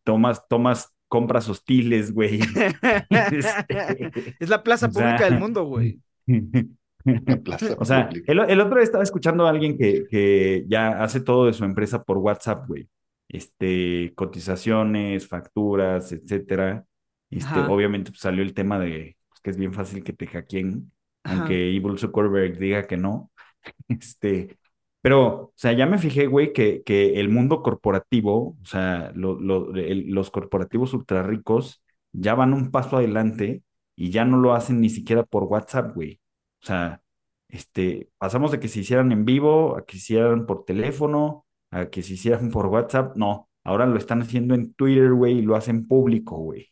tomas, 0.04 0.48
tomas 0.48 0.90
compras 1.14 1.48
hostiles, 1.48 2.12
güey. 2.12 2.40
Este, 3.12 4.12
Es 4.40 4.50
la 4.50 4.64
plaza 4.64 4.88
o 4.88 4.92
sea, 4.92 5.04
pública 5.04 5.26
del 5.30 5.40
mundo, 5.40 5.64
güey. 5.66 6.00
La 6.26 7.38
plaza 7.38 7.76
O 7.78 7.86
sea, 7.86 8.10
el, 8.26 8.40
el 8.40 8.60
otro 8.60 8.78
día 8.78 8.84
estaba 8.84 9.04
escuchando 9.04 9.46
a 9.46 9.52
alguien 9.52 9.78
que, 9.78 10.06
que 10.10 10.66
ya 10.68 11.04
hace 11.04 11.20
todo 11.20 11.46
de 11.46 11.54
su 11.54 11.66
empresa 11.66 12.04
por 12.04 12.18
WhatsApp, 12.18 12.68
güey. 12.68 12.90
Este, 13.30 14.12
cotizaciones, 14.16 15.28
facturas, 15.28 16.12
etcétera. 16.12 16.84
Este, 17.30 17.60
Ajá. 17.60 17.70
obviamente 17.70 18.10
pues, 18.10 18.22
salió 18.22 18.42
el 18.42 18.56
tema 18.56 18.80
de 18.80 19.16
pues, 19.30 19.40
que 19.42 19.52
es 19.52 19.58
bien 19.58 19.72
fácil 19.72 20.04
que 20.04 20.14
te 20.14 20.26
hackeen, 20.26 20.92
Ajá. 21.24 21.42
aunque 21.42 21.76
Evil 21.76 22.00
Zuckerberg 22.00 22.58
diga 22.58 22.88
que 22.88 22.98
no. 22.98 23.32
Este, 23.88 24.58
pero, 25.04 25.28
o 25.48 25.54
sea, 25.58 25.74
ya 25.74 25.86
me 25.88 26.00
fijé, 26.00 26.28
güey, 26.28 26.54
que, 26.54 26.84
que 26.84 27.20
el 27.22 27.30
mundo 27.30 27.64
corporativo, 27.64 28.58
o 28.62 28.66
sea, 28.66 29.12
lo- 29.16 29.40
lo- 29.40 29.72
los 29.74 30.32
corporativos 30.32 30.94
ultra 30.96 31.24
ricos 31.24 31.84
ya 32.14 32.36
van 32.36 32.54
un 32.54 32.72
paso 32.72 32.98
adelante 32.98 33.64
y 33.98 34.12
ya 34.12 34.26
no 34.26 34.38
lo 34.38 34.56
hacen 34.56 34.82
ni 34.82 34.90
siquiera 34.90 35.24
por 35.26 35.44
WhatsApp, 35.46 35.96
güey. 35.96 36.22
O 36.64 36.68
sea, 36.68 37.04
este, 37.50 38.10
pasamos 38.18 38.52
de 38.52 38.60
que 38.62 38.68
se 38.70 38.80
hicieran 38.82 39.12
en 39.12 39.26
vivo 39.26 39.78
a 39.78 39.86
que 39.86 39.94
se 39.94 40.00
hicieran 40.00 40.46
por 40.48 40.66
teléfono, 40.66 41.46
a 41.72 41.88
que 41.90 42.02
se 42.04 42.14
hicieran 42.16 42.52
por 42.52 42.68
WhatsApp. 42.68 43.16
No, 43.18 43.50
ahora 43.64 43.86
lo 43.86 43.98
están 43.98 44.22
haciendo 44.22 44.56
en 44.56 44.74
Twitter, 44.74 45.12
güey, 45.14 45.40
y 45.40 45.42
lo 45.44 45.56
hacen 45.56 45.88
público, 45.88 46.38
güey. 46.38 46.70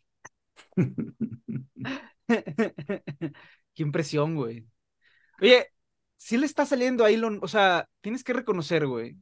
Qué 3.74 3.84
impresión, 3.84 4.36
güey. 4.36 4.68
Oye, 5.42 5.68
sí 6.24 6.38
le 6.38 6.46
está 6.46 6.66
saliendo 6.68 7.04
a 7.04 7.10
Elon, 7.10 7.40
o 7.42 7.48
sea, 7.48 7.90
tienes 8.02 8.24
que 8.24 8.34
reconocer, 8.34 8.86
güey. 8.86 9.18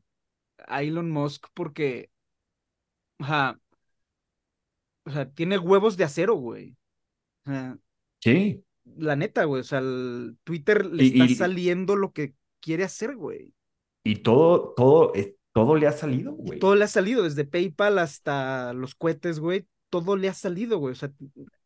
a 0.68 0.84
Elon 0.84 1.10
Musk 1.10 1.48
porque, 1.54 2.10
ajá, 3.20 3.58
o 5.06 5.12
sea, 5.12 5.30
tiene 5.32 5.58
huevos 5.58 5.96
de 5.96 6.04
acero, 6.04 6.36
güey. 6.36 6.76
O 7.46 7.52
sea, 7.52 7.78
Sí, 8.22 8.62
la 8.98 9.16
neta, 9.16 9.46
güey, 9.46 9.62
o 9.62 9.64
sea, 9.64 9.80
el 9.80 10.38
Twitter 10.44 10.86
le 10.86 11.06
Y- 11.06 11.08
está 11.22 11.26
y- 11.32 11.36
saliendo 11.36 11.96
lo 11.96 12.12
que 12.12 12.34
quiere 12.62 12.84
hacer, 12.84 13.16
güey. 13.16 13.54
y 14.04 14.18
todo, 14.18 14.74
todo, 14.76 15.14
eh, 15.16 15.36
todo 15.54 15.76
le 15.76 15.88
ha 15.88 15.92
salido, 15.94 16.36
Y 16.40 16.48
güey. 16.48 16.60
todo 16.60 16.76
le 16.76 16.84
ha 16.84 16.88
salido, 16.90 17.24
desde 17.24 17.46
PayPal 17.46 18.00
hasta 18.00 18.74
los 18.74 18.94
cohetes, 18.96 19.40
güey, 19.40 19.66
todo 19.90 20.18
le 20.18 20.28
ha 20.28 20.34
salido, 20.34 20.78
güey. 20.80 20.92
O 20.92 20.96
sea, 20.96 21.12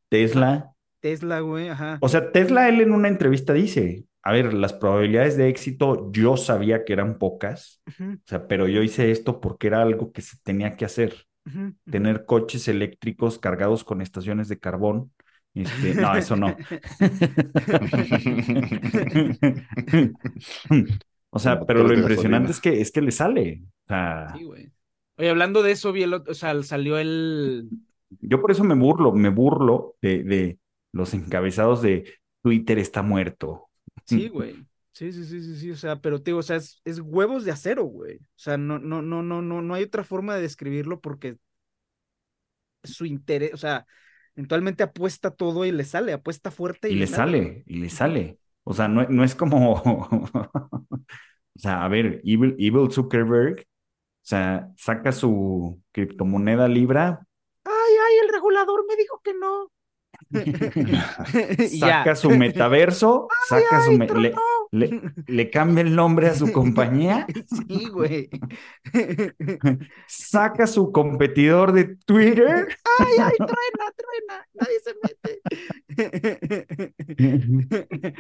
Tesla. 0.10 0.76
Tesla, 1.00 1.40
güey, 1.40 1.70
ajá. 1.70 1.98
O 2.02 2.10
sea, 2.10 2.32
Tesla, 2.32 2.70
él 2.70 2.82
en 2.82 2.92
una 2.92 3.08
entrevista 3.08 3.54
dice, 3.54 4.06
a 4.24 4.32
ver, 4.32 4.54
las 4.54 4.74
probabilidades 4.74 5.38
de 5.38 5.50
éxito 5.50 6.12
yo 6.12 6.38
sabía 6.38 6.86
que 6.86 6.94
eran 6.94 7.18
pocas, 7.18 7.82
o 8.00 8.04
sea, 8.26 8.48
pero 8.48 8.68
yo 8.68 8.82
hice 8.82 9.12
esto 9.12 9.42
porque 9.42 9.68
era 9.68 9.82
algo 9.82 10.12
que 10.12 10.22
se 10.22 10.38
tenía 10.44 10.76
que 10.78 10.86
hacer. 10.86 11.26
Tener 11.90 12.26
coches 12.26 12.68
eléctricos 12.70 13.38
cargados 13.38 13.84
con 13.84 14.02
estaciones 14.02 14.48
de 14.48 14.60
carbón. 14.60 15.12
Este, 15.54 15.94
no, 15.94 16.16
eso 16.16 16.36
no. 16.36 16.56
O 21.30 21.40
sea, 21.40 21.60
pero 21.66 21.84
lo 21.84 21.94
impresionante 21.94 22.52
es 22.52 22.62
que 22.62 22.82
es 22.82 22.92
que 22.92 23.02
le 23.02 23.12
sale. 23.12 23.64
O 23.86 23.88
sea, 23.88 24.34
Sí, 24.38 24.44
güey. 24.44 24.72
Oye, 25.18 25.30
hablando 25.30 25.62
de 25.62 25.72
eso, 25.72 25.92
vi 25.92 26.04
el 26.04 26.14
o 26.14 26.34
sea, 26.34 26.62
salió 26.64 26.98
el. 26.98 27.70
yo 28.22 28.42
por 28.42 28.52
eso 28.52 28.64
me 28.64 28.76
burlo, 28.76 29.12
me 29.12 29.30
burlo 29.30 29.96
de, 30.02 30.24
de 30.24 30.60
los 30.92 31.14
encabezados 31.14 31.82
de 31.82 32.06
Twitter 32.42 32.80
está 32.80 33.02
muerto. 33.02 33.70
Sí, 34.06 34.28
güey. 34.28 34.66
Sí, 34.92 35.12
sí, 35.12 35.26
sí, 35.26 35.42
sí, 35.42 35.56
sí. 35.58 35.72
O 35.72 35.76
sea, 35.76 35.96
pero 35.98 36.22
te 36.22 36.32
digo, 36.32 36.40
o 36.40 36.44
sea, 36.44 36.58
es, 36.58 36.82
es 36.86 37.00
huevos 37.00 37.46
de 37.46 37.52
acero, 37.52 37.84
güey. 37.86 38.18
O 38.18 38.20
sea, 38.36 38.58
no, 38.58 38.80
no, 38.80 39.02
no, 39.02 39.24
no, 39.24 39.42
no, 39.42 39.62
no 39.62 39.74
hay 39.74 39.84
otra 39.84 40.04
forma 40.04 40.36
de 40.36 40.42
describirlo 40.42 41.02
porque 41.02 41.38
su 42.84 43.06
interés, 43.06 43.54
o 43.54 43.58
sea, 43.58 43.86
eventualmente 44.36 44.84
apuesta 44.84 45.32
todo 45.32 45.66
y 45.66 45.72
le 45.72 45.84
sale, 45.86 46.14
apuesta 46.14 46.52
fuerte 46.52 46.90
y, 46.90 46.94
Y 46.94 46.96
le 46.96 47.08
sale, 47.08 47.64
y 47.66 47.78
le 47.78 47.90
sale. 47.90 48.40
O 48.64 48.74
sea, 48.74 48.88
no, 48.88 49.08
no 49.10 49.24
es 49.24 49.36
como, 49.36 49.74
o 49.84 51.00
sea, 51.56 51.84
a 51.84 51.88
ver, 51.88 52.22
Evil, 52.24 52.56
Evil 52.60 52.92
Zuckerberg, 52.92 53.62
o 53.62 53.66
sea, 54.26 54.70
saca 54.78 55.12
su 55.12 55.82
criptomoneda 55.92 56.68
Libra, 56.68 57.26
Ay, 57.66 57.94
ay, 58.08 58.18
el 58.24 58.30
regulador 58.30 58.86
me 58.88 58.96
dijo 58.96 59.22
que 59.24 59.34
no. 59.34 59.72
Saca 61.80 62.16
su 62.16 62.30
metaverso, 62.32 63.28
saca 63.48 63.84
su, 63.86 63.92
me- 63.94 64.08
le, 64.08 64.34
le, 64.72 65.02
le 65.28 65.50
cambia 65.50 65.82
el 65.82 65.96
nombre 65.96 66.28
a 66.28 66.34
su 66.36 66.52
compañía, 66.54 67.26
Sí, 67.68 67.88
güey. 67.90 68.30
saca 70.08 70.68
su 70.68 70.92
competidor 70.92 71.72
de 71.74 71.96
Twitter. 72.06 72.68
Ay, 73.00 73.14
ay, 73.20 73.34
truena, 73.38 73.92
truena. 73.98 74.48
Nadie 74.54 74.80
se 74.84 74.94
mete. 75.04 75.42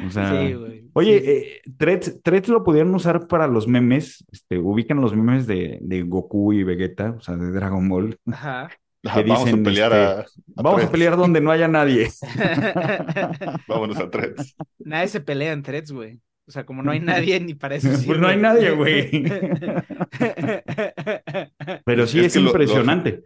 O 0.05 0.09
sea, 0.09 0.30
Sí, 0.47 0.53
güey. 0.53 0.89
Oye, 0.93 1.20
sí. 1.20 1.26
eh, 1.30 1.61
Threads, 1.78 2.22
Threads 2.24 2.49
lo 2.49 2.64
pudieron 2.64 2.93
usar 2.95 3.28
para 3.28 3.47
los 3.47 3.68
memes, 3.68 4.24
este, 4.32 4.57
ubican 4.59 5.01
los 5.01 5.16
memes 5.16 5.47
de, 5.47 5.80
de 5.82 6.01
Goku 6.03 6.53
y 6.53 6.64
Vegeta, 6.64 7.16
o 7.18 7.22
sea, 7.22 7.36
de 7.36 7.51
Dragon 7.51 7.88
Ball. 7.89 8.18
Ajá. 8.32 8.70
Vamos 9.04 9.43
dicen, 9.45 9.60
a 9.60 9.64
pelear 9.64 9.91
este, 9.93 10.04
a, 10.04 10.20
a 10.22 10.62
Vamos 10.64 10.84
a 10.84 10.91
pelear 10.91 11.18
donde 11.18 11.41
no 11.41 11.51
haya 11.51 11.68
nadie. 11.68 12.10
Vámonos 13.68 13.97
a 13.97 14.10
Threads. 14.10 14.56
Nadie 14.80 15.08
se 15.10 15.22
pelea 15.22 15.51
en 15.54 15.62
threads, 15.64 15.91
güey. 15.91 16.22
O 16.47 16.51
sea, 16.51 16.66
como 16.66 16.84
no 16.84 16.91
hay 16.91 16.99
nadie, 16.99 17.39
ni 17.39 17.54
para 17.54 17.76
eso 17.76 17.89
Pues 18.06 18.20
no 18.20 18.28
hay 18.28 18.36
sirve. 18.36 18.41
nadie, 18.41 18.72
güey. 18.76 19.24
Pero 21.86 22.08
sí 22.08 22.20
Es 22.20 22.28
es, 22.28 22.34
que 22.34 22.39
lo- 22.39 22.45
lo- 22.45 22.51
impresionante. 22.51 23.24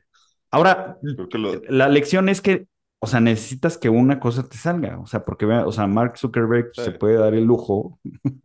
Ahora, 0.51 0.97
que 1.29 1.37
lo, 1.37 1.61
la 1.69 1.89
lección 1.89 2.29
es 2.29 2.41
que, 2.41 2.67
o 2.99 3.07
sea, 3.07 3.19
necesitas 3.19 3.77
que 3.77 3.89
una 3.89 4.19
cosa 4.19 4.47
te 4.47 4.57
salga. 4.57 4.99
O 4.99 5.05
sea, 5.05 5.25
porque, 5.25 5.45
vea, 5.45 5.65
o 5.65 5.71
sea, 5.71 5.87
Mark 5.87 6.17
Zuckerberg 6.17 6.69
Sí. 6.73 6.83
se 6.83 6.91
puede 6.91 7.15
dar 7.17 7.33
el 7.33 7.43
lujo 7.43 7.99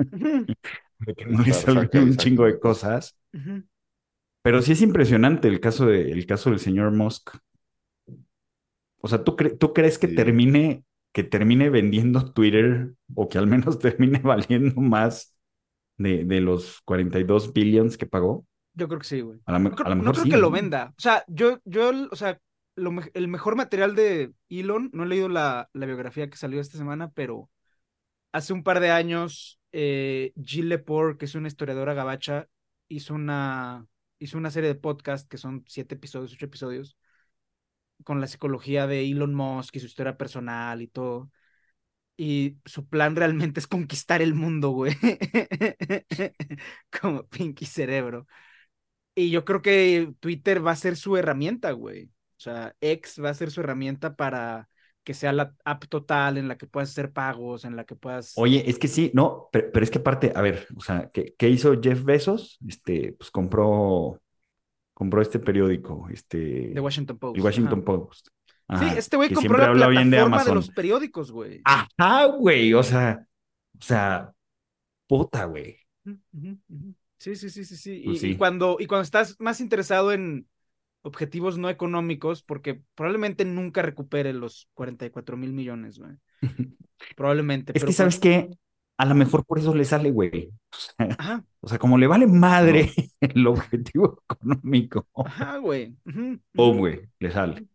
de 0.98 1.14
que 1.16 1.26
no 1.26 1.42
le 1.42 1.52
salgan 1.52 2.02
un 2.02 2.16
chingo 2.16 2.44
de 2.44 2.58
cosas. 2.58 3.16
Ujú. 3.32 3.62
Pero 4.42 4.62
sí 4.62 4.72
es 4.72 4.82
impresionante 4.82 5.48
el 5.48 5.60
caso, 5.60 5.86
de, 5.86 6.12
el 6.12 6.26
caso 6.26 6.50
del 6.50 6.60
señor 6.60 6.92
Musk. 6.92 7.30
O 9.00 9.08
sea, 9.08 9.24
¿tú, 9.24 9.36
cre- 9.36 9.58
tú 9.58 9.72
crees 9.72 9.98
que 9.98 10.08
Sí. 10.08 10.08
termine, 10.08 10.84
que 11.12 11.24
termine 11.24 11.70
vendiendo 11.70 12.32
Twitter 12.32 12.94
o 13.14 13.28
que 13.28 13.38
al 13.38 13.46
menos 13.46 13.78
termine 13.78 14.18
valiendo 14.20 14.80
más 14.80 15.36
de, 15.98 16.24
de 16.24 16.40
los 16.40 16.80
42 16.84 17.52
billions 17.54 17.96
que 17.98 18.06
pagó? 18.06 18.46
Yo 18.74 18.88
creo 18.88 19.00
que 19.00 19.06
sí, 19.06 19.20
güey. 19.20 19.40
A, 19.46 19.52
la 19.52 19.58
No 19.68 19.76
creo, 19.76 19.88
a 19.88 19.90
lo 19.90 19.96
no 19.98 20.12
mejor 20.12 20.14
creo 20.14 20.26
sí, 20.26 20.28
que 20.28 20.36
lo 20.36 20.50
¿no? 20.50 20.50
venda. 20.50 20.94
O 20.98 21.00
sea, 21.00 21.24
yo, 21.28 21.58
yo, 21.64 21.90
o 22.10 22.16
sea, 22.16 22.40
lo 22.74 22.90
me- 22.92 23.10
el 23.14 23.28
mejor 23.28 23.56
material 23.56 23.94
de 23.94 24.32
Elon, 24.48 24.90
no 24.92 25.04
he 25.04 25.06
leído 25.06 25.28
la, 25.28 25.68
la 25.72 25.86
biografía 25.86 26.28
que 26.30 26.36
salió 26.36 26.60
esta 26.60 26.78
semana, 26.78 27.10
pero 27.12 27.50
hace 28.32 28.52
un 28.52 28.64
par 28.64 28.80
de 28.80 28.90
años, 28.90 29.60
eh, 29.72 30.32
Jill 30.42 30.68
Lepore, 30.70 31.18
que 31.18 31.26
es 31.26 31.34
una 31.36 31.48
historiadora 31.48 31.94
gabacha, 31.94 32.48
hizo 32.88 33.14
una, 33.14 33.86
hizo 34.22 34.38
una 34.38 34.50
serie 34.50 34.68
de 34.68 34.74
podcast 34.76 35.28
que 35.28 35.38
son 35.38 35.64
siete 35.68 35.96
episodios, 35.96 36.32
ocho 36.32 36.46
episodios, 36.46 36.96
con 38.04 38.20
la 38.20 38.26
psicología 38.26 38.86
de 38.86 39.04
Elon 39.10 39.34
Musk 39.34 39.76
y 39.76 39.80
su 39.80 39.86
historia 39.86 40.16
personal 40.16 40.82
y 40.82 40.88
todo. 40.88 41.30
Y 42.16 42.58
su 42.66 42.88
plan 42.88 43.16
realmente 43.16 43.60
es 43.60 43.66
conquistar 43.66 44.22
el 44.22 44.34
mundo, 44.34 44.70
güey. 44.70 44.94
Como 47.00 47.26
Pinky 47.28 47.66
Cerebro. 47.66 48.26
Y 49.14 49.30
yo 49.30 49.44
creo 49.44 49.62
que 49.62 50.14
Twitter 50.20 50.64
va 50.66 50.72
a 50.72 50.76
ser 50.76 50.96
su 50.96 51.16
herramienta, 51.16 51.72
güey. 51.72 52.06
O 52.06 52.40
sea, 52.40 52.76
X 52.80 53.20
va 53.22 53.30
a 53.30 53.34
ser 53.34 53.50
su 53.50 53.60
herramienta 53.60 54.16
para 54.16 54.68
que 55.04 55.14
sea 55.14 55.32
la 55.32 55.54
app 55.64 55.84
total 55.86 56.38
en 56.38 56.48
la 56.48 56.56
que 56.56 56.66
puedas 56.66 56.90
hacer 56.90 57.12
pagos, 57.12 57.64
en 57.64 57.76
la 57.76 57.84
que 57.84 57.96
puedas... 57.96 58.32
Oye, 58.36 58.62
es 58.68 58.78
que 58.78 58.88
sí, 58.88 59.10
no, 59.14 59.48
pero, 59.50 59.70
pero 59.72 59.84
es 59.84 59.90
que 59.90 59.98
aparte, 59.98 60.32
a 60.34 60.40
ver, 60.40 60.66
o 60.76 60.80
sea, 60.80 61.10
¿qué, 61.12 61.34
qué 61.36 61.48
hizo 61.48 61.80
Jeff 61.80 62.04
Bezos? 62.04 62.58
Este, 62.66 63.14
pues 63.18 63.30
compró, 63.30 64.20
compró 64.94 65.22
este 65.22 65.38
periódico, 65.38 66.06
este, 66.10 66.70
The 66.74 66.80
Washington 66.80 67.18
Post. 67.18 67.36
el 67.36 67.42
Washington 67.42 67.78
Ajá. 67.78 67.84
Post. 67.84 68.28
Sí, 68.78 68.86
este 68.96 69.16
güey 69.16 69.30
compró 69.30 69.58
la 69.58 69.66
de 69.66 69.74
plataforma 69.74 70.10
de, 70.10 70.18
Amazon. 70.18 70.54
los 70.54 70.70
periódicos, 70.70 71.30
güey. 71.30 71.60
Ajá, 71.64 72.26
güey, 72.26 72.72
o 72.72 72.82
sea, 72.82 73.26
o 73.78 73.82
sea, 73.82 74.32
puta, 75.06 75.44
güey. 75.44 75.76
Sí, 77.18 77.36
sí, 77.36 77.50
sí, 77.50 77.64
sí, 77.64 77.76
sí. 77.76 78.02
Pues 78.04 78.24
Y, 78.24 78.36
cuando, 78.36 78.76
y 78.80 78.86
cuando 78.86 79.02
estás 79.02 79.36
más 79.38 79.60
interesado 79.60 80.12
en 80.12 80.46
objetivos 81.02 81.58
no 81.58 81.68
económicos, 81.68 82.42
porque 82.42 82.82
probablemente 82.94 83.44
nunca 83.44 83.82
recupere 83.82 84.32
los 84.32 84.68
44 84.74 85.36
mil 85.36 85.52
millones, 85.52 85.98
güey. 85.98 86.16
Probablemente. 87.16 87.72
Es 87.72 87.82
pero 87.82 87.86
que, 87.88 87.92
¿sabes 87.92 88.18
qué? 88.18 88.50
A 88.96 89.04
lo 89.04 89.14
mejor 89.14 89.44
por 89.44 89.58
eso 89.58 89.74
le 89.74 89.84
sale, 89.84 90.10
güey. 90.10 90.50
O 90.72 90.78
sea, 90.78 91.16
Ajá, 91.18 91.44
o 91.60 91.68
sea, 91.68 91.78
como 91.78 91.98
le 91.98 92.06
vale 92.06 92.26
madre 92.26 92.90
el 93.20 93.46
objetivo 93.46 94.22
económico, 94.30 95.06
ajá, 95.14 95.58
güey. 95.58 95.94
oh, 96.56 96.68
ujú. 96.70 96.78
güey, 96.78 97.00
le 97.18 97.30
sale. 97.30 97.66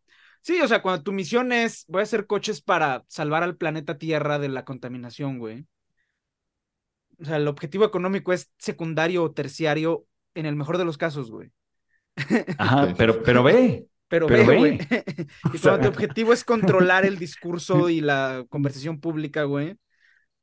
Sí, 0.42 0.60
o 0.62 0.68
sea, 0.68 0.82
cuando 0.82 1.04
tu 1.04 1.12
misión 1.12 1.52
es, 1.52 1.86
voy 1.88 2.00
a 2.00 2.04
hacer 2.04 2.26
coches 2.26 2.62
para 2.62 3.04
salvar 3.08 3.44
al 3.44 3.56
planeta 3.58 3.98
Tierra 3.98 4.40
de 4.40 4.50
la 4.50 4.66
contaminación, 4.66 5.38
güey. 5.38 5.68
O 7.20 7.26
sea, 7.26 7.38
el 7.38 7.48
objetivo 7.48 7.86
económico 7.86 8.34
es 8.34 8.52
secundario 8.58 9.24
o 9.24 9.32
terciario 9.32 10.06
en 10.36 10.46
el 10.46 10.56
mejor 10.56 10.78
de 10.78 10.86
los 10.86 10.98
casos, 10.98 11.30
güey. 11.30 11.52
Ajá, 12.58 12.94
pero, 12.98 13.22
pero 13.24 13.44
ve, 13.44 13.88
Pero, 14.08 14.26
Pero 14.26 14.46
ve, 14.46 14.58
güey. 14.58 14.80
O 15.44 15.56
Y 15.56 15.58
sea- 15.58 15.78
cuando 15.78 15.82
tu 15.82 15.88
objetivo 15.90 16.34
es 16.34 16.44
controlar 16.44 17.06
el 17.06 17.18
discurso 17.20 17.90
y 17.90 18.02
la 18.02 18.46
conversación 18.50 19.00
pública, 19.00 19.44
güey. 19.44 19.78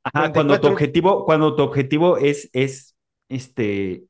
Ajá, 0.03 0.33
cuando 0.33 0.59
tu 0.59 0.67
44 0.67 0.67
objetivo, 0.67 1.25
cuando 1.25 1.55
tu 1.55 1.63
objetivo 1.63 2.17
es, 2.17 2.49
es 2.53 2.95
este 3.29 4.05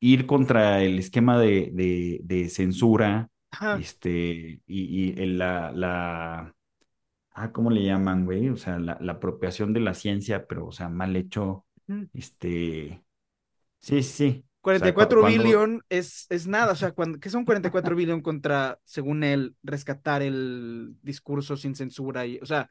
ir 0.00 0.26
contra 0.26 0.82
el 0.82 0.98
esquema 0.98 1.38
de, 1.40 1.70
de, 1.72 2.20
de 2.22 2.48
censura, 2.48 3.28
Ajá. 3.52 3.80
este, 3.80 4.62
y, 4.66 5.10
y 5.16 5.20
el- 5.20 5.38
la, 5.38 5.72
la, 5.72 6.54
ah, 7.32 7.52
¿cómo 7.52 7.70
le 7.70 7.84
llaman, 7.84 8.24
güey? 8.26 8.48
O 8.50 8.56
sea, 8.56 8.78
la, 8.78 8.98
la 9.00 9.14
apropiación 9.14 9.72
de 9.74 9.80
la 9.80 9.94
ciencia, 9.94 10.46
pero, 10.46 10.66
o 10.68 10.72
sea, 10.72 10.88
mal 10.88 11.16
hecho, 11.16 11.66
Ujú. 11.88 12.08
este, 12.14 13.04
sí, 13.80 14.02
sí, 14.02 14.46
sí. 14.64 14.70
O 14.70 14.78
sea, 14.78 14.94
44 14.94 15.24
billón 15.24 15.82
es, 15.88 16.26
es 16.28 16.46
nada, 16.46 16.72
o 16.72 16.76
sea, 16.76 16.92
cuando, 16.92 17.18
¿qué 17.18 17.30
son 17.30 17.44
44 17.44 17.96
billón 17.96 18.22
contra, 18.22 18.78
según 18.84 19.24
él, 19.24 19.54
rescatar 19.62 20.22
el 20.22 20.96
discurso 21.02 21.56
sin 21.56 21.74
censura? 21.74 22.26
Y, 22.26 22.38
o 22.40 22.46
sea, 22.46 22.68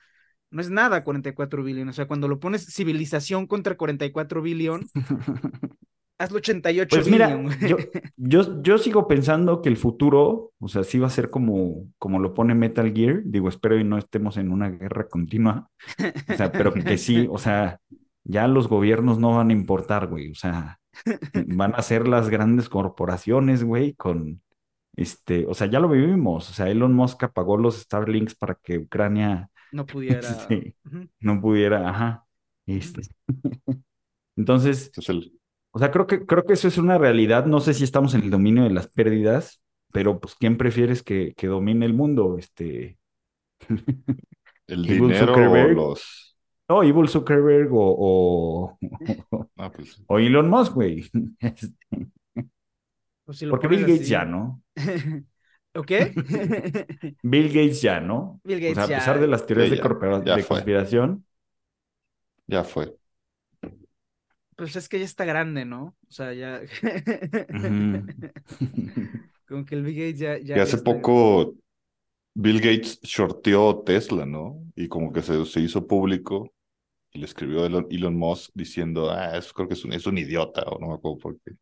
no 0.52 0.62
es 0.62 0.70
nada 0.70 1.04
44 1.04 1.64
billón, 1.64 1.90
o 1.90 1.94
sea, 1.94 2.08
cuando 2.08 2.28
lo 2.28 2.40
pones 2.40 2.66
civilización 2.74 3.48
contra 3.48 3.78
44 3.78 4.42
billón, 4.42 4.88
hazlo 6.20 6.38
88 6.38 6.96
Pues 6.96 7.10
mira, 7.10 7.28
billion, 7.28 7.44
güey. 7.46 7.70
yo, 7.70 7.78
yo, 8.18 8.62
yo 8.62 8.78
sigo 8.78 9.08
pensando 9.08 9.62
que 9.62 9.70
el 9.70 9.78
futuro, 9.78 10.52
o 10.60 10.68
sea, 10.68 10.84
sí 10.84 11.00
va 11.00 11.08
a 11.08 11.12
ser 11.12 11.30
como, 11.30 11.88
como 11.98 12.20
lo 12.20 12.34
pone 12.34 12.54
Metal 12.54 12.94
Gear. 12.94 13.22
Digo, 13.24 13.50
espero 13.50 13.80
y 13.80 13.84
no 13.84 13.98
estemos 13.98 14.38
en 14.38 14.52
una 14.52 14.70
guerra 14.70 15.08
continua. 15.08 15.70
O 16.30 16.34
sea, 16.36 16.52
pero 16.52 16.74
que 16.74 16.98
sí, 16.98 17.28
o 17.32 17.38
sea, 17.38 17.80
ya 18.24 18.48
los 18.48 18.68
gobiernos 18.68 19.18
no 19.18 19.36
van 19.36 19.50
a 19.50 19.54
importar, 19.54 20.08
güey. 20.08 20.30
O 20.32 20.36
sea, 20.36 20.79
Van 21.48 21.74
a 21.76 21.82
ser 21.82 22.08
las 22.08 22.30
grandes 22.30 22.70
corporaciones, 22.70 23.64
güey, 23.64 23.94
con 23.94 24.42
este, 24.96 25.46
o 25.48 25.54
sea, 25.54 25.68
ya 25.68 25.80
lo 25.80 25.90
vivimos. 25.90 26.50
O 26.50 26.54
sea, 26.54 26.70
Elon 26.70 26.94
Musk 26.94 27.24
apagó 27.24 27.58
los 27.58 27.78
Starlinks 27.80 28.36
para 28.36 28.56
que 28.56 28.80
Ucrania 28.80 29.50
No 29.72 29.86
pudiera. 29.86 30.20
este, 30.20 30.76
no 31.20 31.40
pudiera, 31.42 31.90
ajá. 31.90 32.26
Este. 32.66 33.02
Entonces, 34.36 34.84
Este 34.84 35.02
es 35.02 35.10
el, 35.10 35.40
o 35.72 35.80
sea, 35.80 35.92
creo 35.92 36.08
que, 36.08 36.26
creo 36.26 36.44
que 36.46 36.54
eso 36.54 36.68
es 36.68 36.78
una 36.78 36.98
realidad. 36.98 37.46
No 37.46 37.60
sé 37.60 37.74
si 37.74 37.84
estamos 37.84 38.14
en 38.14 38.24
el 38.24 38.30
dominio 38.30 38.64
de 38.64 38.72
las 38.72 38.88
pérdidas, 38.88 39.62
pero 39.92 40.20
pues, 40.20 40.36
¿quién 40.36 40.58
prefieres 40.58 41.04
que, 41.04 41.34
que 41.36 41.48
domine 41.48 41.86
el 41.86 41.94
mundo? 41.94 42.38
Este, 42.38 42.98
el 44.68 44.84
dinero 44.86 45.34
o 45.34 45.68
los. 45.68 46.29
No, 46.70 46.84
Evil 46.84 47.08
Zuckerberg 47.10 47.70
o, 47.74 47.96
o, 47.98 48.80
Ah, 49.58 49.72
pues. 49.72 50.02
o 50.08 50.20
Elon 50.20 50.50
Musk, 50.50 50.74
güey. 50.74 51.10
Pues 53.26 53.38
si 53.38 53.46
Porque 53.48 53.68
Bill 53.68 53.82
Gates 53.86 54.02
así. 54.02 54.10
ya, 54.10 54.26
¿no? 54.26 54.64
¿O 55.76 55.84
qué? 55.84 56.14
Bill 57.24 57.48
Gates 57.50 57.82
ya, 57.82 58.00
¿no? 58.00 58.42
Bill 58.44 58.60
O 58.66 58.74
sea, 58.74 58.84
Gates 58.84 58.90
a 58.90 58.92
ya. 58.92 58.98
pesar 58.98 59.20
de 59.20 59.28
las 59.28 59.46
teorías 59.46 59.70
Sí, 59.70 59.76
de, 59.76 59.78
ya, 59.78 59.84
corpora- 59.84 60.24
ya 60.24 60.36
de 60.36 60.44
fue. 60.44 60.58
conspiración, 60.58 61.26
Ya 62.48 62.64
fue. 62.64 62.98
Pues 64.56 64.76
es 64.76 64.90
que 64.90 65.00
ya 65.00 65.06
está 65.06 65.24
grande, 65.26 65.66
¿no? 65.66 65.96
O 66.08 66.12
sea, 66.12 66.34
ya. 66.34 66.62
Como 69.48 69.66
que 69.66 69.76
el 69.76 69.84
Bill 69.84 69.96
Gates 69.96 70.20
ya. 70.20 70.38
ya 70.40 70.54
Que 70.54 70.62
ya 70.64 70.64
hace 70.64 70.78
poco 70.80 71.56
Bill 72.36 72.60
Gates 72.62 73.00
shorteó 73.04 73.84
Tesla, 73.84 74.26
¿no? 74.26 74.64
Y 74.76 74.88
como 74.88 75.14
que 75.14 75.22
se, 75.22 75.46
se 75.46 75.62
hizo 75.62 75.88
público 75.88 76.54
y 77.12 77.20
le 77.20 77.26
escribió 77.26 77.66
Elon, 77.66 77.88
Elon 77.90 78.16
Musk 78.16 78.52
diciendo, 78.54 79.10
ah, 79.12 79.38
eso 79.38 79.54
creo 79.54 79.68
que 79.68 79.74
es 79.74 79.84
un, 79.86 79.94
es 79.94 80.06
un 80.06 80.18
idiota, 80.18 80.64
o 80.64 80.80
no 80.80 80.88
me 80.88 80.94
acuerdo 80.96 81.18
por 81.18 81.40
qué. 81.42 81.54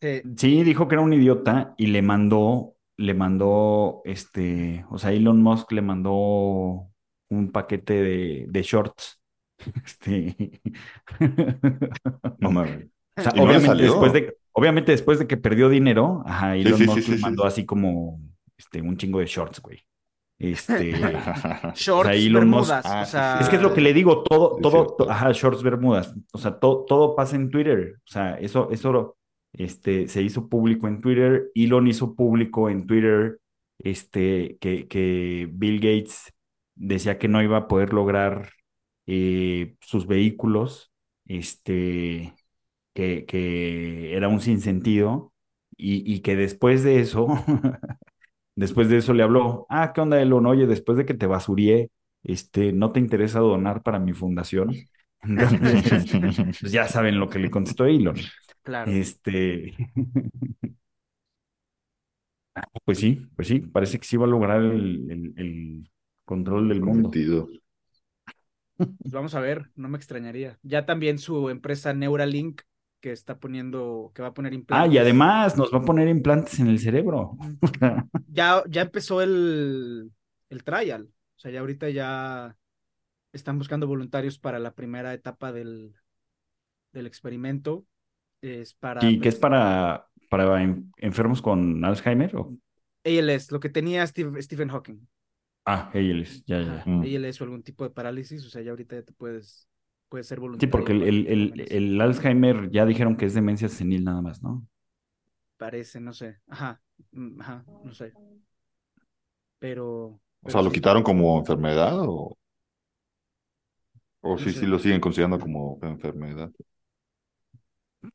grande. 0.00 0.34
Sí. 0.36 0.62
Dijo 0.62 0.88
que 0.88 0.94
era 0.94 1.02
un 1.02 1.12
idiota 1.12 1.74
y 1.76 1.88
le 1.88 2.02
mandó, 2.02 2.76
le 2.96 3.14
mandó, 3.14 4.02
este, 4.04 4.84
o 4.90 4.98
sea, 4.98 5.12
Elon 5.12 5.42
Musk 5.42 5.72
le 5.72 5.82
mandó 5.82 6.88
un 7.28 7.52
paquete 7.52 7.94
de, 7.94 8.46
de 8.48 8.62
shorts. 8.62 9.20
Este. 9.84 10.60
No 12.38 12.50
mames. 12.50 12.86
O 13.16 13.22
sea, 13.22 13.32
no 13.32 13.44
obviamente 13.44 13.82
después 13.82 14.12
de, 14.12 14.36
obviamente 14.52 14.92
después 14.92 15.18
de 15.18 15.26
que 15.26 15.38
perdió 15.38 15.70
dinero, 15.70 16.22
ajá, 16.26 16.54
Elon 16.54 16.78
sí, 16.78 16.84
sí, 16.84 16.90
Musk 16.90 17.02
sí, 17.02 17.12
le 17.12 17.18
mandó 17.18 17.42
sí. 17.44 17.48
así 17.48 17.64
como, 17.64 18.20
este, 18.58 18.82
un 18.82 18.96
chingo 18.98 19.20
de 19.20 19.26
shorts, 19.26 19.60
güey. 19.60 19.86
Este, 20.38 20.92
Shorts, 21.74 22.10
Elon 22.14 22.50
Musk- 22.50 22.82
bermudas. 22.82 22.84
Ah, 22.84 23.02
o 23.02 23.04
sí, 23.04 23.10
sea. 23.12 23.38
Es 23.40 23.48
que 23.48 23.56
es 23.56 23.62
lo 23.62 23.72
que 23.74 23.80
le 23.80 23.92
digo, 23.94 24.22
todo, 24.22 24.56
todo, 24.60 24.86
to- 24.96 25.10
ajá, 25.10 25.32
shorts 25.32 25.62
bermudas. 25.62 26.14
O 26.32 26.38
sea, 26.38 26.58
to- 26.58 26.84
todo 26.88 27.14
pasa 27.16 27.36
en 27.36 27.50
Twitter. 27.50 27.94
O 28.04 28.08
sea, 28.10 28.34
eso, 28.38 28.70
eso 28.70 28.92
lo- 28.92 29.16
este, 29.52 30.08
se 30.08 30.22
hizo 30.22 30.48
público 30.48 30.88
en 30.88 31.00
Twitter. 31.00 31.50
Elon 31.54 31.86
hizo 31.88 32.14
público 32.14 32.68
en 32.70 32.86
Twitter 32.86 33.38
este, 33.78 34.58
que, 34.60 34.86
que 34.88 35.48
Bill 35.52 35.76
Gates 35.80 36.32
decía 36.74 37.18
que 37.18 37.28
no 37.28 37.42
iba 37.42 37.56
a 37.58 37.68
poder 37.68 37.92
lograr 37.94 38.50
eh, 39.06 39.76
sus 39.80 40.06
vehículos, 40.06 40.92
este, 41.26 42.34
que, 42.94 43.24
que 43.26 44.16
era 44.16 44.28
un 44.28 44.40
sinsentido, 44.40 45.32
y, 45.76 46.10
y 46.12 46.20
que 46.20 46.36
después 46.36 46.82
de 46.84 47.00
eso, 47.00 47.26
después 48.56 48.88
de 48.90 48.98
eso 48.98 49.14
le 49.14 49.22
habló, 49.24 49.66
ah, 49.70 49.92
¿qué 49.94 50.00
onda, 50.02 50.20
Elon? 50.20 50.46
Oye, 50.46 50.66
después 50.66 50.98
de 50.98 51.06
que 51.06 51.14
te 51.14 51.26
basurié, 51.26 51.90
este, 52.24 52.72
¿no 52.72 52.92
te 52.92 53.00
interesa 53.00 53.40
donar 53.40 53.82
para 53.82 53.98
mi 54.00 54.12
fundación? 54.14 54.88
Entonces, 55.22 56.08
pues 56.60 56.72
ya 56.72 56.88
saben 56.88 57.18
lo 57.20 57.28
que 57.30 57.38
le 57.38 57.50
contestó 57.50 57.86
Elon. 57.86 58.16
Claro. 58.62 58.92
Este, 58.92 59.74
pues 62.84 62.98
sí, 62.98 63.28
pues 63.36 63.48
sí, 63.48 63.60
parece 63.60 63.98
que 63.98 64.06
sí 64.06 64.16
va 64.16 64.24
a 64.26 64.28
lograr 64.28 64.62
el, 64.62 65.10
el- 65.10 65.34
el 65.36 65.90
control 66.24 66.68
del 66.68 66.82
mundo. 66.82 67.10
Pues 69.02 69.12
vamos 69.14 69.34
a 69.34 69.40
ver, 69.40 69.70
no 69.76 69.88
me 69.88 69.96
extrañaría. 69.98 70.58
Ya 70.62 70.84
también 70.86 71.18
su 71.18 71.48
empresa 71.50 71.92
Neuralink, 71.94 72.62
que 73.00 73.12
está 73.12 73.38
poniendo, 73.38 74.10
que 74.14 74.22
va 74.22 74.28
a 74.28 74.34
poner 74.34 74.52
Ah, 74.52 74.56
implantes. 74.56 74.92
y 74.94 74.98
además 74.98 75.56
nos 75.56 75.72
va 75.72 75.78
a 75.78 75.82
poner 75.82 76.08
implantes 76.08 76.58
en 76.60 76.68
el 76.68 76.78
cerebro. 76.78 77.36
Ya, 78.26 78.62
ya 78.68 78.82
empezó 78.82 79.22
el, 79.22 80.12
el 80.50 80.64
trial. 80.64 81.04
O 81.36 81.38
sea, 81.38 81.50
ya 81.50 81.60
ahorita 81.60 81.88
ya 81.90 82.56
están 83.32 83.58
buscando 83.58 83.86
voluntarios 83.86 84.38
para 84.38 84.58
la 84.58 84.74
primera 84.74 85.12
etapa 85.14 85.52
del, 85.52 85.94
del 86.92 87.06
experimento. 87.06 87.86
Es 88.42 88.74
para 88.74 89.04
¿Y 89.08 89.20
qué 89.20 89.28
es 89.30 89.36
para, 89.36 90.06
para 90.30 90.62
en- 90.62 90.90
enfermos 90.98 91.40
con 91.42 91.84
Alzheimer? 91.84 92.36
o- 92.36 92.56
ALS, 93.04 93.52
lo 93.52 93.60
que 93.60 93.68
tenía 93.70 94.06
Steve- 94.06 94.42
Stephen 94.42 94.68
Hawking. 94.68 95.06
Ah, 95.64 95.90
ALS, 95.94 96.44
ya, 96.46 96.60
ya. 96.60 96.82
Ya. 96.84 96.84
Mm. 96.86 97.02
ALS 97.02 97.40
o 97.40 97.44
algún 97.44 97.62
tipo 97.62 97.84
de 97.84 97.90
parálisis. 97.90 98.44
O 98.44 98.50
sea, 98.50 98.62
ya 98.62 98.70
ahorita 98.70 98.96
ya 98.96 99.02
te 99.02 99.12
puedes, 99.12 99.68
puedes 100.08 100.26
ser 100.28 100.40
Sí, 100.58 100.66
voluntario. 100.66 100.68
porque 100.68 100.92
el, 100.92 101.02
el, 101.28 101.66
el, 101.70 102.00
Alzheimer 102.00 102.70
ya 102.70 102.86
dijeron 102.86 103.16
que 103.16 103.26
es 103.26 103.34
demencia 103.34 103.68
senil 103.68 104.04
nada 104.04 104.22
más, 104.22 104.42
¿no? 104.42 104.66
Parece, 105.56 106.00
no 106.00 106.12
sé. 106.12 106.40
Ajá, 106.48 106.82
mm, 107.12 107.40
ajá, 107.40 107.66
no 107.82 107.92
sé. 107.94 108.16
Pero. 109.58 110.20
O 110.42 110.48
sea, 110.50 110.62
¿lo 110.62 110.70
sí. 110.70 110.72
quitaron 110.72 111.02
como 111.02 111.38
enfermedad 111.38 111.98
o, 112.00 112.36
o 114.22 114.38
No 114.38 114.38
sí, 114.38 114.52
sé. 114.52 114.60
sí 114.60 114.66
lo 114.66 114.78
siguen 114.78 115.00
considerando 115.00 115.38
como 115.40 115.78
enfermedad? 115.82 116.50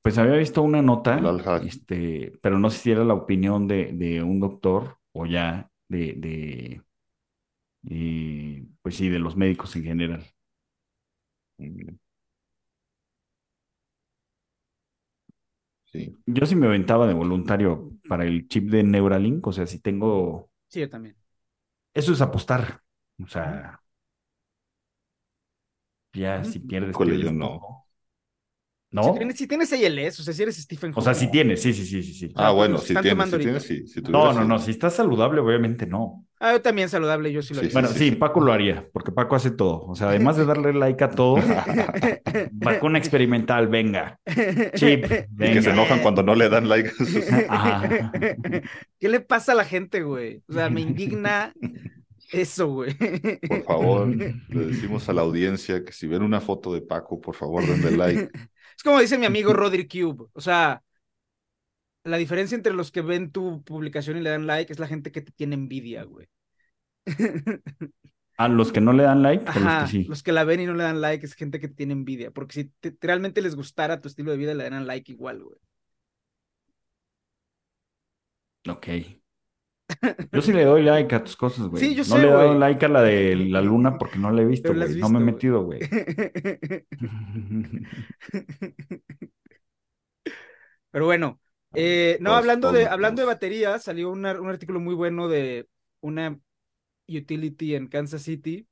Pues 0.02 0.18
había 0.18 0.36
visto 0.38 0.62
una 0.62 0.82
nota, 0.82 1.30
este, 1.64 2.34
pero 2.42 2.58
no 2.60 2.70
sé 2.70 2.80
si 2.80 2.92
era 2.92 3.04
la 3.04 3.14
opinión 3.14 3.68
de, 3.68 3.92
de 3.94 4.24
un 4.24 4.40
doctor 4.40 4.98
o 5.12 5.26
ya 5.26 5.70
de, 5.90 6.14
de 6.18 6.82
eh, 7.90 8.66
pues 8.82 8.96
sí, 8.96 9.10
de 9.10 9.20
los 9.20 9.36
médicos 9.36 9.76
en 9.76 9.84
general. 9.84 10.26
Mm. 11.62 11.98
Sí. 15.92 16.18
Yo 16.26 16.46
sí 16.46 16.56
me 16.56 16.68
aventaba 16.68 17.06
de 17.08 17.14
voluntario 17.14 17.94
para 18.08 18.26
el 18.26 18.48
chip 18.48 18.70
de 18.72 18.84
Neuralink, 18.84 19.46
o 19.48 19.52
sea, 19.54 19.68
si 19.68 19.80
tengo, 19.80 20.50
Sí, 20.70 20.80
yo 20.80 20.90
también. 20.90 21.16
eso 21.94 22.14
es 22.14 22.22
apostar, 22.22 22.82
o 23.24 23.28
sea, 23.28 23.82
ya 26.14 26.44
si 26.44 26.60
pierdes, 26.60 26.98
Híjole, 26.98 27.18
pierdes 27.18 27.32
yo 27.32 27.32
no. 27.32 27.60
todo. 27.60 27.86
Si 29.00 29.12
¿No? 29.12 29.12
tienes, 29.12 29.38
si 29.38 29.48
tienes 29.48 29.74
ALS, 29.74 30.22
o 30.22 30.26
sea, 30.26 30.34
si 30.34 30.44
eres 30.44 30.56
Stephen 30.58 30.94
O 30.94 31.02
sea, 31.02 31.14
Hawking. 31.14 31.14
si 31.14 31.30
tienes, 31.32 31.62
sí, 31.62 31.74
sí, 31.74 31.86
sí, 31.86 32.04
sí, 32.04 32.14
sí. 32.14 32.32
Ah, 32.36 32.52
pues 32.54 32.68
bueno, 32.68 32.78
los 32.78 32.84
si 32.84 32.86
están 32.86 33.06
tienes, 33.06 33.08
tomando 33.08 33.36
si 33.36 33.38
ahorita. 33.38 33.40
tienes, 33.40 33.66
sí. 33.66 33.88
Si 33.88 34.02
No, 34.06 34.34
tuvieras, 34.34 34.34
no, 34.34 34.44
sí. 34.44 34.46
no, 34.46 34.60
si 34.60 34.72
estás 34.72 34.96
saludable, 34.96 35.40
obviamente 35.42 35.86
no. 35.88 36.26
Ah, 36.44 36.54
yo 36.54 36.62
también 36.62 36.90
saludable, 36.90 37.32
yo 37.32 37.44
sí 37.44 37.54
lo 37.54 37.60
Sí, 37.60 37.68
haría. 37.68 37.74
Bueno, 37.74 37.88
sí. 37.90 38.12
Paco 38.14 38.42
lo 38.42 38.52
haría, 38.52 38.88
porque 38.92 39.12
Paco 39.12 39.36
hace 39.36 39.52
todo. 39.52 39.86
O 39.86 39.96
sea, 39.96 40.10
además 40.10 40.38
de 40.38 40.46
darle 40.46 40.74
like 40.74 41.04
a 41.04 41.10
todo, 41.12 41.36
vacuna 42.52 42.98
experimental, 42.98 43.68
venga. 43.68 44.20
Chip, 44.74 45.06
Y 45.40 45.52
que 45.54 45.62
se 45.62 45.70
enojan 45.70 46.00
cuando 46.02 46.24
no 46.24 46.34
le 46.34 46.50
dan 46.50 46.68
like 46.68 46.90
a 46.90 46.94
sus... 46.94 47.16
Ajá. 47.48 48.12
¿Qué 49.00 49.10
le 49.10 49.20
pasa 49.20 49.52
a 49.52 49.56
la 49.56 49.66
gente, 49.66 50.02
güey? 50.02 50.42
O 50.50 50.54
sea, 50.54 50.72
me 50.72 50.82
indigna 50.82 51.54
eso, 52.32 52.68
güey. 52.70 52.96
Por 52.96 53.64
favor, 53.64 54.08
le 54.50 54.66
decimos 54.66 55.08
a 55.10 55.14
la 55.14 55.22
audiencia 55.22 55.84
que 55.86 55.94
si 55.94 56.08
ven 56.08 56.24
una 56.24 56.42
foto 56.42 56.74
de 56.74 56.82
Paco, 56.82 57.22
por 57.22 57.36
favor, 57.36 57.64
denle 57.68 57.98
like. 57.98 58.30
Es 58.76 58.84
como 58.84 59.00
dice 59.00 59.18
mi 59.20 59.28
amigo 59.28 59.54
Rodri 59.54 59.88
Cube. 59.88 60.26
O 60.34 60.42
sea, 60.42 60.82
la 62.04 62.18
diferencia 62.18 62.56
entre 62.56 62.74
los 62.74 62.92
que 62.92 63.02
ven 63.02 63.32
tu 63.32 63.64
publicación 63.64 64.18
y 64.18 64.22
le 64.22 64.30
dan 64.32 64.48
like 64.48 64.72
es 64.74 64.80
la 64.80 64.88
gente 64.88 65.12
que 65.12 65.22
te 65.22 65.32
tiene 65.32 65.56
envidia, 65.56 66.04
güey. 66.04 66.28
A 68.38 68.48
los 68.48 68.72
que 68.72 68.82
no 68.82 68.92
le 68.94 69.04
dan 69.04 69.22
like, 69.22 69.46
a 69.48 69.60
los 69.60 69.62
Ajá, 69.68 69.86
que 69.86 69.88
sí. 69.92 70.04
los 70.08 70.24
que 70.24 70.32
la 70.32 70.44
ven 70.44 70.62
y 70.62 70.66
no 70.66 70.74
le 70.74 70.84
dan 70.84 71.00
like 71.02 71.26
es 71.26 71.36
gente 71.36 71.60
que 71.60 71.68
te 71.68 71.76
tiene 71.76 71.94
envidia. 71.94 72.32
Porque 72.32 72.54
si 72.54 72.66
te- 72.80 72.98
realmente 73.02 73.42
les 73.42 73.56
gustara 73.56 74.02
tu 74.02 74.08
estilo 74.08 74.32
de 74.32 74.38
vida, 74.38 74.54
le 74.56 74.70
dan 74.70 74.88
like 74.88 75.12
igual, 75.12 75.44
güey. 75.44 75.60
Ok. 78.70 78.88
Yo 80.32 80.42
sí 80.42 80.54
le 80.54 80.64
doy 80.66 80.84
like 80.84 81.14
a 81.16 81.24
tus 81.24 81.36
cosas, 81.36 81.68
güey. 81.68 81.82
Sí, 81.82 81.96
yo 81.96 82.04
No 82.06 82.16
sé, 82.16 82.22
le 82.22 82.28
he 82.28 82.32
dado 82.32 82.54
like 82.58 82.86
a 82.86 82.90
la 82.90 83.02
de 83.02 83.36
la 83.36 83.62
luna 83.62 83.98
porque 83.98 84.18
no 84.18 84.32
la 84.32 84.42
he 84.42 84.46
visto, 84.46 84.74
güey. 84.74 84.96
No 85.00 85.10
me 85.10 85.20
he 85.20 85.22
metido, 85.24 85.64
güey. 85.64 85.80
Pero 90.92 91.06
bueno, 91.06 91.41
eh, 91.74 92.18
no, 92.22 92.34
hablando 92.36 92.72
de, 92.72 92.88
hablando 92.88 93.22
de 93.22 93.28
baterías, 93.28 93.84
salió 93.84 94.12
una- 94.12 94.40
un 94.40 94.50
artículo 94.50 94.80
muy 94.80 94.96
bueno 94.96 95.28
de 95.28 95.68
una 96.02 96.40
utility 97.08 97.76
en 97.76 97.88
Kansas 97.88 98.24
City. 98.24 98.68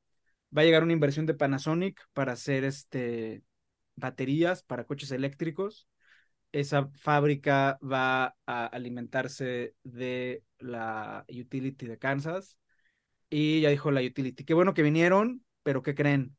Va 0.56 0.64
a 0.64 0.66
llegar 0.66 0.84
una 0.84 0.94
inversión 0.94 1.26
de 1.26 1.34
Panasonic 1.36 2.02
para 2.14 2.34
hacer 2.34 2.64
este 2.66 3.44
baterías 3.96 4.64
para 4.64 4.86
coches 4.86 5.12
eléctricos. 5.12 5.88
Esa 6.52 6.90
fábrica 6.96 7.80
va 7.84 8.36
a 8.48 8.68
alimentarse 8.68 9.76
de 9.84 10.44
la 10.60 11.26
utility 11.30 11.88
de 11.88 11.98
Kansas. 12.00 12.58
Y 13.30 13.62
ya 13.62 13.70
dijo 13.70 13.92
la 13.92 14.02
utility, 14.02 14.44
qué 14.46 14.54
bueno 14.56 14.74
que 14.74 14.84
vinieron, 14.84 15.46
pero 15.64 15.84
¿qué 15.84 15.96
creen? 15.96 16.38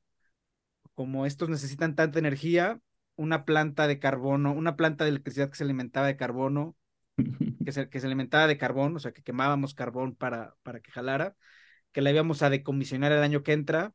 Como 0.95 1.27
estos 1.27 1.49
necesitan 1.49 1.95
tanta 1.95 2.19
energía, 2.19 2.81
una 3.21 3.45
planta 3.45 3.87
de 3.87 3.99
carbono, 3.99 4.53
una 4.53 4.77
planta 4.77 5.05
de 5.05 5.11
electricidad 5.11 5.51
que 5.51 5.57
se 5.57 5.65
alimentaba 5.65 6.07
de 6.07 6.17
carbono, 6.17 6.75
que 7.65 7.71
se, 7.71 7.91
que 7.91 8.01
se 8.01 8.07
alimentaba 8.07 8.47
de 8.47 8.57
carbón, 8.57 8.97
o 8.97 8.99
sea, 8.99 9.13
que 9.13 9.23
quemábamos 9.23 9.75
carbón 9.75 10.15
para, 10.15 10.55
para 10.63 10.81
que 10.81 10.91
jalara, 10.91 11.37
que 11.93 12.01
la 12.01 12.11
íbamos 12.11 12.43
a 12.43 12.49
decomisionar 12.49 13.13
el 13.13 13.23
año 13.23 13.43
que 13.43 13.53
entra, 13.53 13.93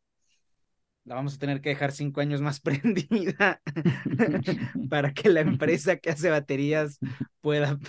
la 1.05 1.15
vamos 1.15 1.36
a 1.36 1.39
tener 1.39 1.61
que 1.61 1.69
dejar 1.69 1.91
cinco 1.91 2.21
años 2.21 2.39
más 2.41 2.59
prendida 2.61 3.61
para 4.91 5.11
que 5.11 5.30
la 5.30 5.41
empresa 5.41 5.97
que 5.97 6.11
hace 6.11 6.30
baterías 6.30 6.99
pueda 7.41 7.80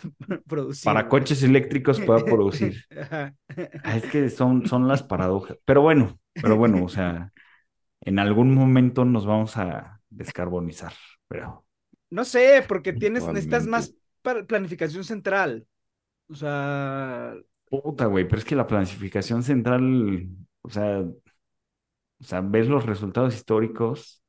producir. 0.47 0.84
Para 0.84 1.07
coches 1.07 1.43
eléctricos 1.43 2.01
pueda 2.01 2.24
producir. 2.24 2.82
Ah, 3.11 3.32
es 3.95 4.05
que 4.05 4.30
son, 4.30 4.66
son 4.66 4.89
las 4.89 5.03
paradojas. 5.03 5.59
Pero 5.66 5.82
bueno, 5.82 6.18
pero 6.32 6.57
bueno, 6.57 6.82
o 6.82 6.89
sea, 6.89 7.30
en 8.01 8.18
algún 8.18 8.55
momento 8.55 9.05
nos 9.05 9.26
vamos 9.26 9.59
a 9.59 10.01
descarbonizar, 10.09 10.95
pero. 11.29 11.64
No 12.11 12.24
sé, 12.24 12.64
porque 12.66 12.93
tienes, 12.93 13.27
necesitas 13.27 13.66
más 13.66 13.95
planificación 14.47 15.05
central. 15.05 15.66
O 16.29 16.35
sea. 16.35 17.35
Puta, 17.68 18.07
güey, 18.07 18.27
pero 18.27 18.39
es 18.39 18.45
que 18.45 18.55
la 18.55 18.66
planificación 18.66 19.43
central, 19.43 20.29
o 20.62 20.70
sea, 20.70 21.01
o 21.01 22.24
sea, 22.24 22.41
ves 22.41 22.68
los 22.68 22.87
resultados 22.87 23.35
históricos. 23.35 24.22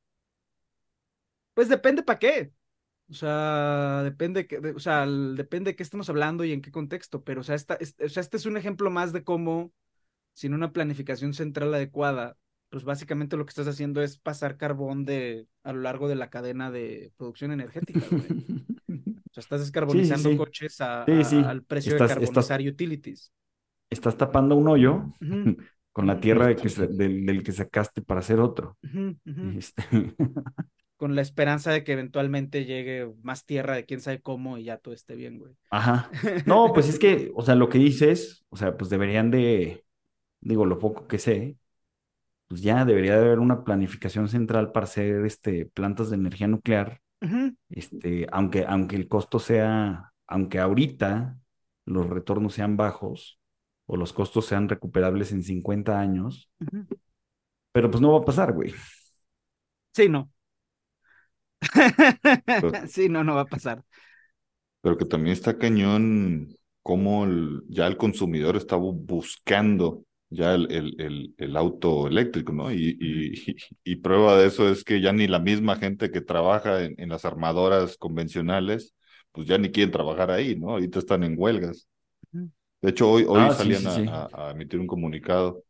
Pues 1.54 1.68
depende 1.68 2.02
para 2.02 2.18
qué. 2.18 2.52
O 3.10 3.14
sea, 3.14 4.02
depende, 4.04 4.46
que, 4.46 4.58
o 4.58 4.78
sea, 4.78 5.06
depende 5.06 5.70
de 5.70 5.76
qué 5.76 5.82
estamos 5.82 6.10
hablando 6.10 6.44
y 6.44 6.52
en 6.52 6.60
qué 6.60 6.70
contexto, 6.70 7.24
pero 7.24 7.40
o 7.40 7.44
sea, 7.44 7.54
esta, 7.54 7.78
o 8.04 8.08
sea, 8.08 8.20
este 8.20 8.36
es 8.36 8.44
un 8.44 8.58
ejemplo 8.58 8.90
más 8.90 9.14
de 9.14 9.24
cómo, 9.24 9.72
sin 10.34 10.52
una 10.52 10.72
planificación 10.72 11.32
central 11.32 11.72
adecuada, 11.72 12.36
pues 12.70 12.84
básicamente 12.84 13.36
lo 13.36 13.44
que 13.46 13.50
estás 13.50 13.68
haciendo 13.68 14.02
es 14.02 14.18
pasar 14.18 14.56
carbón 14.56 15.04
de, 15.04 15.46
a 15.62 15.72
lo 15.72 15.80
largo 15.80 16.08
de 16.08 16.16
la 16.16 16.30
cadena 16.30 16.70
de 16.70 17.12
producción 17.16 17.52
energética. 17.52 18.00
o 18.10 19.32
sea, 19.32 19.40
estás 19.40 19.60
descarbonizando 19.60 20.36
coches 20.36 20.80
al 20.80 21.62
precio 21.64 21.94
de 21.94 22.06
carbonizar 22.06 22.60
utilities. 22.60 23.32
Estás 23.90 24.16
tapando 24.16 24.54
un 24.54 24.68
hoyo 24.68 25.12
con 25.92 26.06
la 26.06 26.20
tierra 26.20 26.46
de 26.46 26.56
que 26.56 26.68
del, 26.68 27.42
que 27.42 27.52
sacaste 27.52 28.02
para 28.02 28.20
hacer 28.20 28.38
otro. 28.38 28.76
Este, 29.56 29.82
con 30.98 31.14
la 31.14 31.22
esperanza 31.22 31.72
de 31.72 31.84
que 31.84 31.92
eventualmente 31.92 32.66
llegue 32.66 33.10
más 33.22 33.46
tierra 33.46 33.76
de 33.76 33.86
quién 33.86 34.00
sabe 34.00 34.20
cómo 34.20 34.58
y 34.58 34.64
ya 34.64 34.76
todo 34.76 34.92
esté 34.92 35.14
bien, 35.14 35.38
güey. 35.38 35.54
Ajá. 35.70 36.10
No, 36.44 36.72
pues 36.74 36.88
es 36.88 36.98
que, 36.98 37.30
o 37.34 37.42
sea, 37.42 37.54
lo 37.54 37.68
que 37.68 37.78
dices, 37.78 38.44
o 38.50 38.56
sea, 38.56 38.76
pues 38.76 38.90
deberían 38.90 39.30
de, 39.30 39.84
digo, 40.40 40.66
lo 40.66 40.78
poco 40.78 41.06
que 41.06 41.18
sé, 41.18 41.56
pues 42.48 42.62
ya 42.62 42.84
debería 42.84 43.16
de 43.16 43.26
haber 43.26 43.38
una 43.38 43.62
planificación 43.62 44.28
central 44.28 44.72
para 44.72 44.84
hacer 44.84 45.24
este, 45.24 45.66
plantas 45.66 46.10
de 46.10 46.16
energía 46.16 46.48
nuclear. 46.48 47.00
Este, 47.68 48.26
aunque, 48.32 48.64
aunque 48.66 48.96
el 48.96 49.08
costo 49.08 49.38
sea, 49.38 50.12
aunque 50.26 50.58
ahorita 50.58 51.38
los 51.84 52.08
retornos 52.08 52.54
sean 52.54 52.76
bajos, 52.76 53.38
o 53.88 53.96
los 53.96 54.12
costos 54.12 54.46
sean 54.46 54.68
recuperables 54.68 55.32
en 55.32 55.42
50 55.42 55.98
años. 55.98 56.50
Pero 57.72 57.90
pues 57.90 58.00
no 58.00 58.12
va 58.12 58.18
a 58.18 58.24
pasar, 58.24 58.52
güey. 58.52 58.74
Sí, 59.94 60.08
no. 60.08 60.30
sí, 62.88 63.08
no, 63.08 63.24
no 63.24 63.34
va 63.34 63.40
a 63.42 63.46
pasar. 63.46 63.82
Pero 64.82 64.96
que 64.98 65.06
también 65.06 65.32
está 65.32 65.58
cañón 65.58 66.54
cómo 66.82 67.26
ya 67.68 67.86
el 67.86 67.96
consumidor 67.96 68.56
está 68.56 68.76
buscando 68.76 70.04
ya 70.30 70.54
el, 70.54 70.70
el, 70.70 71.34
el, 71.38 71.56
auto 71.56 72.06
eléctrico, 72.06 72.52
¿no? 72.52 72.72
Y, 72.72 72.98
y, 73.84 73.96
prueba 73.96 74.36
de 74.36 74.46
eso 74.46 74.68
es 74.68 74.84
que 74.84 75.00
ya 75.00 75.12
ni 75.12 75.26
la 75.26 75.38
misma 75.38 75.76
gente 75.76 76.10
que 76.10 76.20
trabaja 76.20 76.84
en, 76.84 76.94
en 76.98 77.08
las 77.08 77.24
armadoras 77.24 77.96
convencionales, 77.96 78.94
pues 79.32 79.46
ya 79.46 79.58
ni 79.58 79.70
quieren 79.70 79.92
trabajar 79.92 80.30
ahí, 80.30 80.56
¿no? 80.56 80.70
Ahorita 80.70 80.98
están 80.98 81.24
en 81.24 81.34
huelgas. 81.36 81.88
De 82.80 82.90
hecho, 82.90 83.10
hoy, 83.10 83.24
hoy 83.26 83.40
ah, 83.40 83.52
salían 83.52 84.08
A, 84.08 84.50
emitir 84.52 84.78
un 84.78 84.86
comunicado. 84.86 85.64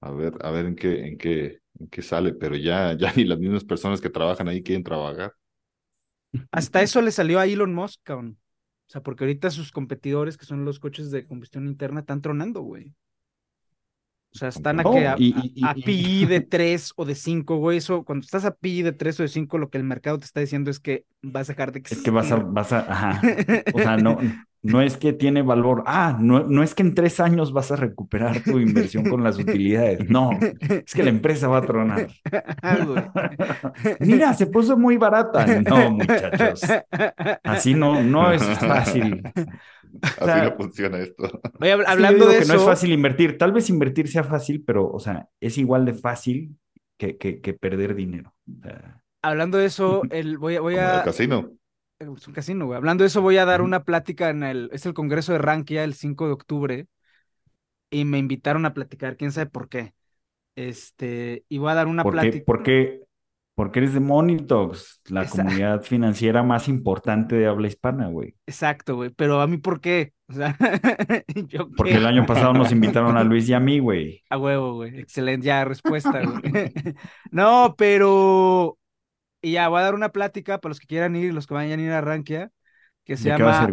A 0.00 0.10
ver, 0.10 0.34
a 0.40 0.50
ver 0.50 0.66
en 0.66 0.76
qué, 0.76 1.06
en 1.06 1.18
qué, 1.18 1.60
en 1.80 1.88
qué 1.88 2.02
sale, 2.02 2.32
pero 2.32 2.54
ya, 2.54 2.96
ya 2.96 3.12
ni 3.14 3.24
las 3.24 3.38
mismas 3.38 3.64
personas 3.64 4.00
que 4.00 4.10
trabajan 4.10 4.48
ahí 4.48 4.62
quieren 4.62 4.84
trabajar. 4.84 5.32
Hasta 6.52 6.82
eso 6.82 7.00
le 7.00 7.10
salió 7.10 7.40
a 7.40 7.46
Elon 7.46 7.74
Musk, 7.74 8.00
O 8.86 8.90
sea, 8.90 9.02
porque 9.02 9.24
ahorita 9.24 9.50
sus 9.50 9.72
competidores, 9.72 10.36
que 10.36 10.46
son 10.46 10.64
los 10.64 10.78
coches 10.78 11.10
de 11.10 11.26
combustión 11.26 11.66
interna, 11.66 12.00
están 12.00 12.22
tronando, 12.22 12.60
güey. 12.60 12.94
O 14.32 14.38
sea, 14.38 14.48
están 14.48 14.80
a, 14.80 14.84
que 14.84 15.06
a, 15.06 15.74
PI 15.74 16.26
de 16.26 16.40
3 16.42 16.92
o 16.96 17.04
de 17.04 17.14
5, 17.14 17.56
güey. 17.56 17.78
Eso, 17.78 18.04
cuando 18.04 18.24
estás 18.24 18.44
a 18.44 18.54
PI 18.54 18.82
de 18.82 18.92
3 18.92 19.20
o 19.20 19.22
de 19.22 19.28
5, 19.28 19.58
lo 19.58 19.70
que 19.70 19.78
el 19.78 19.84
mercado 19.84 20.18
te 20.18 20.26
está 20.26 20.40
diciendo 20.40 20.70
es 20.70 20.78
que 20.78 21.06
vas 21.22 21.48
a 21.48 21.54
dejar 21.54 21.72
de 21.72 21.78
existir. 21.78 21.98
Es 21.98 22.04
que 22.04 22.10
vas 22.10 22.30
a, 22.30 22.36
vas 22.36 22.72
a, 22.72 22.80
ajá. 22.80 23.22
O 23.74 23.78
sea, 23.78 23.96
no, 23.96 24.18
no 24.66 24.82
es 24.82 24.96
que 24.96 25.12
tiene 25.12 25.42
valor. 25.42 25.84
Ah, 25.86 26.16
no, 26.20 26.44
no 26.44 26.62
es 26.62 26.74
que 26.74 26.82
en 26.82 26.94
tres 26.94 27.20
años 27.20 27.52
vas 27.52 27.70
a 27.70 27.76
recuperar 27.76 28.40
tu 28.42 28.58
inversión 28.58 29.08
con 29.08 29.22
las 29.22 29.38
utilidades. 29.38 30.08
No, 30.10 30.30
es 30.40 30.92
que 30.92 31.04
la 31.04 31.10
empresa 31.10 31.48
va 31.48 31.58
a 31.58 31.62
tronar. 31.62 32.08
Mira, 34.00 34.34
se 34.34 34.46
puso 34.46 34.76
muy 34.76 34.96
barata. 34.96 35.46
No, 35.60 35.92
muchachos. 35.92 36.62
Así 37.44 37.74
no, 37.74 38.02
no 38.02 38.32
es 38.32 38.42
fácil. 38.58 39.22
Así 40.02 40.40
no 40.44 40.56
funciona 40.56 40.98
esto. 40.98 41.40
hablando 41.86 42.26
de 42.26 42.40
que 42.40 42.46
no 42.46 42.54
es 42.54 42.64
fácil 42.64 42.92
invertir. 42.92 43.38
Tal 43.38 43.52
vez 43.52 43.70
invertir 43.70 44.08
sea 44.08 44.24
fácil, 44.24 44.64
pero, 44.66 44.90
o 44.90 44.98
sea, 44.98 45.28
es 45.40 45.58
igual 45.58 45.84
de 45.84 45.94
fácil 45.94 46.56
que, 46.98 47.16
que, 47.16 47.54
perder 47.54 47.94
dinero. 47.94 48.34
hablando 49.22 49.58
de 49.58 49.66
eso, 49.66 50.02
el, 50.10 50.38
voy, 50.38 50.58
voy 50.58 50.76
a. 50.76 50.98
El 50.98 51.04
casino. 51.04 51.52
Es 51.98 52.26
un 52.26 52.34
casino, 52.34 52.66
güey. 52.66 52.76
Hablando 52.76 53.04
de 53.04 53.08
eso, 53.08 53.22
voy 53.22 53.38
a 53.38 53.46
dar 53.46 53.62
una 53.62 53.84
plática 53.84 54.28
en 54.28 54.42
el. 54.42 54.68
Es 54.72 54.84
el 54.84 54.94
Congreso 54.94 55.32
de 55.32 55.38
Rankia 55.38 55.82
el 55.82 55.94
5 55.94 56.26
de 56.26 56.32
octubre. 56.32 56.86
Y 57.90 58.04
me 58.04 58.18
invitaron 58.18 58.66
a 58.66 58.74
platicar, 58.74 59.16
quién 59.16 59.32
sabe 59.32 59.46
por 59.46 59.68
qué. 59.68 59.94
Este, 60.56 61.44
y 61.48 61.58
voy 61.58 61.70
a 61.70 61.74
dar 61.74 61.86
una 61.86 62.04
plática. 62.04 62.44
¿Por 62.44 62.62
qué? 62.62 63.02
Porque 63.54 63.78
eres 63.78 63.94
de 63.94 64.00
Monitox, 64.00 65.00
la 65.06 65.26
comunidad 65.30 65.82
financiera 65.82 66.42
más 66.42 66.68
importante 66.68 67.36
de 67.36 67.46
habla 67.46 67.68
hispana, 67.68 68.08
güey. 68.08 68.34
Exacto, 68.46 68.96
güey. 68.96 69.10
Pero 69.10 69.40
a 69.40 69.46
mí, 69.46 69.56
¿por 69.56 69.80
qué? 69.80 70.12
O 70.28 70.34
sea, 70.34 70.56
yo 71.48 71.70
Porque 71.70 71.94
el 71.94 72.06
año 72.06 72.26
pasado 72.26 72.52
nos 72.52 72.70
invitaron 72.72 73.16
a 73.16 73.24
Luis 73.24 73.48
y 73.48 73.54
a 73.54 73.60
mí, 73.60 73.78
güey. 73.78 74.22
A 74.28 74.36
huevo, 74.36 74.74
güey. 74.74 74.98
Excelente, 74.98 75.46
ya 75.46 75.64
respuesta, 75.64 76.20
güey. 76.20 76.42
no, 77.30 77.74
pero. 77.78 78.78
Y 79.46 79.52
ya, 79.52 79.68
voy 79.68 79.80
a 79.80 79.84
dar 79.84 79.94
una 79.94 80.10
plática 80.10 80.58
para 80.58 80.70
los 80.70 80.80
que 80.80 80.86
quieran 80.86 81.14
ir 81.16 81.26
y 81.26 81.32
los 81.32 81.46
que 81.46 81.54
vayan 81.54 81.78
a 81.78 81.82
ir 81.82 81.92
a 81.92 82.00
Rankia, 82.00 82.50
que 83.04 83.16
se 83.16 83.28
llama. 83.28 83.68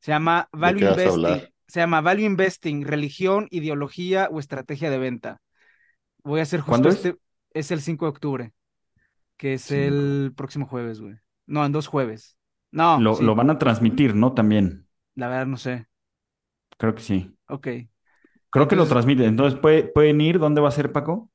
Se 0.00 0.12
llama 0.12 0.48
Value 0.52 0.88
Investing. 0.90 1.48
Se 1.66 1.80
llama 1.80 2.00
Value 2.00 2.24
Investing, 2.24 2.84
religión, 2.84 3.46
ideología 3.50 4.28
o 4.30 4.38
estrategia 4.38 4.90
de 4.90 4.98
venta. 4.98 5.40
Voy 6.22 6.40
a 6.40 6.42
hacer 6.42 6.60
justo 6.60 6.88
este. 6.88 7.16
Es 7.52 7.70
el 7.70 7.80
5 7.80 8.04
de 8.04 8.10
octubre 8.10 8.52
que 9.38 9.54
es 9.54 9.70
el 9.70 10.34
próximo 10.36 10.66
jueves, 10.66 11.00
güey. 11.00 11.14
No, 11.46 11.64
en 11.64 11.72
dos 11.72 11.86
jueves. 11.86 12.36
No. 12.70 13.00
Lo, 13.00 13.18
lo, 13.22 13.34
van 13.34 13.48
a 13.48 13.58
transmitir, 13.58 14.14
¿no? 14.14 14.34
También. 14.34 14.86
La 15.14 15.28
verdad, 15.28 15.46
no 15.46 15.56
sé. 15.56 15.86
Creo 16.76 16.94
que 16.94 17.02
sí. 17.02 17.34
Ok. 17.48 17.68
Creo 18.50 18.68
que 18.68 18.76
lo 18.76 18.86
transmiten. 18.86 19.26
Entonces, 19.26 19.58
¿pueden 19.58 20.20
ir? 20.20 20.38
¿Dónde 20.38 20.60
va 20.60 20.68
a 20.68 20.72
ser, 20.72 20.92
Paco? 20.92 21.30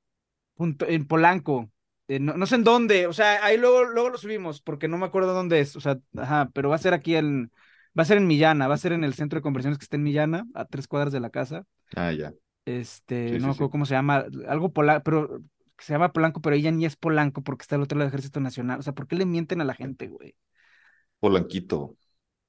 en 0.57 1.07
Polanco. 1.07 1.71
Eh, 2.08 2.20
no, 2.20 2.45
sé 2.45 2.56
en 2.56 2.64
dónde. 2.64 3.08
O 3.08 3.14
sea, 3.14 3.43
ahí 3.43 3.58
luego, 3.58 3.86
luego 3.86 4.10
lo 4.10 4.18
subimos, 4.18 4.62
porque 4.62 4.88
no 4.88 4.97
me 4.97 5.06
acuerdo 5.06 5.34
dónde 5.34 5.60
es. 5.60 5.76
O 5.76 5.82
sea, 5.82 5.99
ajá, 6.18 6.49
pero 6.54 6.70
va 6.70 6.76
a 6.76 6.80
ser 6.80 6.93
aquí 6.93 7.16
en. 7.16 7.51
Va 7.97 8.01
a 8.04 8.06
ser 8.06 8.18
en 8.18 8.26
Millana, 8.26 8.68
va 8.68 8.74
a 8.74 8.80
ser 8.80 8.91
en 8.91 9.04
el 9.04 9.14
centro 9.14 9.38
de 9.38 9.43
conversiones 9.43 9.78
que 9.78 9.84
está 9.84 9.97
en 9.97 10.04
Millana, 10.04 10.47
a 10.56 10.66
tres 10.66 10.88
cuadras 10.88 11.14
de 11.14 11.20
la 11.20 11.30
casa. 11.30 11.66
Ah, 11.95 12.12
ya. 12.12 12.34
Este, 12.66 13.38
no 13.39 13.47
me 13.47 13.54
acuerdo 13.54 13.70
cómo 13.70 13.86
se 13.86 13.93
llama, 13.93 14.26
algo 14.47 14.72
polar, 14.74 15.04
pero 15.04 15.41
se 15.78 15.93
llama 15.93 16.14
Polanco, 16.14 16.41
pero 16.41 16.56
ella 16.56 16.72
ni 16.72 16.86
es 16.86 16.95
Polanco 16.95 17.41
porque 17.43 17.64
está 17.64 17.76
al 17.76 17.82
otro 17.82 17.97
lado 17.97 18.10
del 18.10 18.14
Ejército 18.14 18.39
Nacional. 18.39 18.80
O 18.80 18.84
sea, 18.84 18.93
¿por 18.93 19.08
qué 19.08 19.16
le 19.16 19.26
mienten 19.26 19.62
a 19.62 19.66
la 19.66 19.74
gente, 19.74 20.08
güey? 20.08 20.36
Polanquito. 21.20 21.95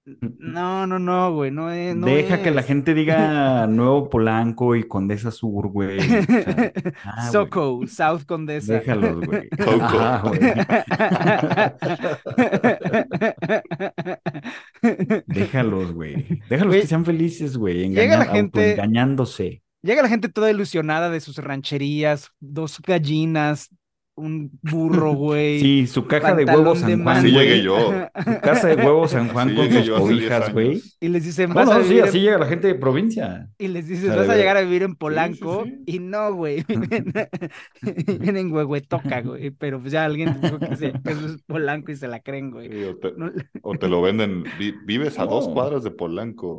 No, 0.06 0.86
no, 0.86 0.98
no, 0.98 1.32
güey, 1.32 1.50
no 1.50 1.70
es. 1.70 1.98
Deja 1.98 2.42
que 2.42 2.50
la 2.50 2.62
gente 2.62 2.92
diga 2.92 3.66
Nuevo 3.68 4.10
Polanco 4.10 4.76
y 4.76 4.82
Condesa 4.82 5.30
Sur, 5.30 5.68
güey. 5.68 5.98
Ah, 7.04 7.30
Soco, 7.30 7.80
South 7.86 8.24
Condesa. 8.26 8.74
Déjalos, 8.74 9.24
güey. 9.24 9.48
Déjalos, 15.26 15.92
güey. 15.92 16.40
Déjalos 16.48 16.74
que 16.74 16.86
sean 16.86 17.04
felices, 17.04 17.56
güey. 17.56 17.88
Llega 17.88 18.18
la 18.18 18.26
gente 18.26 18.72
engañándose. 18.72 19.62
Llega 19.82 20.02
la 20.02 20.08
gente 20.08 20.28
toda 20.28 20.50
ilusionada 20.50 21.10
de 21.10 21.20
sus 21.20 21.38
rancherías, 21.38 22.30
dos 22.40 22.80
gallinas, 22.80 23.70
un 24.16 24.50
burro, 24.62 25.12
güey. 25.14 25.60
Sí, 25.60 25.86
su 25.86 26.06
caja 26.06 26.34
de 26.34 26.44
huevos 26.44 26.78
San 26.80 27.02
Juan, 27.02 27.16
Así 27.18 27.30
llegué 27.32 27.62
yo. 27.62 27.76
Su 28.24 28.40
casa 28.40 28.68
de 28.68 28.76
huevos 28.76 29.10
San 29.10 29.28
Juan 29.28 29.48
Así 29.50 29.56
con 29.56 29.72
sus 29.72 29.84
yo 29.86 29.96
hace 29.96 30.04
10 30.14 30.20
cobijas, 30.30 30.52
güey. 30.52 30.82
Y 31.00 31.08
les 31.08 31.24
dicen, 31.24 31.48
No, 31.50 31.54
vas 31.56 31.68
a 31.70 31.78
no, 31.78 31.82
sí, 31.84 31.88
vivir 31.90 32.04
así 32.04 32.18
en- 32.18 32.24
llega 32.24 32.38
la 32.38 32.46
gente 32.46 32.66
de 32.68 32.74
provincia. 32.76 33.48
Y 33.58 33.68
les 33.68 33.88
dices, 33.88 34.14
vas 34.14 34.28
a 34.28 34.36
llegar 34.36 34.56
a 34.56 34.60
vivir 34.62 34.82
en 34.84 34.94
Polanco. 34.94 35.64
sí. 35.64 35.82
Y 35.86 35.98
no, 35.98 36.32
güey. 36.34 36.64
Viven 37.82 38.36
en 38.36 38.52
Huehuetoca, 38.52 39.20
güey. 39.22 39.50
Pero 39.50 39.80
pues 39.80 39.92
ya 39.92 40.04
alguien 40.04 40.36
dijo 40.40 40.58
que, 40.58 40.76
se- 40.76 40.92
que 40.92 41.10
eso 41.12 41.26
es 41.26 41.42
Polanco 41.46 41.92
y 41.92 41.96
se 41.96 42.08
la 42.08 42.20
creen, 42.20 42.50
güey. 42.50 42.70
Sí, 42.70 42.84
o, 42.84 42.96
te, 42.96 43.12
No- 43.16 43.30
o 43.62 43.74
te 43.76 43.88
lo 43.88 44.00
venden. 44.02 44.44
vi- 44.58 44.74
vives 44.84 45.18
a 45.18 45.26
dos 45.26 45.48
cuadras 45.48 45.82
de 45.84 45.90
Polanco. 45.90 46.56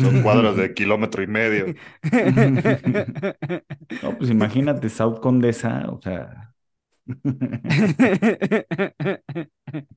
Son 0.00 0.22
cuadras 0.22 0.56
de 0.56 0.72
kilómetro 0.74 1.22
y 1.22 1.26
medio. 1.26 1.66
No, 4.02 4.16
pues 4.18 4.30
imagínate 4.30 4.88
South 4.88 5.20
Condesa, 5.20 5.86
o 5.90 6.00
sea. 6.00 6.37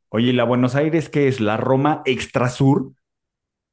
Oye, 0.09 0.30
¿y 0.30 0.34
la 0.34 0.43
Buenos 0.43 0.76
Aires 0.76 1.09
qué 1.09 1.28
es? 1.28 1.39
¿La 1.39 1.57
Roma 1.57 2.01
Extrasur? 2.05 2.82
O 2.82 2.95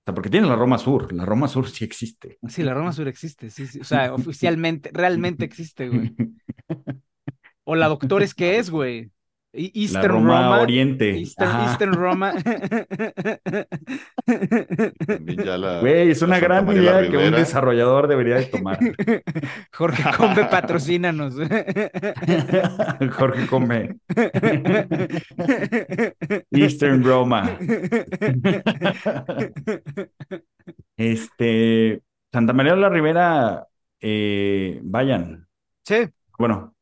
sea, 0.05 0.15
porque 0.15 0.31
tiene 0.31 0.47
la 0.47 0.57
Roma 0.57 0.79
Sur. 0.79 1.13
La 1.13 1.25
Roma 1.25 1.49
Sur 1.49 1.69
sí 1.69 1.85
existe. 1.85 2.39
Sí, 2.49 2.63
la 2.63 2.75
Roma 2.75 2.93
Sur 2.93 3.09
existe, 3.09 3.51
sí, 3.51 3.67
sí. 3.67 3.81
O 3.81 3.85
sea, 3.85 4.15
oficialmente, 4.15 4.91
realmente 4.93 5.45
existe, 5.45 5.89
güey. 5.89 6.15
O 7.71 7.75
la 7.75 7.89
Doctores, 7.89 8.35
¿qué 8.35 8.57
es, 8.57 8.71
güey? 8.71 9.11
E- 9.53 9.71
Eastern 9.75 10.13
Roma, 10.13 10.43
Roma. 10.43 10.61
Oriente. 10.61 11.19
Eastern, 11.19 11.93
Roma. 11.95 12.35
La. 15.59 15.81
Güey, 15.81 16.11
es 16.11 16.23
una 16.23 16.39
gran 16.39 16.67
María 16.67 17.01
idea 17.01 17.11
que 17.11 17.17
un 17.17 17.33
desarrollador 17.33 18.09
debería 18.09 18.37
de 18.37 18.45
tomar. 18.47 18.79
Jorge 19.73 20.05
Combe, 20.17 20.45
patrocínanos. 20.45 21.35
Jorge 23.17 23.47
Come. 23.47 23.97
Eastern 26.51 27.03
Roma. 27.03 27.59
Este, 30.97 32.03
Santa 32.33 32.53
María 32.53 32.75
de 32.75 32.81
la 32.81 32.89
Ribera, 32.89 33.67
eh, 34.01 34.81
vayan. 34.83 35.47
Sí, 35.85 36.09
Bueno, 36.39 36.75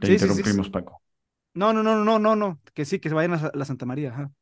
te 0.00 0.06
Sí, 0.06 0.18
interrumpimos, 0.18 0.68
sí. 0.68 0.70
Paco. 0.70 1.02
no, 1.54 1.72
no, 1.72 1.82
no, 1.82 2.04
no, 2.04 2.18
no, 2.18 2.36
no. 2.36 2.60
Que 2.74 2.84
sí, 2.84 3.00
que 3.00 3.08
se 3.10 3.14
vayan 3.14 3.34
a 3.34 3.50
la 3.54 3.64
Santa 3.64 3.86
María. 3.86 4.10
ajá. 4.10 4.32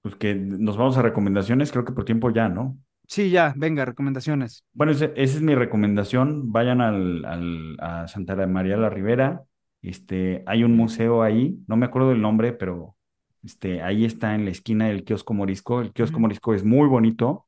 Pues 0.00 0.14
que 0.16 0.34
nos 0.36 0.76
vamos 0.76 0.96
a 0.96 1.02
recomendaciones, 1.02 1.72
creo 1.72 1.84
que 1.84 1.92
por 1.92 2.04
tiempo 2.04 2.30
ya, 2.30 2.48
¿no? 2.48 2.78
Sí, 3.06 3.30
ya, 3.30 3.52
venga, 3.56 3.84
recomendaciones. 3.84 4.64
Bueno, 4.74 4.92
esa 4.92 5.06
es 5.16 5.40
mi 5.42 5.54
recomendación. 5.54 6.50
Vayan 6.52 6.80
al, 6.80 7.24
al- 7.24 7.76
a 7.80 8.08
Santa 8.08 8.34
María 8.46 8.76
de 8.76 8.80
la 8.82 8.90
Ribera. 8.90 9.44
Este, 9.82 10.42
hay 10.46 10.64
un 10.64 10.76
museo 10.76 11.22
ahí, 11.22 11.58
no 11.66 11.76
me 11.76 11.86
acuerdo 11.86 12.10
del 12.10 12.22
nombre, 12.22 12.52
pero 12.52 12.96
este, 13.42 13.82
ahí 13.82 14.04
está 14.04 14.34
en 14.34 14.44
la 14.44 14.50
esquina 14.52 14.88
del 14.88 15.04
kiosco 15.04 15.34
Morisco. 15.34 15.80
El 15.80 15.92
kiosco. 15.92 16.20
Morisco 16.20 16.54
es 16.54 16.64
muy 16.64 16.88
bonito. 16.88 17.46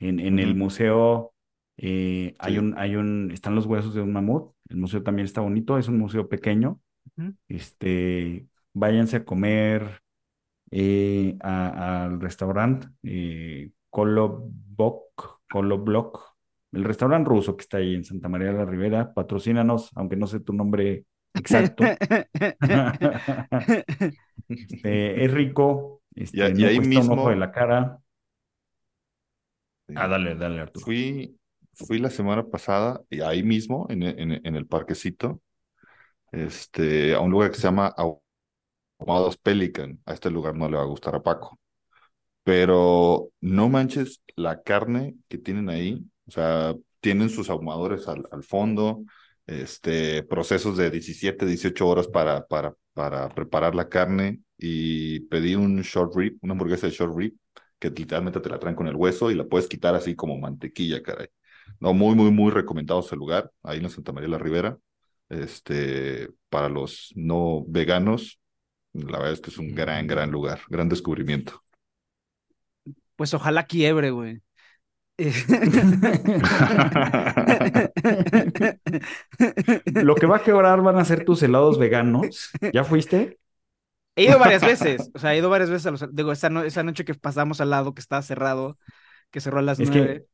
En, 0.00 0.20
en 0.20 0.38
el 0.40 0.54
museo 0.56 1.34
eh, 1.78 2.34
hay 2.40 2.58
un, 2.58 2.74
hay 2.78 2.96
un, 2.96 3.30
están 3.32 3.54
los 3.54 3.66
huesos 3.66 3.94
de 3.94 4.02
un 4.02 4.12
mamut. 4.12 4.52
El 4.70 4.76
museo 4.78 5.02
también 5.02 5.26
está 5.26 5.42
bonito, 5.42 5.78
es 5.78 5.88
un 5.88 5.98
museo 5.98 6.28
pequeño. 6.28 6.80
Este, 7.48 8.46
váyanse 8.72 9.18
a 9.18 9.24
comer 9.24 10.02
eh, 10.70 11.36
a- 11.40 12.04
al 12.04 12.20
restaurante 12.20 12.88
eh, 13.02 13.70
Kolobok, 13.90 15.40
Koloblok, 15.50 16.36
el 16.72 16.84
restaurante 16.84 17.28
ruso 17.28 17.56
que 17.56 17.62
está 17.62 17.78
ahí 17.78 17.94
en 17.96 18.04
Santa 18.04 18.28
María 18.28 18.48
de 18.52 18.58
la 18.58 18.64
Ribera. 18.66 19.12
Patrocínanos, 19.14 19.90
aunque 19.96 20.16
no 20.16 20.26
sé 20.28 20.40
tu 20.40 20.52
nombre 20.52 21.04
exacto. 21.34 21.84
Este, 24.48 25.24
es 25.24 25.32
rico, 25.32 26.02
este, 26.14 26.38
Y 26.38 26.64
ahí 26.64 26.76
cuesta 26.76 27.00
un 27.00 27.10
ojo 27.10 27.14
mismo- 27.14 27.30
de 27.30 27.36
la 27.36 27.52
cara. 27.52 27.98
Ah, 29.94 30.06
dale, 30.08 30.34
dale, 30.36 30.60
Arturo. 30.60 30.84
Fui, 30.86 31.36
fui 31.86 31.98
la 31.98 32.10
semana 32.10 32.46
pasada, 32.46 33.02
y 33.10 33.20
ahí 33.20 33.42
mismo, 33.42 33.86
en, 33.90 34.02
el 34.02 34.66
parquecito, 34.66 35.42
este, 36.32 37.14
a 37.14 37.20
un 37.20 37.30
lugar 37.30 37.50
que 37.50 37.56
se 37.56 37.62
llama 37.64 37.94
Ahumados 38.98 39.36
Pelican. 39.38 40.00
A 40.06 40.14
este 40.14 40.30
lugar 40.30 40.54
no 40.56 40.68
le 40.68 40.76
va 40.76 40.82
a 40.82 40.86
gustar 40.86 41.14
a 41.14 41.22
Paco. 41.22 41.58
Pero 42.44 43.30
no 43.40 43.68
manches 43.68 44.22
la 44.36 44.62
carne 44.62 45.16
que 45.28 45.38
tienen 45.38 45.68
ahí. 45.70 46.04
O 46.26 46.30
sea, 46.30 46.74
tienen 47.00 47.30
sus 47.30 47.50
ahumadores 47.50 48.08
al, 48.08 48.24
al 48.32 48.42
fondo, 48.44 49.04
este, 49.46 50.22
procesos 50.24 50.76
de 50.76 50.90
17, 50.90 51.46
18 51.46 51.88
horas 51.88 52.08
para, 52.08 52.46
para, 52.46 52.74
para 52.94 53.28
preparar 53.30 53.74
la 53.74 53.88
carne. 53.88 54.40
Y 54.58 55.20
pedí 55.20 55.54
un 55.54 55.80
short 55.82 56.14
rib, 56.16 56.38
una 56.42 56.52
hamburguesa 56.52 56.86
de 56.86 56.92
short 56.92 57.16
rib, 57.16 57.36
que 57.78 57.90
literalmente 57.90 58.40
te 58.40 58.50
la 58.50 58.58
traen 58.58 58.76
con 58.76 58.88
el 58.88 58.96
hueso 58.96 59.30
y 59.30 59.34
la 59.34 59.44
puedes 59.44 59.68
quitar 59.68 59.94
así 59.94 60.14
como 60.14 60.38
mantequilla, 60.38 61.02
caray. 61.02 61.28
No, 61.78 61.94
muy, 61.94 62.14
muy, 62.14 62.30
muy 62.30 62.50
recomendado 62.50 63.00
ese 63.00 63.16
lugar, 63.16 63.50
ahí 63.62 63.78
en 63.78 63.84
la 63.84 63.88
Santa 63.90 64.12
María 64.12 64.26
de 64.28 64.32
la 64.32 64.38
Ribera. 64.38 64.78
Este, 65.28 66.28
para 66.48 66.68
los 66.68 67.12
no 67.14 67.64
veganos, 67.68 68.40
la 68.92 69.18
verdad 69.18 69.34
es 69.34 69.40
que 69.40 69.50
es 69.50 69.58
un 69.58 69.74
gran, 69.74 70.06
gran 70.06 70.30
lugar, 70.30 70.60
gran 70.68 70.88
descubrimiento. 70.88 71.62
Pues 73.16 73.34
ojalá 73.34 73.66
quiebre, 73.66 74.10
güey. 74.10 74.42
Lo 80.00 80.16
que 80.16 80.26
va 80.26 80.36
a 80.38 80.42
quebrar 80.42 80.82
van 80.82 80.98
a 80.98 81.04
ser 81.04 81.24
tus 81.24 81.42
helados 81.42 81.78
veganos. 81.78 82.50
¿Ya 82.72 82.84
fuiste? 82.84 83.38
He 84.16 84.24
ido 84.24 84.38
varias 84.38 84.64
veces, 84.64 85.10
o 85.14 85.18
sea, 85.18 85.34
he 85.34 85.38
ido 85.38 85.48
varias 85.50 85.70
veces 85.70 85.86
a 85.86 85.90
los, 85.92 86.14
digo, 86.14 86.32
esa, 86.32 86.50
no- 86.50 86.62
esa 86.62 86.82
noche 86.82 87.04
que 87.04 87.14
pasamos 87.14 87.60
al 87.60 87.70
lado 87.70 87.94
que 87.94 88.00
estaba 88.00 88.22
cerrado, 88.22 88.78
que 89.30 89.40
cerró 89.40 89.60
a 89.60 89.62
las 89.62 89.80
Es 89.80 89.90
nueve. 89.90 90.26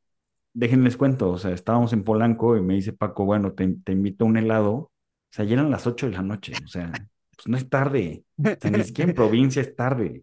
Déjenles 0.57 0.97
cuento, 0.97 1.29
o 1.31 1.37
sea, 1.37 1.51
estábamos 1.51 1.93
en 1.93 2.03
Polanco 2.03 2.57
y 2.57 2.61
me 2.61 2.73
dice 2.75 2.93
Paco, 2.93 3.25
bueno, 3.25 3.53
te, 3.53 3.67
te 3.83 3.91
invito 3.91 4.25
a 4.25 4.27
un 4.27 4.37
helado. 4.37 4.73
O 4.75 4.91
sea, 5.31 5.45
ya 5.45 5.53
eran 5.53 5.69
las 5.71 5.85
8 5.87 6.07
de 6.07 6.13
la 6.13 6.21
noche, 6.23 6.53
o 6.63 6.67
sea, 6.67 6.91
pues 7.35 7.47
no 7.47 7.57
es 7.57 7.69
tarde. 7.69 8.23
O 8.39 8.43
sea, 8.59 8.71
ni 8.71 8.83
siquiera 8.83 9.09
en 9.11 9.15
provincia 9.15 9.61
es 9.61 9.75
tarde. 9.75 10.21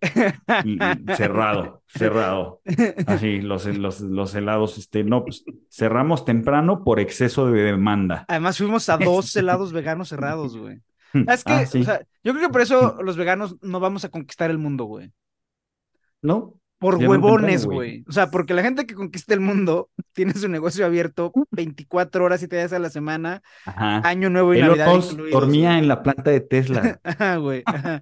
Y, 0.64 0.72
y 0.74 1.14
cerrado, 1.16 1.82
cerrado. 1.86 2.60
Así, 3.06 3.40
los, 3.40 3.66
los, 3.66 4.00
los 4.00 4.34
helados, 4.34 4.78
este, 4.78 5.04
no, 5.04 5.24
pues 5.24 5.44
cerramos 5.70 6.24
temprano 6.24 6.82
por 6.84 7.00
exceso 7.00 7.46
de 7.50 7.62
demanda. 7.62 8.24
Además, 8.28 8.58
fuimos 8.58 8.88
a 8.88 8.96
dos 8.96 9.34
helados 9.36 9.72
veganos 9.72 10.08
cerrados, 10.08 10.56
güey. 10.56 10.80
Es 11.28 11.44
que, 11.44 11.52
Ah, 11.52 11.66
sí. 11.66 11.80
o 11.80 11.84
sea, 11.84 12.00
yo 12.24 12.32
creo 12.32 12.48
que 12.48 12.52
por 12.52 12.60
eso 12.62 13.00
los 13.02 13.16
veganos 13.16 13.56
no 13.62 13.78
vamos 13.78 14.04
a 14.04 14.08
conquistar 14.08 14.50
el 14.50 14.58
mundo, 14.58 14.84
güey. 14.84 15.12
¿No? 16.22 16.54
Por 16.84 16.98
Cierran 16.98 17.22
huevones, 17.22 17.64
güey. 17.64 18.04
O 18.06 18.12
sea, 18.12 18.30
porque 18.30 18.52
la 18.52 18.62
gente 18.62 18.84
que 18.86 18.94
conquista 18.94 19.32
el 19.32 19.40
mundo 19.40 19.88
tiene 20.12 20.34
su 20.34 20.48
negocio 20.48 20.84
abierto 20.84 21.32
24 21.50 22.24
horas, 22.24 22.40
7 22.40 22.56
días 22.56 22.72
a 22.74 22.78
la 22.78 22.90
semana, 22.90 23.42
Ajá. 23.64 24.06
año 24.06 24.28
nuevo 24.28 24.52
y 24.54 24.58
Elon 24.58 24.76
Navidad 24.78 24.94
incluidos. 25.10 25.30
dormía 25.40 25.78
en 25.78 25.88
la 25.88 26.02
planta 26.02 26.30
de 26.30 26.40
Tesla. 26.40 27.00
Ajá, 27.04 27.36
güey. 27.36 27.62
ajá. 27.64 28.00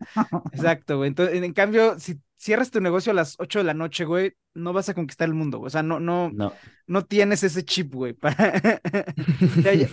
Exacto, 0.52 0.96
güey. 0.96 1.08
Entonces, 1.08 1.40
en, 1.42 1.52
cambio, 1.52 1.98
si 2.00 2.18
cierras 2.36 2.72
tu 2.72 2.80
negocio 2.80 3.12
a 3.12 3.14
las 3.14 3.36
8 3.38 3.60
de 3.60 3.64
la 3.64 3.74
noche, 3.74 4.04
güey, 4.04 4.32
no 4.54 4.72
vas 4.72 4.88
a 4.88 4.94
conquistar 4.94 5.28
el 5.28 5.34
mundo. 5.34 5.60
O 5.60 5.70
sea, 5.70 5.82
no, 5.84 6.00
no, 6.00 6.30
No. 6.34 6.52
no 6.88 7.04
tienes 7.04 7.44
ese 7.44 7.64
chip, 7.64 7.94
güey. 7.94 8.14
para- 8.14 8.34
Ayer, 9.70 9.88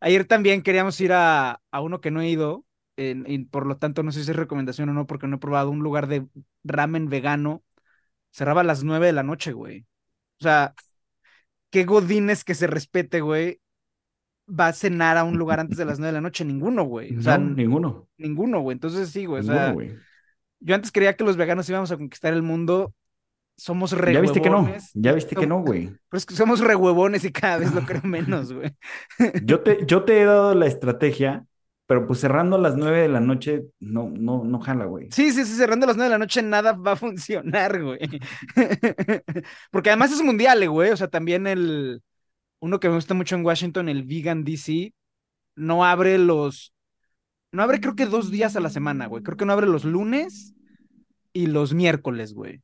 ayer 0.00 0.24
también 0.24 0.62
queríamos 0.62 1.00
ir 1.00 1.12
a, 1.12 1.60
a 1.70 1.80
uno 1.80 2.00
que 2.00 2.10
no 2.10 2.20
he 2.20 2.28
ido, 2.28 2.64
en- 2.96 3.24
y 3.28 3.38
por 3.44 3.66
lo 3.66 3.76
tanto 3.76 4.02
no 4.02 4.10
sé 4.12 4.24
si 4.24 4.30
es 4.30 4.36
recomendación 4.36 4.88
o 4.88 4.92
no, 4.94 5.06
porque 5.06 5.26
no 5.28 5.36
he 5.36 5.38
probado 5.38 5.70
un 5.70 5.80
lugar 5.80 6.06
de 6.08 6.26
ramen 6.64 7.08
vegano. 7.08 7.62
Cerraba 8.36 8.60
a 8.60 8.64
las 8.64 8.84
9 8.84 9.06
de 9.06 9.12
la 9.14 9.22
noche, 9.22 9.54
güey. 9.54 9.86
O 10.40 10.42
sea, 10.42 10.74
qué 11.70 11.84
godines 11.84 12.44
que 12.44 12.54
se 12.54 12.66
respete, 12.66 13.22
güey. 13.22 13.62
Va 14.46 14.66
a 14.66 14.72
cenar 14.74 15.16
a 15.16 15.24
un 15.24 15.38
lugar 15.38 15.58
antes 15.58 15.78
de 15.78 15.86
las 15.86 15.98
9 15.98 16.08
de 16.08 16.18
la 16.18 16.20
noche. 16.20 16.44
Ninguno, 16.44 16.84
güey. 16.84 17.16
O 17.16 17.22
sea, 17.22 17.38
No, 17.38 17.54
ninguno. 17.54 18.10
ninguno, 18.18 18.60
güey. 18.60 18.74
Entonces 18.74 19.08
sí, 19.08 19.24
güey. 19.24 19.40
O 19.40 19.42
sea, 19.42 19.74
yo 20.60 20.74
antes 20.74 20.92
creía 20.92 21.16
que 21.16 21.24
los 21.24 21.38
veganos 21.38 21.66
íbamos 21.70 21.90
a 21.90 21.96
conquistar 21.96 22.34
el 22.34 22.42
mundo. 22.42 22.92
Somos 23.56 23.92
re 23.92 24.12
Ya 24.12 24.20
viste 24.20 24.42
que 24.42 24.50
no. 24.50 24.70
Ya 24.92 25.14
viste 25.14 25.34
que 25.34 25.46
no, 25.46 25.62
güey. 25.62 25.86
Pero 26.10 26.18
es 26.18 26.26
que 26.26 26.34
somos 26.34 26.60
re 26.60 26.76
huevones 26.76 27.24
y 27.24 27.32
cada 27.32 27.56
vez 27.56 27.72
lo 27.72 27.86
creo 27.86 28.02
menos, 28.02 28.52
güey. 28.52 28.76
Yo 29.44 29.60
te, 29.60 29.86
yo 29.86 30.04
te 30.04 30.20
he 30.20 30.26
dado 30.26 30.54
la 30.54 30.66
estrategia, 30.66 31.46
pero 31.86 32.06
pues 32.06 32.20
cerrando 32.20 32.56
a 32.56 32.58
las 32.58 32.76
9 32.76 33.02
de 33.02 33.08
la 33.08 33.20
noche, 33.20 33.66
no, 33.78 34.10
no, 34.10 34.42
no 34.44 34.58
jala, 34.60 34.86
güey. 34.86 35.08
Sí, 35.12 35.30
sí, 35.30 35.44
sí, 35.44 35.54
cerrando 35.54 35.84
a 35.84 35.88
las 35.88 35.96
9 35.96 36.08
de 36.10 36.14
la 36.14 36.18
noche 36.18 36.42
nada 36.42 36.72
va 36.72 36.92
a 36.92 36.96
funcionar, 36.96 37.80
güey. 37.80 38.00
Porque 39.70 39.90
además 39.90 40.10
es 40.12 40.22
mundial, 40.22 40.62
eh, 40.62 40.66
güey. 40.66 40.90
O 40.90 40.96
sea, 40.96 41.08
también 41.08 41.46
el. 41.46 42.02
Uno 42.58 42.80
que 42.80 42.88
me 42.88 42.96
gusta 42.96 43.14
mucho 43.14 43.36
en 43.36 43.44
Washington, 43.44 43.88
el 43.88 44.02
Vegan 44.02 44.42
DC, 44.42 44.94
no 45.54 45.84
abre 45.84 46.18
los. 46.18 46.74
No 47.52 47.62
abre, 47.62 47.80
creo 47.80 47.94
que 47.94 48.06
dos 48.06 48.30
días 48.30 48.56
a 48.56 48.60
la 48.60 48.70
semana, 48.70 49.06
güey. 49.06 49.22
Creo 49.22 49.36
que 49.36 49.46
no 49.46 49.52
abre 49.52 49.66
los 49.66 49.84
lunes 49.84 50.54
y 51.32 51.46
los 51.46 51.72
miércoles, 51.72 52.34
güey. 52.34 52.62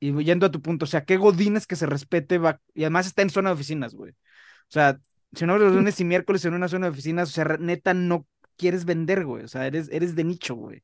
Y 0.00 0.12
yendo 0.24 0.46
a 0.46 0.50
tu 0.50 0.60
punto, 0.60 0.84
o 0.84 0.88
sea, 0.88 1.04
qué 1.04 1.16
godines 1.16 1.66
que 1.66 1.76
se 1.76 1.86
respete, 1.86 2.38
va... 2.38 2.60
y 2.74 2.82
además 2.82 3.06
está 3.06 3.22
en 3.22 3.30
zona 3.30 3.50
de 3.50 3.54
oficinas, 3.54 3.94
güey. 3.94 4.12
O 4.12 4.72
sea, 4.72 4.98
Si 5.32 5.46
no 5.46 5.58
los 5.58 5.74
lunes 5.74 6.00
y 6.00 6.04
miércoles 6.04 6.44
en 6.44 6.54
una 6.54 6.68
zona 6.68 6.86
de 6.86 6.92
oficinas, 6.92 7.30
o 7.30 7.32
sea, 7.32 7.44
neta 7.58 7.94
no 7.94 8.26
quieres 8.60 8.84
vender, 8.84 9.24
güey. 9.24 9.44
O 9.44 9.48
sea, 9.48 9.66
eres, 9.66 9.88
eres 9.90 10.14
de 10.16 10.24
nicho, 10.24 10.54
güey. 10.54 10.82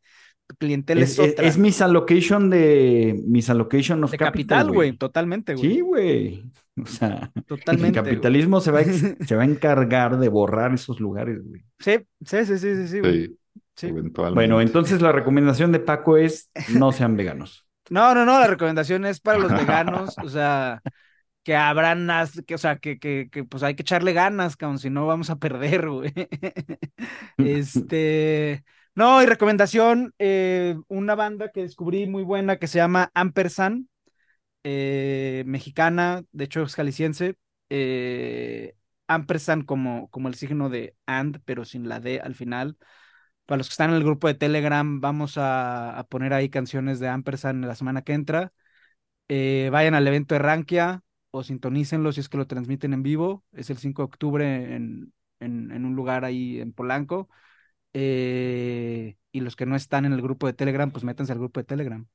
Tu 0.49 0.57
clientela 0.57 1.05
es, 1.05 1.13
Es, 1.13 1.19
es, 1.19 1.33
otra. 1.33 1.47
es 1.47 1.59
misallocation 1.59 2.51
de 2.51 3.21
misallocation 3.27 4.03
of 4.05 4.11
de 4.13 4.19
capital, 4.19 4.69
capital, 4.69 4.73
güey. 4.73 4.97
Totalmente, 4.97 5.55
güey. 5.55 5.75
Sí, 5.75 5.81
güey. 5.81 6.53
O 6.83 6.87
sea, 6.87 7.33
el 7.35 7.45
Totalmente. 7.45 8.01
güey. 8.01 8.17
capitalismo 8.17 8.61
se 8.61 8.71
va, 8.71 8.81
a 8.81 8.85
se 9.27 9.37
va 9.37 9.43
a 9.43 9.47
encargar 9.47 10.19
de 10.19 10.29
borrar 10.29 10.75
esos 10.75 11.01
lugares, 11.01 11.43
güey. 11.45 11.65
Sí, 11.79 11.99
sí, 12.25 12.45
sí, 12.47 12.59
sí, 12.59 12.77
sí, 12.77 12.89
sí, 12.89 13.01
güey. 13.01 13.27
Sí, 13.29 13.39
Sí. 13.79 13.87
eventualmente. 13.89 14.35
Bueno, 14.35 14.61
entonces 14.63 15.03
la 15.03 15.13
recomendación 15.13 15.71
de 15.73 15.81
Paco 15.81 16.17
es 16.17 16.51
no 16.75 16.93
sean 16.93 17.17
veganos. 17.17 17.63
No, 17.89 18.15
no, 18.17 18.25
no, 18.25 18.41
la 18.41 18.49
recomendación 18.49 19.05
es 19.07 19.21
para 19.21 19.39
los 19.39 19.53
veganos, 19.53 20.17
o 20.19 20.29
sea, 20.29 20.83
que 21.47 21.55
habrán, 21.55 22.09
que, 22.45 22.57
o 22.57 22.59
sea, 22.59 22.79
que, 22.79 22.99
que, 22.99 23.29
que 23.31 23.45
pues 23.45 23.63
hay 23.63 23.77
que 23.77 23.83
echarle 23.83 24.13
ganas, 24.13 24.57
cabrón, 24.57 24.81
si 24.81 24.91
no 24.91 25.07
vamos 25.07 25.31
a 25.31 25.37
perder. 25.39 25.87
Este, 27.39 28.65
no, 28.97 29.23
y 29.23 29.27
recomendación, 29.27 30.13
eh, 30.19 30.77
una 30.89 31.15
banda 31.15 31.51
que 31.53 31.63
descubrí 31.63 32.07
muy 32.09 32.25
buena 32.25 32.57
que 32.59 32.67
se 32.67 32.79
llama 32.79 33.11
Ampersand, 33.15 33.87
eh, 34.65 35.45
mexicana, 35.47 36.25
de 36.33 36.45
hecho 36.45 36.63
es 36.65 36.75
jalisciense, 36.75 37.37
eh, 37.71 38.75
Ampersand 39.09 39.67
como, 39.67 40.09
como 40.11 40.29
el 40.29 40.35
signo 40.37 40.71
de 40.71 40.97
and, 41.07 41.41
pero 41.47 41.65
sin 41.65 41.89
la 41.89 42.01
D 42.01 42.21
al 42.21 42.35
final. 42.37 42.79
Para 43.47 43.59
los 43.59 43.69
que 43.69 43.73
están 43.75 43.91
en 43.91 43.97
el 43.97 44.05
grupo 44.05 44.29
de 44.29 44.35
Telegram, 44.35 45.01
vamos 45.01 45.39
a, 45.39 45.99
a 45.99 46.05
poner 46.05 46.35
ahí 46.35 46.51
canciones 46.51 47.01
de 47.01 47.09
Ampersand 47.09 47.65
la 47.65 47.77
semana 47.77 48.03
que 48.03 48.15
entra. 48.15 48.53
Eh, 49.29 49.69
vayan 49.73 49.95
al 49.95 50.07
evento 50.07 50.35
de 50.35 50.41
Rankia 50.41 51.03
o 51.37 51.43
sintonícenlo 51.43 52.13
si 52.13 52.21
es 52.21 52.29
que 52.29 52.39
lo 52.39 52.47
transmiten 52.47 52.93
en 52.93 53.03
vivo. 53.03 53.45
Es 53.53 53.71
el 53.71 53.79
5 53.79 54.03
de 54.03 54.07
octubre 54.07 54.75
en, 54.75 55.13
en, 55.41 55.85
un 55.85 55.95
lugar 55.95 56.25
ahí 56.25 56.61
en 56.61 56.73
Polanco. 56.73 57.29
Eh, 57.93 59.17
y 59.33 59.41
los 59.41 59.57
que 59.57 59.67
no 59.67 59.77
están 59.77 60.05
en 60.07 60.13
el 60.13 60.23
grupo 60.23 60.47
de 60.47 60.55
Telegram, 60.55 60.91
pues 60.91 61.05
métanse 61.05 61.33
al 61.33 61.39
grupo 61.39 61.61
de 61.61 61.65
Telegram. 61.65 62.07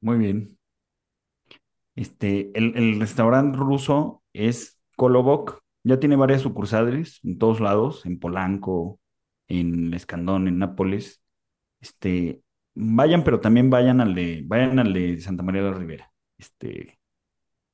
Muy 0.00 0.18
bien. 0.18 0.58
Este, 1.94 2.50
el, 2.58 2.76
el 2.76 3.00
restaurante 3.00 3.58
ruso 3.58 4.22
es 4.32 4.78
Kolobok. 4.96 5.62
Ya 5.84 5.98
tiene 6.00 6.16
varias 6.16 6.42
sucursales 6.42 7.20
en 7.24 7.38
todos 7.38 7.60
lados, 7.60 8.06
en 8.06 8.18
Polanco, 8.18 9.00
en 9.48 9.92
Escandón, 9.94 10.48
en 10.48 10.58
Nápoles. 10.58 11.22
Este, 11.80 12.42
vayan, 12.74 13.24
pero 13.24 13.40
también 13.40 13.70
vayan 13.70 14.00
al 14.00 14.14
de, 14.14 14.42
vayan 14.46 14.78
al 14.78 14.92
de 14.92 15.20
Santa 15.20 15.42
María 15.42 15.62
de 15.62 15.70
la 15.70 15.76
Ribera. 15.78 16.11
Este, 16.42 16.98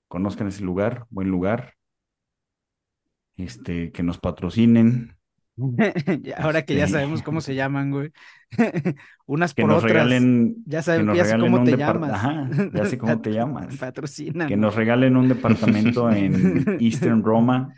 conozcan 0.09 0.49
ese 0.49 0.65
lugar, 0.65 1.07
buen 1.11 1.31
lugar. 1.31 1.75
Este, 3.37 3.91
que 3.93 4.03
nos 4.03 4.19
patrocinen, 4.19 5.17
Ahora 6.37 6.65
que 6.65 6.77
ya 6.77 6.85
Este. 6.85 6.93
sabemos 6.93 7.23
cómo 7.23 7.41
se 7.41 7.55
llaman, 7.57 7.91
güey. 7.91 8.13
Unas 9.27 9.55
que 9.55 9.63
por 9.63 9.71
nos 9.71 9.79
otras. 9.79 9.93
regalen, 9.93 10.65
Ya 10.65 10.83
nos 11.03 11.17
ya 11.17 11.25
sé 11.25 11.33
regalen 11.33 11.41
cómo 11.41 11.57
un 11.59 11.65
te 11.65 11.77
llamas. 11.77 12.13
Ajá, 12.13 12.49
ya 12.73 12.85
sé 12.87 12.99
cómo 12.99 13.21
te 13.23 13.33
llamas. 13.33 13.77
Patrocina. 13.77 14.47
que 14.47 14.57
nos 14.57 14.75
regalen 14.75 15.17
un 15.17 15.29
departamento 15.29 16.11
en 16.11 16.77
Eastern 16.81 17.23
Roma. 17.25 17.75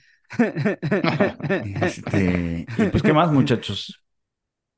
Este, 1.80 2.66
y 2.76 2.86
pues, 2.86 3.02
¿qué 3.02 3.12
más, 3.12 3.32
muchachos? 3.32 4.02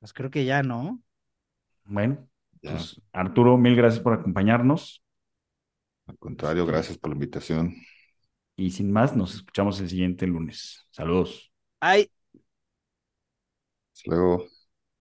Pues 0.00 0.12
creo 0.12 0.30
que 0.30 0.44
ya, 0.44 0.62
¿no? 0.62 1.00
Bueno, 1.84 2.28
pues 2.62 3.00
Arturo, 3.12 3.58
mil 3.58 3.76
gracias 3.76 4.02
por 4.02 4.14
acompañarnos. 4.14 5.01
Al 6.06 6.18
contrario, 6.18 6.66
gracias 6.66 6.98
por 6.98 7.10
la 7.10 7.14
invitación. 7.14 7.74
Y 8.56 8.70
sin 8.70 8.92
más, 8.92 9.16
nos 9.16 9.34
escuchamos 9.34 9.80
el 9.80 9.88
siguiente 9.88 10.26
lunes. 10.26 10.86
Saludos. 10.90 11.52
Ay. 11.80 12.10
Hasta 13.94 14.10
luego. 14.10 14.51